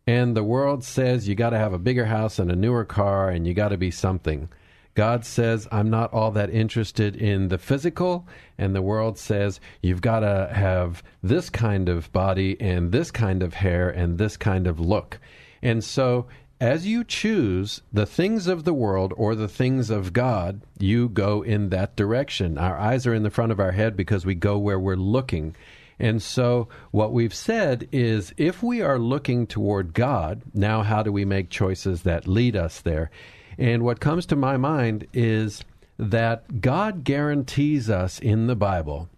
and 0.08 0.36
the 0.36 0.44
world 0.44 0.84
says 0.84 1.28
you 1.28 1.36
got 1.36 1.52
to 1.52 1.58
have 1.58 1.74
a 1.74 1.80
bigger 1.80 2.06
house 2.06 2.40
and 2.40 2.52
a 2.52 2.56
newer 2.56 2.86
car, 2.86 3.30
and 3.30 3.48
you 3.48 3.54
got 3.54 3.70
to 3.70 3.78
be 3.78 3.92
something. 3.92 4.50
God 4.96 5.26
says, 5.26 5.68
I'm 5.72 5.90
not 5.90 6.14
all 6.14 6.32
that 6.32 6.50
interested 6.50 7.18
in 7.18 7.50
the 7.50 7.58
physical, 7.58 8.28
and 8.58 8.74
the 8.74 8.82
world 8.82 9.20
says, 9.20 9.60
you've 9.82 10.02
got 10.02 10.22
to 10.22 10.50
have 10.54 11.04
this 11.22 11.50
kind 11.50 11.90
of 11.90 12.12
body, 12.14 12.60
and 12.62 12.92
this 12.94 13.12
kind 13.12 13.44
of 13.44 13.54
hair, 13.56 13.90
and 13.90 14.18
this 14.18 14.38
kind 14.38 14.68
of 14.68 14.80
look. 14.80 15.20
And 15.62 15.84
so, 15.84 16.28
as 16.62 16.88
you 16.88 17.04
choose 17.04 17.82
the 17.92 18.06
things 18.06 18.48
of 18.48 18.64
the 18.64 18.74
world 18.74 19.14
or 19.18 19.36
the 19.36 19.50
things 19.50 19.90
of 19.90 20.14
God, 20.14 20.62
you 20.80 21.10
go 21.10 21.42
in 21.42 21.70
that 21.70 21.98
direction. 21.98 22.58
Our 22.58 22.78
eyes 22.78 23.06
are 23.06 23.14
in 23.14 23.24
the 23.24 23.30
front 23.30 23.52
of 23.52 23.60
our 23.60 23.74
head 23.74 23.98
because 23.98 24.26
we 24.26 24.36
go 24.36 24.58
where 24.58 24.80
we're 24.80 24.96
looking. 24.96 25.56
And 26.00 26.22
so, 26.22 26.70
what 26.92 27.12
we've 27.12 27.34
said 27.34 27.90
is 27.92 28.34
if 28.38 28.64
we 28.64 28.82
are 28.82 29.00
looking 29.00 29.48
toward 29.48 29.94
God, 29.94 30.42
now 30.54 30.84
how 30.84 31.04
do 31.04 31.12
we 31.12 31.26
make 31.26 31.50
choices 31.50 32.04
that 32.04 32.28
lead 32.28 32.56
us 32.56 32.80
there? 32.80 33.12
And 33.58 33.84
what 33.84 34.00
comes 34.00 34.26
to 34.28 34.36
my 34.36 34.58
mind 34.58 35.08
is 35.14 35.64
that 35.98 36.62
God 36.62 37.04
guarantees 37.04 37.90
us 37.90 38.20
in 38.20 38.48
the 38.48 38.56
Bible 38.56 39.10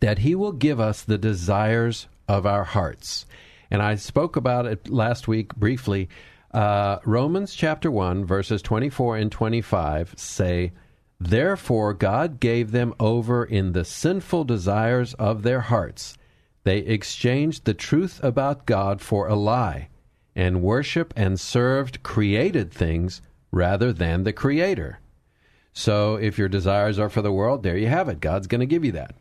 that 0.00 0.18
He 0.20 0.34
will 0.34 0.52
give 0.52 0.78
us 0.78 1.02
the 1.02 1.18
desires 1.18 2.06
of 2.28 2.46
our 2.46 2.64
hearts. 2.64 3.26
And 3.70 3.82
I 3.82 3.96
spoke 3.96 4.36
about 4.36 4.66
it 4.66 4.88
last 4.88 5.28
week 5.28 5.54
briefly. 5.56 6.08
Uh, 6.52 6.98
Romans 7.04 7.54
chapter 7.54 7.90
1, 7.90 8.24
verses 8.24 8.62
24 8.62 9.16
and 9.16 9.32
25 9.32 10.14
say, 10.16 10.72
Therefore 11.20 11.94
God 11.94 12.38
gave 12.38 12.70
them 12.70 12.94
over 13.00 13.44
in 13.44 13.72
the 13.72 13.84
sinful 13.84 14.44
desires 14.44 15.14
of 15.14 15.42
their 15.42 15.62
hearts. 15.62 16.16
They 16.64 16.78
exchanged 16.78 17.64
the 17.64 17.74
truth 17.74 18.20
about 18.22 18.66
God 18.66 19.00
for 19.00 19.26
a 19.26 19.34
lie, 19.34 19.88
and 20.36 20.62
worship 20.62 21.12
and 21.16 21.40
served 21.40 22.02
created 22.02 22.72
things 22.72 23.20
rather 23.50 23.92
than 23.92 24.24
the 24.24 24.32
Creator. 24.32 25.00
So 25.72 26.16
if 26.16 26.38
your 26.38 26.48
desires 26.48 26.98
are 26.98 27.08
for 27.08 27.22
the 27.22 27.32
world, 27.32 27.62
there 27.62 27.76
you 27.76 27.86
have 27.88 28.08
it. 28.08 28.20
God's 28.20 28.46
going 28.46 28.60
to 28.60 28.66
give 28.66 28.84
you 28.84 28.92
that. 28.92 29.14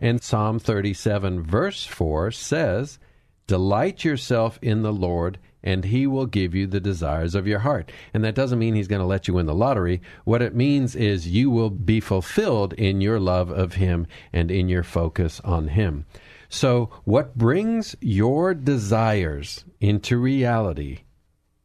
And 0.00 0.22
Psalm 0.22 0.58
37, 0.58 1.42
verse 1.42 1.84
4 1.84 2.30
says, 2.30 2.98
Delight 3.46 4.04
yourself 4.04 4.58
in 4.62 4.82
the 4.82 4.92
Lord, 4.92 5.38
and 5.62 5.84
he 5.84 6.06
will 6.06 6.26
give 6.26 6.54
you 6.54 6.66
the 6.66 6.80
desires 6.80 7.34
of 7.34 7.46
your 7.46 7.58
heart. 7.58 7.92
And 8.14 8.24
that 8.24 8.34
doesn't 8.34 8.58
mean 8.58 8.74
he's 8.74 8.88
going 8.88 9.00
to 9.00 9.06
let 9.06 9.28
you 9.28 9.34
win 9.34 9.46
the 9.46 9.54
lottery. 9.54 10.00
What 10.24 10.40
it 10.40 10.54
means 10.54 10.96
is 10.96 11.28
you 11.28 11.50
will 11.50 11.68
be 11.68 12.00
fulfilled 12.00 12.72
in 12.74 13.00
your 13.00 13.20
love 13.20 13.50
of 13.50 13.74
him 13.74 14.06
and 14.32 14.50
in 14.50 14.68
your 14.68 14.82
focus 14.82 15.40
on 15.44 15.68
him. 15.68 16.06
So, 16.48 16.90
what 17.04 17.36
brings 17.36 17.94
your 18.00 18.54
desires 18.54 19.64
into 19.80 20.16
reality 20.16 21.00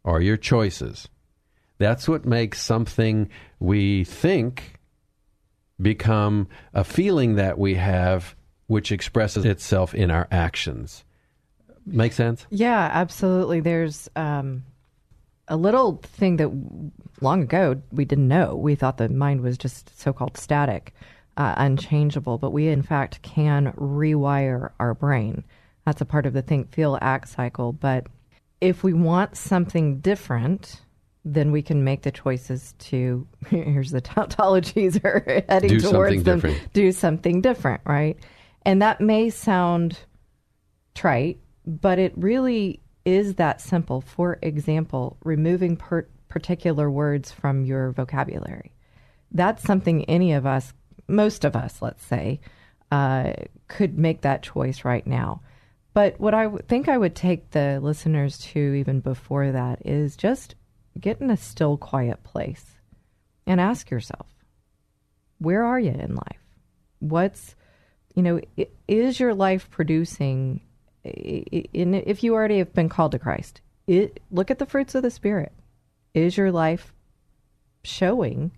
are 0.05 0.21
your 0.21 0.37
choices. 0.37 1.09
That's 1.77 2.07
what 2.07 2.25
makes 2.25 2.61
something 2.61 3.29
we 3.59 4.03
think 4.05 4.79
become 5.81 6.47
a 6.73 6.83
feeling 6.83 7.35
that 7.35 7.57
we 7.57 7.75
have, 7.75 8.35
which 8.67 8.91
expresses 8.91 9.45
itself 9.45 9.93
in 9.93 10.09
our 10.09 10.27
actions. 10.31 11.03
Make 11.85 12.13
sense? 12.13 12.47
Yeah, 12.49 12.89
absolutely. 12.93 13.59
There's 13.59 14.09
um, 14.15 14.63
a 15.47 15.57
little 15.57 15.97
thing 15.97 16.37
that 16.37 16.49
long 17.21 17.43
ago 17.43 17.81
we 17.91 18.05
didn't 18.05 18.27
know. 18.27 18.55
We 18.55 18.75
thought 18.75 18.97
the 18.97 19.09
mind 19.09 19.41
was 19.41 19.57
just 19.57 19.99
so 19.99 20.13
called 20.13 20.37
static, 20.37 20.93
uh, 21.37 21.53
unchangeable, 21.57 22.37
but 22.37 22.51
we 22.51 22.67
in 22.67 22.81
fact 22.81 23.21
can 23.21 23.73
rewire 23.73 24.71
our 24.79 24.93
brain. 24.93 25.43
That's 25.85 26.01
a 26.01 26.05
part 26.05 26.25
of 26.25 26.33
the 26.33 26.41
think, 26.41 26.73
feel, 26.73 26.97
act 27.01 27.29
cycle. 27.29 27.71
But 27.71 28.07
if 28.61 28.83
we 28.83 28.93
want 28.93 29.37
something 29.37 29.99
different, 29.99 30.81
then 31.27 31.51
we 31.51 31.61
can 31.63 31.83
make 31.83 32.03
the 32.03 32.11
choices 32.11 32.73
to 32.77 33.27
here's 33.49 33.91
the 33.91 34.01
tautologies 34.01 34.95
are 35.03 35.43
heading 35.49 35.69
Do 35.71 35.79
towards 35.79 35.91
something 36.15 36.23
them. 36.23 36.39
different. 36.39 36.73
do 36.73 36.91
something 36.91 37.41
different 37.41 37.81
right? 37.85 38.17
And 38.63 38.81
that 38.81 39.01
may 39.01 39.29
sound 39.29 39.99
trite 40.93 41.39
but 41.65 41.97
it 41.99 42.13
really 42.15 42.79
is 43.05 43.35
that 43.35 43.59
simple. 43.61 44.01
For 44.01 44.37
example 44.41 45.17
removing 45.23 45.77
per- 45.77 46.07
particular 46.27 46.89
words 46.91 47.31
from 47.31 47.63
your 47.65 47.91
vocabulary. 47.91 48.71
That's 49.31 49.63
something 49.63 50.05
any 50.05 50.33
of 50.33 50.45
us 50.45 50.73
most 51.07 51.43
of 51.45 51.55
us 51.55 51.81
let's 51.81 52.03
say 52.05 52.39
uh, 52.91 53.33
could 53.67 53.97
make 53.97 54.21
that 54.21 54.43
choice 54.43 54.85
right 54.85 55.05
now. 55.07 55.41
But 55.93 56.19
what 56.19 56.33
I 56.33 56.43
w- 56.43 56.61
think 56.67 56.87
I 56.87 56.97
would 56.97 57.15
take 57.15 57.49
the 57.51 57.79
listeners 57.81 58.37
to 58.39 58.59
even 58.59 58.99
before 58.99 59.51
that 59.51 59.85
is 59.85 60.15
just 60.15 60.55
get 60.99 61.21
in 61.21 61.29
a 61.29 61.37
still, 61.37 61.77
quiet 61.77 62.23
place 62.23 62.75
and 63.45 63.59
ask 63.61 63.89
yourself, 63.91 64.27
where 65.39 65.63
are 65.63 65.79
you 65.79 65.91
in 65.91 66.15
life? 66.15 66.39
What's, 66.99 67.55
you 68.13 68.23
know, 68.23 68.41
is 68.87 69.19
your 69.19 69.33
life 69.33 69.69
producing, 69.69 70.61
if 71.03 72.23
you 72.23 72.33
already 72.33 72.59
have 72.59 72.73
been 72.73 72.89
called 72.89 73.11
to 73.11 73.19
Christ, 73.19 73.61
it, 73.87 74.19
look 74.31 74.49
at 74.49 74.59
the 74.59 74.65
fruits 74.65 74.95
of 74.95 75.03
the 75.03 75.11
Spirit. 75.11 75.51
Is 76.13 76.37
your 76.37 76.51
life 76.51 76.93
showing 77.83 78.51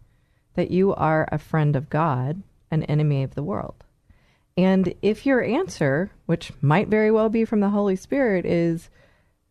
that 0.54 0.72
you 0.72 0.94
are 0.94 1.28
a 1.32 1.40
friend 1.40 1.76
of 1.76 1.90
God, 1.90 2.44
an 2.72 2.84
enemy 2.84 3.24
of 3.24 3.36
the 3.36 3.44
world? 3.44 3.84
And 4.56 4.94
if 5.02 5.26
your 5.26 5.44
answer, 5.44 6.12
which 6.26 6.52
might 6.62 6.88
very 6.88 7.12
well 7.12 7.30
be 7.30 7.46
from 7.46 7.60
the 7.60 7.70
Holy 7.70 7.96
Spirit, 7.96 8.46
is, 8.46 8.90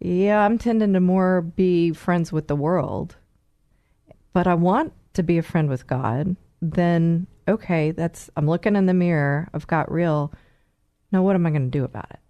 yeah, 0.00 0.44
I'm 0.44 0.58
tending 0.58 0.92
to 0.92 1.00
more 1.00 1.42
be 1.42 1.92
friends 1.92 2.32
with 2.32 2.48
the 2.48 2.56
world, 2.56 3.16
but 4.32 4.46
I 4.46 4.54
want 4.54 4.92
to 5.14 5.22
be 5.22 5.38
a 5.38 5.42
friend 5.42 5.68
with 5.68 5.86
God, 5.86 6.36
then 6.60 7.26
okay, 7.48 7.92
that's, 7.92 8.28
I'm 8.36 8.48
looking 8.48 8.76
in 8.76 8.86
the 8.86 8.94
mirror, 8.94 9.48
I've 9.54 9.66
got 9.66 9.90
real. 9.90 10.32
Now, 11.12 11.22
what 11.22 11.36
am 11.36 11.46
I 11.46 11.50
going 11.50 11.70
to 11.70 11.78
do 11.78 11.84
about 11.84 12.10
it? 12.10 12.20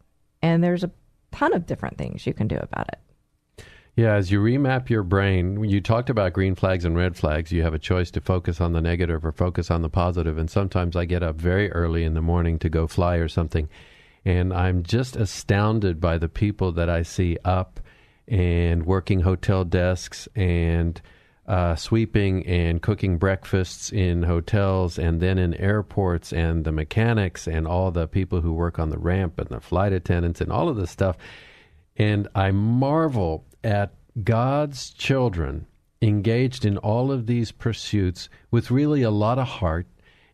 And 0.43 0.63
there's 0.63 0.85
a 0.85 0.91
ton 1.33 1.55
of 1.55 1.67
different 1.67 1.99
things 1.99 2.27
you 2.27 2.35
can 2.35 2.49
do 2.49 2.57
about 2.57 2.89
it. 2.89 3.65
Yeah, 3.97 4.15
as 4.15 4.31
you 4.31 4.41
remap 4.41 4.91
your 4.91 5.03
brain, 5.03 5.65
you 5.65 5.81
talked 5.81 6.11
about 6.11 6.35
green 6.35 6.55
flags 6.55 6.85
and 6.85 6.95
red 6.95 7.17
flags. 7.17 7.51
You 7.51 7.63
have 7.63 7.73
a 7.73 7.79
choice 7.79 8.11
to 8.11 8.21
focus 8.21 8.61
on 8.61 8.75
the 8.75 8.83
negative 8.83 9.25
or 9.25 9.33
focus 9.33 9.71
on 9.71 9.81
the 9.81 9.89
positive. 9.89 10.37
And 10.37 10.51
sometimes 10.51 10.97
I 10.97 11.07
get 11.07 11.23
up 11.23 11.37
very 11.37 11.73
early 11.73 12.05
in 12.05 12.13
the 12.13 12.21
morning 12.21 12.59
to 12.59 12.69
go 12.69 12.87
fly 12.87 13.17
or 13.17 13.29
something, 13.29 13.71
and 14.27 14.53
I'm 14.53 14.83
just 14.83 15.15
astounded 15.15 16.01
by 16.01 16.19
the 16.19 16.29
people 16.29 16.73
that 16.73 16.91
I 16.91 17.03
see 17.03 17.39
up 17.45 17.79
and 18.27 18.85
working 18.85 19.21
hotel 19.21 19.65
desks 19.65 20.29
and 20.35 21.01
uh, 21.47 21.77
sweeping 21.77 22.45
and 22.45 22.83
cooking 22.83 23.19
breakfasts 23.19 23.93
in 23.93 24.25
hotels 24.25 24.99
and 24.99 25.21
then 25.21 25.39
in 25.39 25.55
airports 25.55 26.33
and 26.33 26.65
the 26.65 26.73
mechanics 26.73 27.47
and 27.47 27.69
all 27.69 27.93
the 27.93 28.09
people 28.09 28.41
who 28.41 28.53
work 28.53 28.81
on 28.81 28.91
the 28.91 28.99
ramp 28.99 29.39
and 29.39 29.49
the 29.49 29.61
flight 29.61 29.93
attendants 29.93 30.41
and 30.41 30.51
all 30.51 30.69
of 30.69 30.75
this 30.75 30.91
stuff. 30.91 31.17
And 31.97 32.27
I 32.35 32.51
marvel 32.51 33.45
at 33.63 33.95
God's 34.25 34.91
children 34.91 35.69
engaged 36.03 36.65
in 36.65 36.79
all 36.79 37.13
of 37.13 37.27
these 37.27 37.53
pursuits 37.53 38.29
with 38.51 38.73
really 38.73 39.03
a 39.03 39.11
lot 39.13 39.39
of 39.39 39.47
heart 39.47 39.87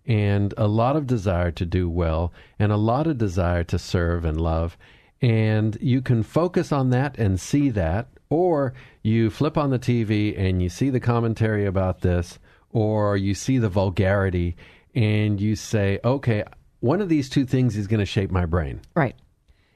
and 0.06 0.52
a 0.56 0.66
lot 0.66 0.96
of 0.96 1.06
desire 1.06 1.50
to 1.52 1.64
do 1.64 1.88
well 1.88 2.32
and 2.58 2.72
a 2.72 2.76
lot 2.76 3.06
of 3.06 3.18
desire 3.18 3.64
to 3.64 3.78
serve 3.78 4.24
and 4.24 4.40
love. 4.40 4.76
And 5.20 5.78
you 5.80 6.02
can 6.02 6.22
focus 6.22 6.72
on 6.72 6.90
that 6.90 7.16
and 7.18 7.38
see 7.38 7.70
that, 7.70 8.08
or 8.28 8.74
you 9.02 9.30
flip 9.30 9.56
on 9.56 9.70
the 9.70 9.78
TV 9.78 10.36
and 10.38 10.60
you 10.60 10.68
see 10.68 10.90
the 10.90 11.00
commentary 11.00 11.64
about 11.64 12.00
this, 12.00 12.38
or 12.70 13.16
you 13.16 13.34
see 13.34 13.58
the 13.58 13.68
vulgarity 13.68 14.56
and 14.94 15.40
you 15.40 15.54
say, 15.54 16.00
okay, 16.04 16.44
one 16.80 17.00
of 17.00 17.08
these 17.08 17.28
two 17.28 17.46
things 17.46 17.76
is 17.76 17.86
going 17.86 18.00
to 18.00 18.06
shape 18.06 18.30
my 18.30 18.46
brain. 18.46 18.80
Right. 18.94 19.14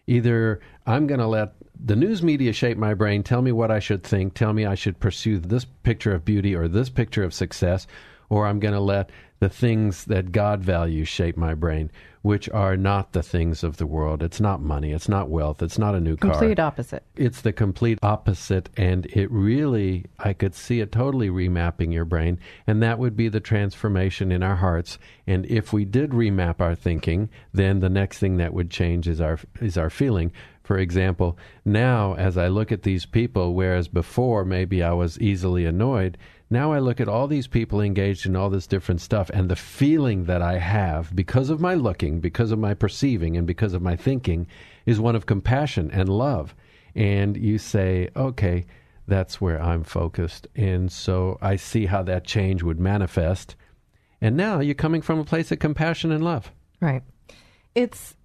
Either 0.08 0.60
I'm 0.86 1.06
going 1.06 1.20
to 1.20 1.26
let 1.26 1.54
the 1.78 1.96
news 1.96 2.22
media 2.22 2.52
shape 2.52 2.78
my 2.78 2.94
brain, 2.94 3.22
tell 3.22 3.42
me 3.42 3.52
what 3.52 3.70
I 3.70 3.78
should 3.78 4.02
think, 4.02 4.34
tell 4.34 4.52
me 4.52 4.66
I 4.66 4.74
should 4.74 4.98
pursue 4.98 5.38
this 5.38 5.64
picture 5.64 6.14
of 6.14 6.24
beauty 6.24 6.54
or 6.54 6.68
this 6.68 6.88
picture 6.88 7.22
of 7.22 7.34
success, 7.34 7.86
or 8.28 8.46
I'm 8.46 8.60
going 8.60 8.74
to 8.74 8.80
let 8.80 9.10
the 9.38 9.48
things 9.48 10.04
that 10.06 10.32
God 10.32 10.62
values 10.62 11.08
shape 11.08 11.36
my 11.36 11.54
brain, 11.54 11.90
which 12.22 12.48
are 12.50 12.76
not 12.76 13.12
the 13.12 13.22
things 13.22 13.62
of 13.62 13.76
the 13.76 13.86
world. 13.86 14.22
It's 14.22 14.40
not 14.40 14.60
money, 14.62 14.92
it's 14.92 15.08
not 15.08 15.28
wealth, 15.28 15.62
it's 15.62 15.78
not 15.78 15.94
a 15.94 16.00
new 16.00 16.16
car. 16.16 16.32
Complete 16.32 16.58
opposite. 16.58 17.04
It's 17.14 17.42
the 17.42 17.52
complete 17.52 17.98
opposite, 18.02 18.70
and 18.76 19.06
it 19.06 19.30
really, 19.30 20.06
I 20.18 20.32
could 20.32 20.54
see 20.54 20.80
it 20.80 20.90
totally 20.90 21.28
remapping 21.28 21.92
your 21.92 22.04
brain, 22.04 22.40
and 22.66 22.82
that 22.82 22.98
would 22.98 23.16
be 23.16 23.28
the 23.28 23.40
transformation 23.40 24.32
in 24.32 24.42
our 24.42 24.56
hearts. 24.56 24.98
And 25.26 25.44
if 25.46 25.72
we 25.72 25.84
did 25.84 26.10
remap 26.10 26.60
our 26.60 26.74
thinking, 26.74 27.28
then 27.52 27.80
the 27.80 27.90
next 27.90 28.18
thing 28.18 28.38
that 28.38 28.54
would 28.54 28.70
change 28.70 29.06
is 29.06 29.20
our 29.20 29.38
is 29.60 29.76
our 29.76 29.90
feeling. 29.90 30.32
For 30.62 30.78
example, 30.78 31.38
now 31.64 32.14
as 32.14 32.36
I 32.36 32.48
look 32.48 32.72
at 32.72 32.82
these 32.82 33.06
people, 33.06 33.54
whereas 33.54 33.86
before 33.86 34.44
maybe 34.44 34.82
I 34.82 34.92
was 34.92 35.16
easily 35.20 35.64
annoyed, 35.64 36.18
now 36.48 36.72
I 36.72 36.78
look 36.78 37.00
at 37.00 37.08
all 37.08 37.26
these 37.26 37.46
people 37.46 37.80
engaged 37.80 38.26
in 38.26 38.36
all 38.36 38.50
this 38.50 38.66
different 38.66 39.00
stuff, 39.00 39.30
and 39.30 39.48
the 39.48 39.56
feeling 39.56 40.24
that 40.24 40.42
I 40.42 40.58
have 40.58 41.14
because 41.14 41.50
of 41.50 41.60
my 41.60 41.74
looking, 41.74 42.20
because 42.20 42.52
of 42.52 42.58
my 42.58 42.74
perceiving, 42.74 43.36
and 43.36 43.46
because 43.46 43.74
of 43.74 43.82
my 43.82 43.96
thinking 43.96 44.46
is 44.84 45.00
one 45.00 45.16
of 45.16 45.26
compassion 45.26 45.90
and 45.92 46.08
love. 46.08 46.54
And 46.94 47.36
you 47.36 47.58
say, 47.58 48.08
okay, 48.16 48.64
that's 49.06 49.40
where 49.40 49.60
I'm 49.60 49.84
focused. 49.84 50.46
And 50.54 50.90
so 50.90 51.38
I 51.40 51.56
see 51.56 51.86
how 51.86 52.02
that 52.04 52.24
change 52.24 52.62
would 52.62 52.80
manifest. 52.80 53.56
And 54.20 54.36
now 54.36 54.60
you're 54.60 54.74
coming 54.74 55.02
from 55.02 55.18
a 55.18 55.24
place 55.24 55.52
of 55.52 55.58
compassion 55.58 56.10
and 56.10 56.24
love. 56.24 56.50
Right. 56.80 57.02
It's 57.74 58.16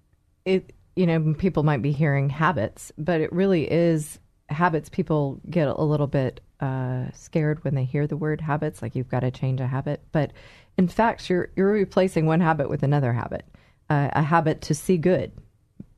it 0.44 0.72
you 0.96 1.06
know, 1.06 1.34
people 1.38 1.62
might 1.62 1.82
be 1.82 1.92
hearing 1.92 2.28
habits, 2.28 2.92
but 2.98 3.20
it 3.20 3.32
really 3.32 3.70
is 3.70 4.18
habits. 4.48 4.88
People 4.88 5.40
get 5.48 5.68
a 5.68 5.82
little 5.82 6.06
bit 6.06 6.40
uh, 6.62 7.10
scared 7.12 7.62
when 7.64 7.74
they 7.74 7.84
hear 7.84 8.06
the 8.06 8.16
word 8.16 8.40
habits, 8.40 8.80
like 8.80 8.94
you've 8.94 9.08
got 9.10 9.20
to 9.20 9.30
change 9.30 9.60
a 9.60 9.66
habit. 9.66 10.00
But 10.12 10.32
in 10.78 10.88
fact, 10.88 11.28
you're 11.28 11.50
you're 11.56 11.72
replacing 11.72 12.24
one 12.24 12.40
habit 12.40 12.70
with 12.70 12.82
another 12.82 13.12
habit. 13.12 13.44
Uh, 13.90 14.08
a 14.12 14.22
habit 14.22 14.62
to 14.62 14.74
see 14.74 14.96
good, 14.96 15.32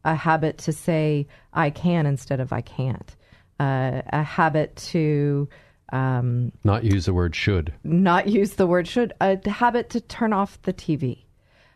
a 0.04 0.14
habit 0.16 0.58
to 0.58 0.72
say 0.72 1.28
I 1.52 1.70
can 1.70 2.06
instead 2.06 2.40
of 2.40 2.52
I 2.52 2.62
can't, 2.62 3.14
uh, 3.60 4.02
a 4.12 4.22
habit 4.24 4.74
to 4.92 5.48
um, 5.92 6.50
Not 6.64 6.82
use 6.82 7.04
the 7.04 7.14
word 7.14 7.36
should. 7.36 7.72
not 7.84 8.26
use 8.26 8.54
the 8.54 8.66
word 8.66 8.88
should, 8.88 9.12
a 9.20 9.38
habit 9.48 9.90
to 9.90 10.00
turn 10.00 10.32
off 10.32 10.60
the 10.62 10.72
TV, 10.72 11.24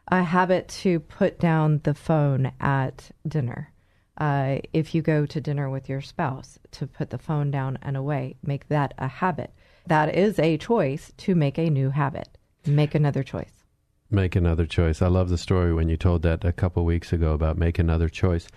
a 0.09 0.25
habit 0.25 0.67
to 0.83 0.99
put 0.99 1.39
down 1.39 1.81
the 1.85 1.95
phone 1.95 2.51
at 2.59 3.11
dinner. 3.29 3.71
Uh, 4.19 4.59
if 4.73 4.95
you 4.95 5.03
go 5.03 5.25
to 5.27 5.41
dinner 5.41 5.71
with 5.71 5.89
your 5.89 6.01
spouse, 6.01 6.59
to 6.73 6.87
put 6.87 7.11
the 7.11 7.19
phone 7.19 7.51
down 7.51 7.79
and 7.83 7.97
away, 7.97 8.35
make 8.43 8.69
that 8.69 8.93
a 8.99 9.07
habit. 9.07 9.53
That 9.87 10.15
is 10.15 10.39
a 10.39 10.59
choice 10.59 11.13
to 11.19 11.35
make 11.35 11.57
a 11.57 11.71
new 11.71 11.91
habit. 11.91 12.29
Make 12.67 12.95
another 12.95 13.23
choice. 13.23 13.65
Make 14.11 14.35
another 14.35 14.67
choice. 14.67 15.01
I 15.01 15.07
love 15.07 15.29
the 15.29 15.39
story 15.39 15.73
when 15.73 15.89
you 15.89 15.97
told 15.97 16.23
that 16.23 16.45
a 16.45 16.53
couple 16.53 16.85
weeks 16.85 17.13
ago 17.13 17.33
about 17.33 17.57
make 17.57 17.79
another 17.79 18.09
choice. 18.09 18.49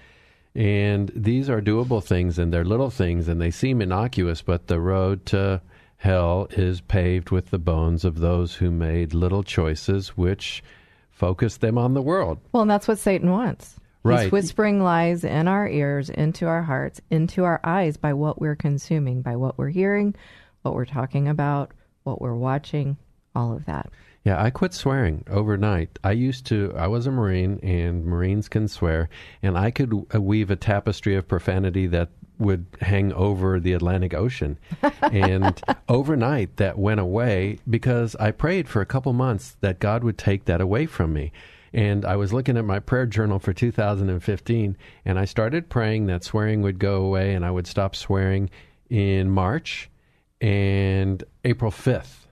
And 0.56 1.12
these 1.16 1.50
are 1.50 1.62
doable 1.62 2.04
things 2.04 2.40
and 2.40 2.52
they're 2.52 2.66
little 2.66 2.90
things 2.90 3.28
and 3.28 3.40
they 3.40 3.52
seem 3.52 3.82
innocuous, 3.82 4.42
but 4.42 4.68
the 4.68 4.80
road 4.80 5.26
to 5.28 5.62
hell 5.98 6.48
is 6.52 6.82
paved 6.82 7.30
with 7.30 7.52
the 7.52 7.60
bones 7.60 8.04
of 8.04 8.20
those 8.20 8.56
who 8.56 8.72
made 8.72 9.14
little 9.14 9.44
choices 9.44 10.10
which 10.18 10.64
focus 11.12 11.58
them 11.58 11.78
on 11.78 11.94
the 11.94 12.02
world. 12.02 12.40
Well, 12.52 12.64
and 12.64 12.72
that's 12.72 12.88
what 12.88 12.98
Satan 12.98 13.30
wants. 13.30 13.80
Right. 14.04 14.24
He's 14.24 14.32
whispering 14.32 14.84
lies 14.84 15.24
in 15.24 15.48
our 15.48 15.68
ears, 15.68 16.10
into 16.10 16.48
our 16.48 16.64
hearts, 16.64 17.02
into 17.10 17.44
our 17.44 17.60
eyes 17.64 17.98
by 17.98 18.14
what 18.14 18.42
we're 18.42 18.56
consuming, 18.56 19.22
by 19.22 19.36
what 19.36 19.58
we're 19.58 19.70
hearing, 19.70 20.16
what 20.64 20.74
we're 20.74 20.86
talking 20.86 21.28
about, 21.28 21.72
what 22.04 22.22
we're 22.22 22.36
watching, 22.36 22.98
all 23.36 23.54
of 23.54 23.66
that. 23.66 23.92
Yeah, 24.24 24.42
I 24.42 24.52
quit 24.52 24.74
swearing 24.74 25.24
overnight. 25.30 25.98
I 26.04 26.12
used 26.12 26.46
to, 26.48 26.74
I 26.78 26.88
was 26.88 27.08
a 27.08 27.12
Marine, 27.12 27.60
and 27.64 28.06
Marines 28.06 28.48
can 28.48 28.68
swear, 28.68 29.10
and 29.42 29.58
I 29.58 29.72
could 29.72 30.06
uh, 30.14 30.22
weave 30.22 30.52
a 30.52 30.56
tapestry 30.56 31.16
of 31.16 31.28
profanity 31.28 31.88
that 31.88 32.10
would 32.38 32.66
hang 32.82 33.14
over 33.14 33.60
the 33.60 33.74
Atlantic 33.74 34.14
Ocean. 34.14 34.60
and 35.02 35.60
overnight, 35.90 36.58
that 36.58 36.78
went 36.78 37.00
away 37.00 37.60
because 37.68 38.16
I 38.18 38.32
prayed 38.32 38.70
for 38.70 38.82
a 38.82 38.86
couple 38.86 39.14
months 39.14 39.58
that 39.62 39.80
God 39.80 40.04
would 40.04 40.18
take 40.18 40.46
that 40.46 40.62
away 40.62 40.86
from 40.86 41.14
me. 41.14 41.32
And 41.74 42.04
I 42.06 42.18
was 42.18 42.34
looking 42.34 42.58
at 42.58 42.66
my 42.66 42.80
prayer 42.80 43.06
journal 43.06 43.40
for 43.40 43.54
2015, 43.54 44.78
and 45.06 45.20
I 45.20 45.26
started 45.26 45.70
praying 45.70 46.08
that 46.08 46.24
swearing 46.24 46.62
would 46.62 46.80
go 46.80 47.04
away 47.04 47.34
and 47.34 47.46
I 47.46 47.52
would 47.52 47.68
stop 47.68 47.96
swearing 47.96 48.50
in 48.90 49.30
March 49.30 49.90
and 50.42 51.24
April 51.46 51.72
5th. 51.72 52.28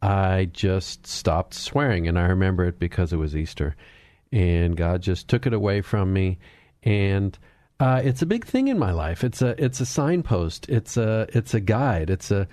I 0.00 0.48
just 0.52 1.06
stopped 1.06 1.54
swearing, 1.54 2.08
and 2.08 2.18
I 2.18 2.26
remember 2.26 2.64
it 2.64 2.78
because 2.78 3.12
it 3.12 3.16
was 3.16 3.36
Easter. 3.36 3.76
And 4.32 4.76
God 4.76 5.02
just 5.02 5.28
took 5.28 5.46
it 5.46 5.52
away 5.52 5.80
from 5.80 6.12
me. 6.12 6.38
And 6.82 7.38
uh, 7.78 8.00
it's 8.04 8.22
a 8.22 8.26
big 8.26 8.44
thing 8.44 8.68
in 8.68 8.78
my 8.78 8.92
life. 8.92 9.24
It's 9.24 9.42
a 9.42 9.62
it's 9.62 9.80
a 9.80 9.86
signpost. 9.86 10.68
It's 10.68 10.96
a 10.96 11.26
it's 11.30 11.54
a 11.54 11.60
guide. 11.60 12.10
It's 12.10 12.30
a 12.30 12.46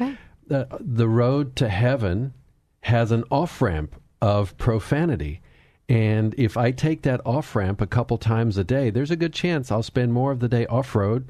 uh, 0.52 0.66
the 0.80 1.08
road 1.08 1.56
to 1.58 1.70
heaven 1.70 2.34
has 2.82 3.12
an 3.12 3.24
off 3.30 3.62
ramp 3.62 3.96
of 4.22 4.58
profanity. 4.58 5.42
And 5.90 6.36
if 6.38 6.56
I 6.56 6.72
take 6.72 7.02
that 7.02 7.20
off 7.26 7.56
ramp 7.56 7.82
a 7.82 7.88
couple 7.88 8.18
times 8.20 8.58
a 8.58 8.64
day, 8.64 8.92
there's 8.92 9.10
a 9.10 9.16
good 9.16 9.34
chance 9.34 9.72
I'll 9.72 9.84
spend 9.84 10.14
more 10.14 10.32
of 10.32 10.40
the 10.40 10.48
day 10.48 10.68
off 10.68 10.96
road 10.96 11.28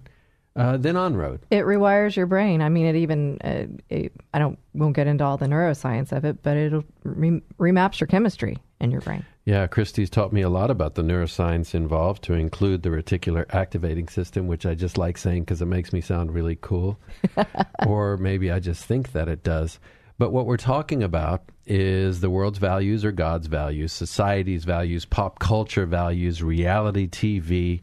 uh, 0.58 0.76
than 0.76 0.98
on 0.98 1.16
road. 1.16 1.40
It 1.50 1.64
rewires 1.64 2.18
your 2.18 2.26
brain. 2.26 2.62
I 2.62 2.68
mean, 2.68 2.86
it 2.86 2.98
even 2.98 3.40
uh, 3.42 3.68
it, 3.90 4.12
I 4.34 4.40
don't 4.40 4.60
won't 4.74 4.98
get 4.98 5.08
into 5.08 5.24
all 5.24 5.38
the 5.38 5.46
neuroscience 5.46 6.12
of 6.12 6.26
it, 6.26 6.44
but 6.44 6.58
it'll 6.58 6.84
re- 7.04 7.42
remaps 7.58 8.02
your 8.02 8.08
chemistry 8.08 8.58
in 8.82 8.92
your 8.92 9.00
brain. 9.00 9.26
Yeah, 9.46 9.66
Christy's 9.68 10.10
taught 10.10 10.34
me 10.34 10.42
a 10.42 10.50
lot 10.50 10.70
about 10.70 10.96
the 10.96 11.02
neuroscience 11.02 11.74
involved 11.74 12.24
to 12.26 12.34
include 12.34 12.84
the 12.84 12.90
reticular 12.90 13.46
activating 13.54 14.10
system, 14.10 14.48
which 14.48 14.66
I 14.66 14.76
just 14.76 14.98
like 14.98 15.18
saying 15.18 15.44
because 15.44 15.62
it 15.62 15.68
makes 15.68 15.94
me 15.94 16.02
sound 16.02 16.34
really 16.34 16.58
cool. 16.60 17.00
or 17.88 18.18
maybe 18.18 18.52
I 18.52 18.60
just 18.60 18.84
think 18.84 19.14
that 19.14 19.30
it 19.30 19.44
does. 19.44 19.80
But 20.20 20.34
what 20.34 20.46
we're 20.46 20.58
talking 20.58 21.02
about 21.02 21.44
is 21.66 22.20
the 22.20 22.30
world's 22.30 22.60
values 22.60 23.06
or 23.06 23.14
God's 23.14 23.48
values, 23.48 23.94
society's 23.94 24.66
values, 24.66 25.06
pop 25.06 25.40
culture 25.40 25.86
values, 25.86 26.44
reality 26.44 27.08
TV, 27.08 27.80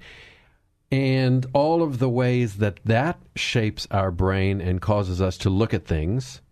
and 0.92 1.46
all 1.54 1.82
of 1.82 1.98
the 1.98 2.10
ways 2.10 2.58
that 2.58 2.78
that 2.84 3.18
shapes 3.36 3.88
our 3.90 4.10
brain 4.10 4.60
and 4.60 4.82
causes 4.82 5.22
us 5.22 5.38
to 5.38 5.50
look 5.50 5.72
at 5.72 5.86
things. 5.86 6.42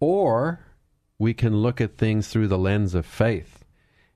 Or 0.00 0.60
we 1.18 1.32
can 1.32 1.56
look 1.56 1.80
at 1.80 1.96
things 1.96 2.28
through 2.28 2.48
the 2.48 2.58
lens 2.58 2.94
of 2.94 3.06
faith 3.06 3.59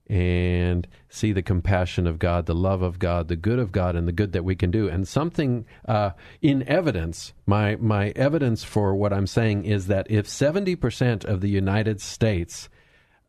and 0.06 0.86
see 1.08 1.32
the 1.32 1.42
compassion 1.42 2.06
of 2.06 2.18
God, 2.18 2.46
the 2.46 2.54
love 2.54 2.82
of 2.82 2.98
God, 2.98 3.28
the 3.28 3.36
good 3.36 3.58
of 3.58 3.72
God, 3.72 3.96
and 3.96 4.06
the 4.06 4.12
good 4.12 4.32
that 4.32 4.44
we 4.44 4.54
can 4.54 4.70
do. 4.70 4.88
And 4.88 5.08
something 5.08 5.64
uh, 5.86 6.10
in 6.42 6.66
evidence, 6.68 7.32
my 7.46 7.76
my 7.76 8.10
evidence 8.10 8.64
for 8.64 8.94
what 8.94 9.12
I'm 9.12 9.26
saying 9.26 9.64
is 9.64 9.86
that 9.86 10.10
if 10.10 10.26
70% 10.26 11.24
of 11.24 11.40
the 11.40 11.48
United 11.48 12.00
States 12.00 12.68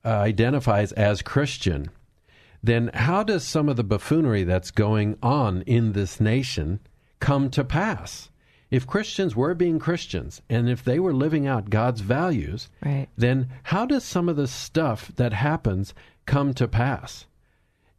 uh, 0.03 0.09
identifies 0.09 0.91
as 0.93 1.21
Christian, 1.21 1.89
then 2.61 2.91
how 2.93 3.23
does 3.23 3.45
some 3.45 3.69
of 3.69 3.77
the 3.77 3.83
buffoonery 3.83 4.43
that's 4.43 4.71
going 4.71 5.17
on 5.23 5.61
in 5.61 5.93
this 5.93 6.19
nation 6.19 6.79
come 7.19 7.49
to 7.51 7.63
pass? 7.63 8.29
If 8.71 8.87
Christians 8.87 9.35
were 9.35 9.53
being 9.53 9.79
Christians 9.79 10.41
and 10.49 10.67
if 10.67 10.83
they 10.83 10.99
were 10.99 11.13
living 11.13 11.47
out 11.47 11.69
God's 11.69 12.01
values, 12.01 12.69
right. 12.83 13.07
then 13.15 13.49
how 13.63 13.85
does 13.85 14.03
some 14.03 14.27
of 14.27 14.35
the 14.35 14.47
stuff 14.47 15.11
that 15.15 15.31
happens 15.31 15.93
come 16.25 16.53
to 16.55 16.67
pass? 16.67 17.25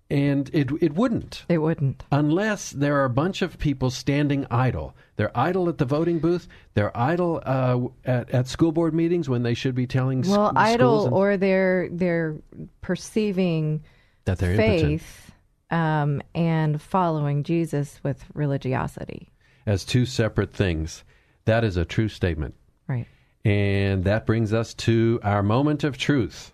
And 0.08 0.48
it 0.52 0.70
it 0.80 0.94
wouldn't. 0.94 1.44
It 1.48 1.58
wouldn't. 1.58 2.04
Unless 2.12 2.70
there 2.70 2.96
are 3.00 3.04
a 3.04 3.10
bunch 3.10 3.42
of 3.42 3.58
people 3.58 3.90
standing 3.90 4.46
idle. 4.52 4.94
They're 5.16 5.36
idle 5.36 5.68
at 5.68 5.78
the 5.78 5.84
voting 5.84 6.20
booth. 6.20 6.46
They're 6.74 6.96
idle 6.96 7.42
uh, 7.44 7.88
at, 8.04 8.30
at 8.30 8.46
school 8.46 8.70
board 8.70 8.94
meetings 8.94 9.28
when 9.28 9.42
they 9.42 9.54
should 9.54 9.74
be 9.74 9.86
telling 9.86 10.22
well, 10.22 10.50
sc- 10.50 10.56
idle 10.56 11.06
and, 11.06 11.14
or 11.14 11.36
they're 11.36 11.88
they're 11.90 12.36
perceiving 12.82 13.82
that 14.26 14.38
they're 14.38 14.56
faith 14.56 15.32
um, 15.70 16.22
and 16.34 16.80
following 16.80 17.42
Jesus 17.42 17.98
with 18.04 18.24
religiosity 18.34 19.28
as 19.66 19.84
two 19.84 20.06
separate 20.06 20.52
things. 20.52 21.02
That 21.44 21.64
is 21.64 21.76
a 21.76 21.84
true 21.84 22.08
statement. 22.08 22.54
Right. 22.86 23.06
And 23.44 24.04
that 24.04 24.26
brings 24.26 24.52
us 24.52 24.74
to 24.74 25.20
our 25.22 25.42
moment 25.42 25.84
of 25.84 25.98
truth. 25.98 26.52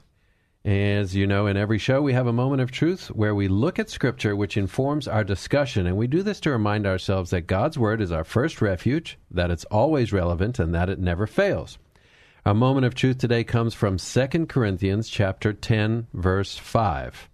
As 0.64 1.16
you 1.16 1.26
know, 1.26 1.48
in 1.48 1.56
every 1.56 1.78
show, 1.78 2.00
we 2.00 2.12
have 2.12 2.28
a 2.28 2.32
moment 2.32 2.62
of 2.62 2.70
truth 2.70 3.08
where 3.08 3.34
we 3.34 3.48
look 3.48 3.80
at 3.80 3.90
Scripture, 3.90 4.36
which 4.36 4.56
informs 4.56 5.08
our 5.08 5.24
discussion. 5.24 5.88
And 5.88 5.96
we 5.96 6.06
do 6.06 6.22
this 6.22 6.38
to 6.40 6.52
remind 6.52 6.86
ourselves 6.86 7.30
that 7.30 7.48
God's 7.48 7.76
Word 7.76 8.00
is 8.00 8.12
our 8.12 8.22
first 8.22 8.62
refuge, 8.62 9.18
that 9.32 9.50
it's 9.50 9.64
always 9.64 10.12
relevant, 10.12 10.60
and 10.60 10.72
that 10.72 10.88
it 10.88 11.00
never 11.00 11.26
fails. 11.26 11.78
Our 12.46 12.54
moment 12.54 12.86
of 12.86 12.94
truth 12.94 13.18
today 13.18 13.42
comes 13.42 13.74
from 13.74 13.98
2 13.98 14.46
Corinthians 14.46 15.08
chapter 15.08 15.52
10, 15.52 16.06
verse 16.14 16.56
5. 16.56 17.28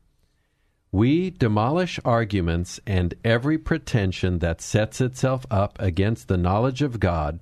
We 0.91 1.29
demolish 1.29 2.01
arguments 2.07 2.81
and 2.87 3.13
every 3.25 3.59
pretension 3.59 4.39
that 4.39 4.63
sets 4.63 5.03
itself 5.03 5.45
up 5.51 5.77
against 5.79 6.29
the 6.29 6.39
knowledge 6.39 6.81
of 6.81 6.99
God, 6.99 7.41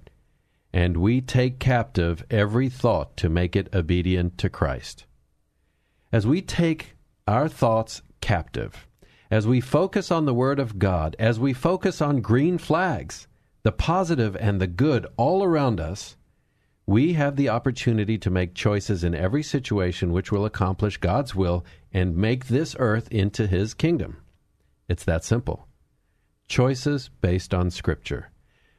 and 0.72 0.96
we 0.96 1.20
take 1.20 1.60
captive 1.60 2.24
every 2.28 2.68
thought 2.68 3.16
to 3.18 3.28
make 3.28 3.54
it 3.54 3.72
obedient 3.72 4.36
to 4.38 4.50
Christ 4.50 5.06
as 6.16 6.26
we 6.26 6.40
take 6.40 6.94
our 7.28 7.46
thoughts 7.46 8.00
captive, 8.22 8.88
as 9.30 9.46
we 9.46 9.60
focus 9.60 10.10
on 10.10 10.24
the 10.24 10.32
Word 10.32 10.58
of 10.58 10.78
God, 10.78 11.14
as 11.18 11.38
we 11.38 11.52
focus 11.52 12.00
on 12.00 12.22
green 12.22 12.56
flags, 12.56 13.28
the 13.64 13.70
positive 13.70 14.34
and 14.34 14.58
the 14.58 14.66
good 14.66 15.06
all 15.18 15.44
around 15.44 15.78
us, 15.78 16.16
we 16.86 17.12
have 17.12 17.36
the 17.36 17.50
opportunity 17.50 18.16
to 18.16 18.30
make 18.30 18.54
choices 18.54 19.04
in 19.04 19.14
every 19.14 19.42
situation 19.42 20.10
which 20.10 20.32
will 20.32 20.46
accomplish 20.46 20.96
God's 20.96 21.34
will 21.34 21.66
and 21.92 22.16
make 22.16 22.46
this 22.46 22.74
earth 22.78 23.08
into 23.12 23.46
His 23.46 23.74
kingdom. 23.74 24.16
It's 24.88 25.04
that 25.04 25.22
simple. 25.22 25.68
Choices 26.48 27.10
based 27.20 27.52
on 27.52 27.68
Scripture. 27.68 28.30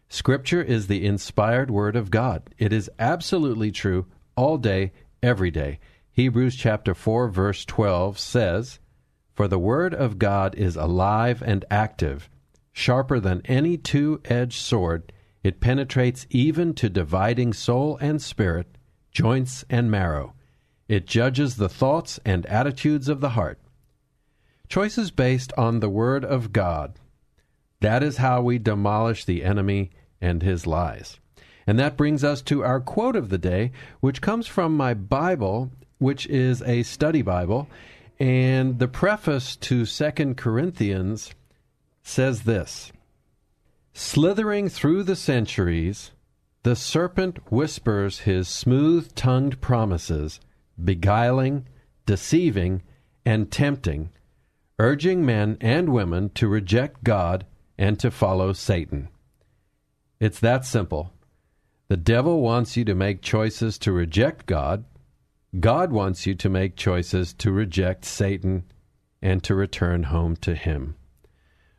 Scripture 0.10 0.64
is 0.64 0.88
the 0.88 1.06
inspired 1.06 1.70
Word 1.70 1.96
of 1.96 2.10
God. 2.10 2.50
It 2.58 2.74
is 2.74 2.90
absolutely 2.98 3.70
true 3.70 4.08
all 4.36 4.58
day, 4.58 4.92
every 5.22 5.52
day. 5.52 5.78
Hebrews 6.18 6.56
chapter 6.56 6.96
4 6.96 7.28
verse 7.28 7.64
12 7.64 8.18
says, 8.18 8.80
For 9.36 9.48
the 9.48 9.60
word 9.60 9.94
of 9.94 10.18
God 10.18 10.56
is 10.56 10.76
alive 10.76 11.44
and 11.46 11.64
active, 11.70 12.28
sharper 12.72 13.20
than 13.20 13.44
any 13.46 13.78
two-edged 13.78 14.60
sword. 14.60 15.14
It 15.44 15.62
penetrates 15.62 16.26
even 16.32 16.74
to 16.74 16.90
dividing 16.90 17.54
soul 17.54 18.00
and 18.02 18.20
spirit, 18.20 18.80
joints 19.12 19.64
and 19.70 19.92
marrow. 19.92 20.34
It 20.88 21.06
judges 21.06 21.58
the 21.58 21.70
thoughts 21.70 22.20
and 22.26 22.48
attitudes 22.48 23.10
of 23.10 23.22
the 23.22 23.30
heart. 23.38 23.60
Choices 24.68 25.12
based 25.12 25.54
on 25.56 25.82
the 25.82 25.90
word 25.90 26.26
of 26.26 26.52
God. 26.52 26.96
That 27.82 28.02
is 28.02 28.18
how 28.18 28.42
we 28.42 28.58
demolish 28.58 29.24
the 29.24 29.44
enemy 29.44 29.92
and 30.20 30.42
his 30.42 30.66
lies. 30.66 31.20
And 31.68 31.78
that 31.78 31.96
brings 31.96 32.24
us 32.24 32.42
to 32.44 32.64
our 32.64 32.80
quote 32.80 33.16
of 33.16 33.30
the 33.30 33.38
day, 33.38 33.72
which 34.00 34.20
comes 34.20 34.48
from 34.48 34.76
my 34.76 34.96
Bible 34.96 35.72
which 36.00 36.28
is 36.28 36.62
a 36.64 36.84
study 36.84 37.22
Bible. 37.22 37.68
And 38.20 38.80
the 38.80 38.88
preface 38.88 39.56
to 39.58 39.86
Second 39.86 40.38
Corinthians 40.38 41.34
says 42.02 42.44
this 42.44 42.92
Slithering 43.94 44.70
through 44.70 45.04
the 45.04 45.16
centuries, 45.16 46.12
the 46.64 46.76
serpent 46.76 47.40
whispers 47.52 48.20
his 48.20 48.48
smooth 48.48 49.14
tongued 49.16 49.62
promises, 49.62 50.40
beguiling, 50.84 51.66
deceiving, 52.06 52.84
and 53.26 53.52
tempting, 53.52 54.10
urging 54.80 55.26
men 55.26 55.58
and 55.62 55.90
women 55.90 56.30
to 56.30 56.48
reject 56.48 57.04
God 57.04 57.46
and 57.78 58.00
to 58.00 58.12
follow 58.12 58.54
Satan. 58.54 59.10
It's 60.20 60.40
that 60.40 60.66
simple. 60.66 61.12
The 61.90 61.98
devil 61.98 62.42
wants 62.42 62.76
you 62.76 62.84
to 62.86 62.96
make 62.96 63.22
choices 63.22 63.78
to 63.80 63.92
reject 63.92 64.46
God 64.46 64.84
God 65.60 65.92
wants 65.92 66.26
you 66.26 66.36
to 66.36 66.50
make 66.50 66.76
choices 66.76 67.34
to 67.36 67.52
reject 67.52 68.04
Satan 68.04 68.66
and 69.22 69.44
to 69.44 69.56
return 69.56 70.04
home 70.04 70.36
to 70.38 70.56
Him. 70.56 70.96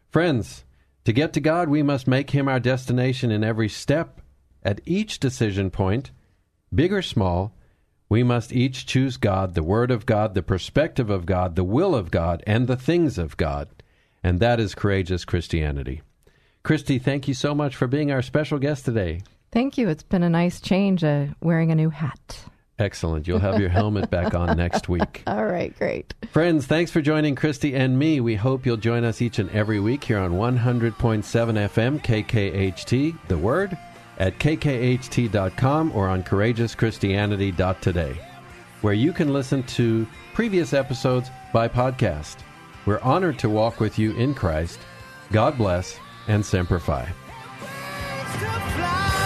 Friends, 0.08 0.64
to 1.04 1.12
get 1.12 1.32
to 1.34 1.40
God, 1.40 1.68
we 1.68 1.82
must 1.82 2.08
make 2.08 2.30
Him 2.30 2.48
our 2.48 2.60
destination 2.60 3.30
in 3.30 3.44
every 3.44 3.68
step. 3.68 4.20
At 4.62 4.80
each 4.84 5.20
decision 5.20 5.70
point, 5.70 6.10
big 6.74 6.92
or 6.92 7.02
small, 7.02 7.54
we 8.08 8.22
must 8.22 8.52
each 8.52 8.86
choose 8.86 9.18
God, 9.18 9.54
the 9.54 9.62
Word 9.62 9.90
of 9.90 10.06
God, 10.06 10.34
the 10.34 10.42
perspective 10.42 11.10
of 11.10 11.26
God, 11.26 11.54
the 11.54 11.64
will 11.64 11.94
of 11.94 12.10
God, 12.10 12.42
and 12.46 12.66
the 12.66 12.76
things 12.76 13.18
of 13.18 13.36
God. 13.36 13.68
And 14.22 14.40
that 14.40 14.58
is 14.58 14.74
courageous 14.74 15.24
Christianity. 15.24 16.00
Christy, 16.62 16.98
thank 16.98 17.28
you 17.28 17.34
so 17.34 17.54
much 17.54 17.76
for 17.76 17.86
being 17.86 18.10
our 18.10 18.22
special 18.22 18.58
guest 18.58 18.86
today. 18.86 19.20
Thank 19.52 19.78
you. 19.78 19.88
It's 19.88 20.02
been 20.02 20.22
a 20.22 20.30
nice 20.30 20.60
change 20.60 21.04
uh, 21.04 21.26
wearing 21.40 21.70
a 21.70 21.74
new 21.74 21.90
hat. 21.90 22.44
Excellent. 22.78 23.26
You'll 23.26 23.40
have 23.40 23.58
your 23.60 23.70
helmet 23.70 24.08
back 24.08 24.34
on 24.34 24.56
next 24.56 24.88
week. 24.90 25.24
All 25.26 25.44
right, 25.46 25.76
great. 25.78 26.14
Friends, 26.30 26.66
thanks 26.66 26.90
for 26.92 27.00
joining 27.00 27.34
Christy 27.34 27.74
and 27.74 27.98
me. 27.98 28.20
We 28.20 28.36
hope 28.36 28.64
you'll 28.64 28.76
join 28.76 29.02
us 29.04 29.20
each 29.20 29.40
and 29.40 29.50
every 29.50 29.80
week 29.80 30.04
here 30.04 30.18
on 30.18 30.34
100.7 30.34 30.92
FM 30.94 32.00
KKHT, 32.00 33.18
The 33.26 33.38
Word, 33.38 33.76
at 34.18 34.38
kkht.com 34.38 35.92
or 35.92 36.08
on 36.08 36.22
courageouschristianity.today, 36.22 38.20
where 38.82 38.94
you 38.94 39.12
can 39.12 39.32
listen 39.32 39.62
to 39.64 40.06
previous 40.34 40.72
episodes 40.72 41.30
by 41.52 41.66
podcast. 41.68 42.36
We're 42.86 43.00
honored 43.00 43.38
to 43.40 43.48
walk 43.48 43.80
with 43.80 43.98
you 43.98 44.12
in 44.12 44.34
Christ. 44.34 44.78
God 45.32 45.58
bless 45.58 45.98
and 46.28 46.46
Semper 46.46 46.78
Fi. 46.78 47.04
to 47.04 47.10
fly. 48.38 49.17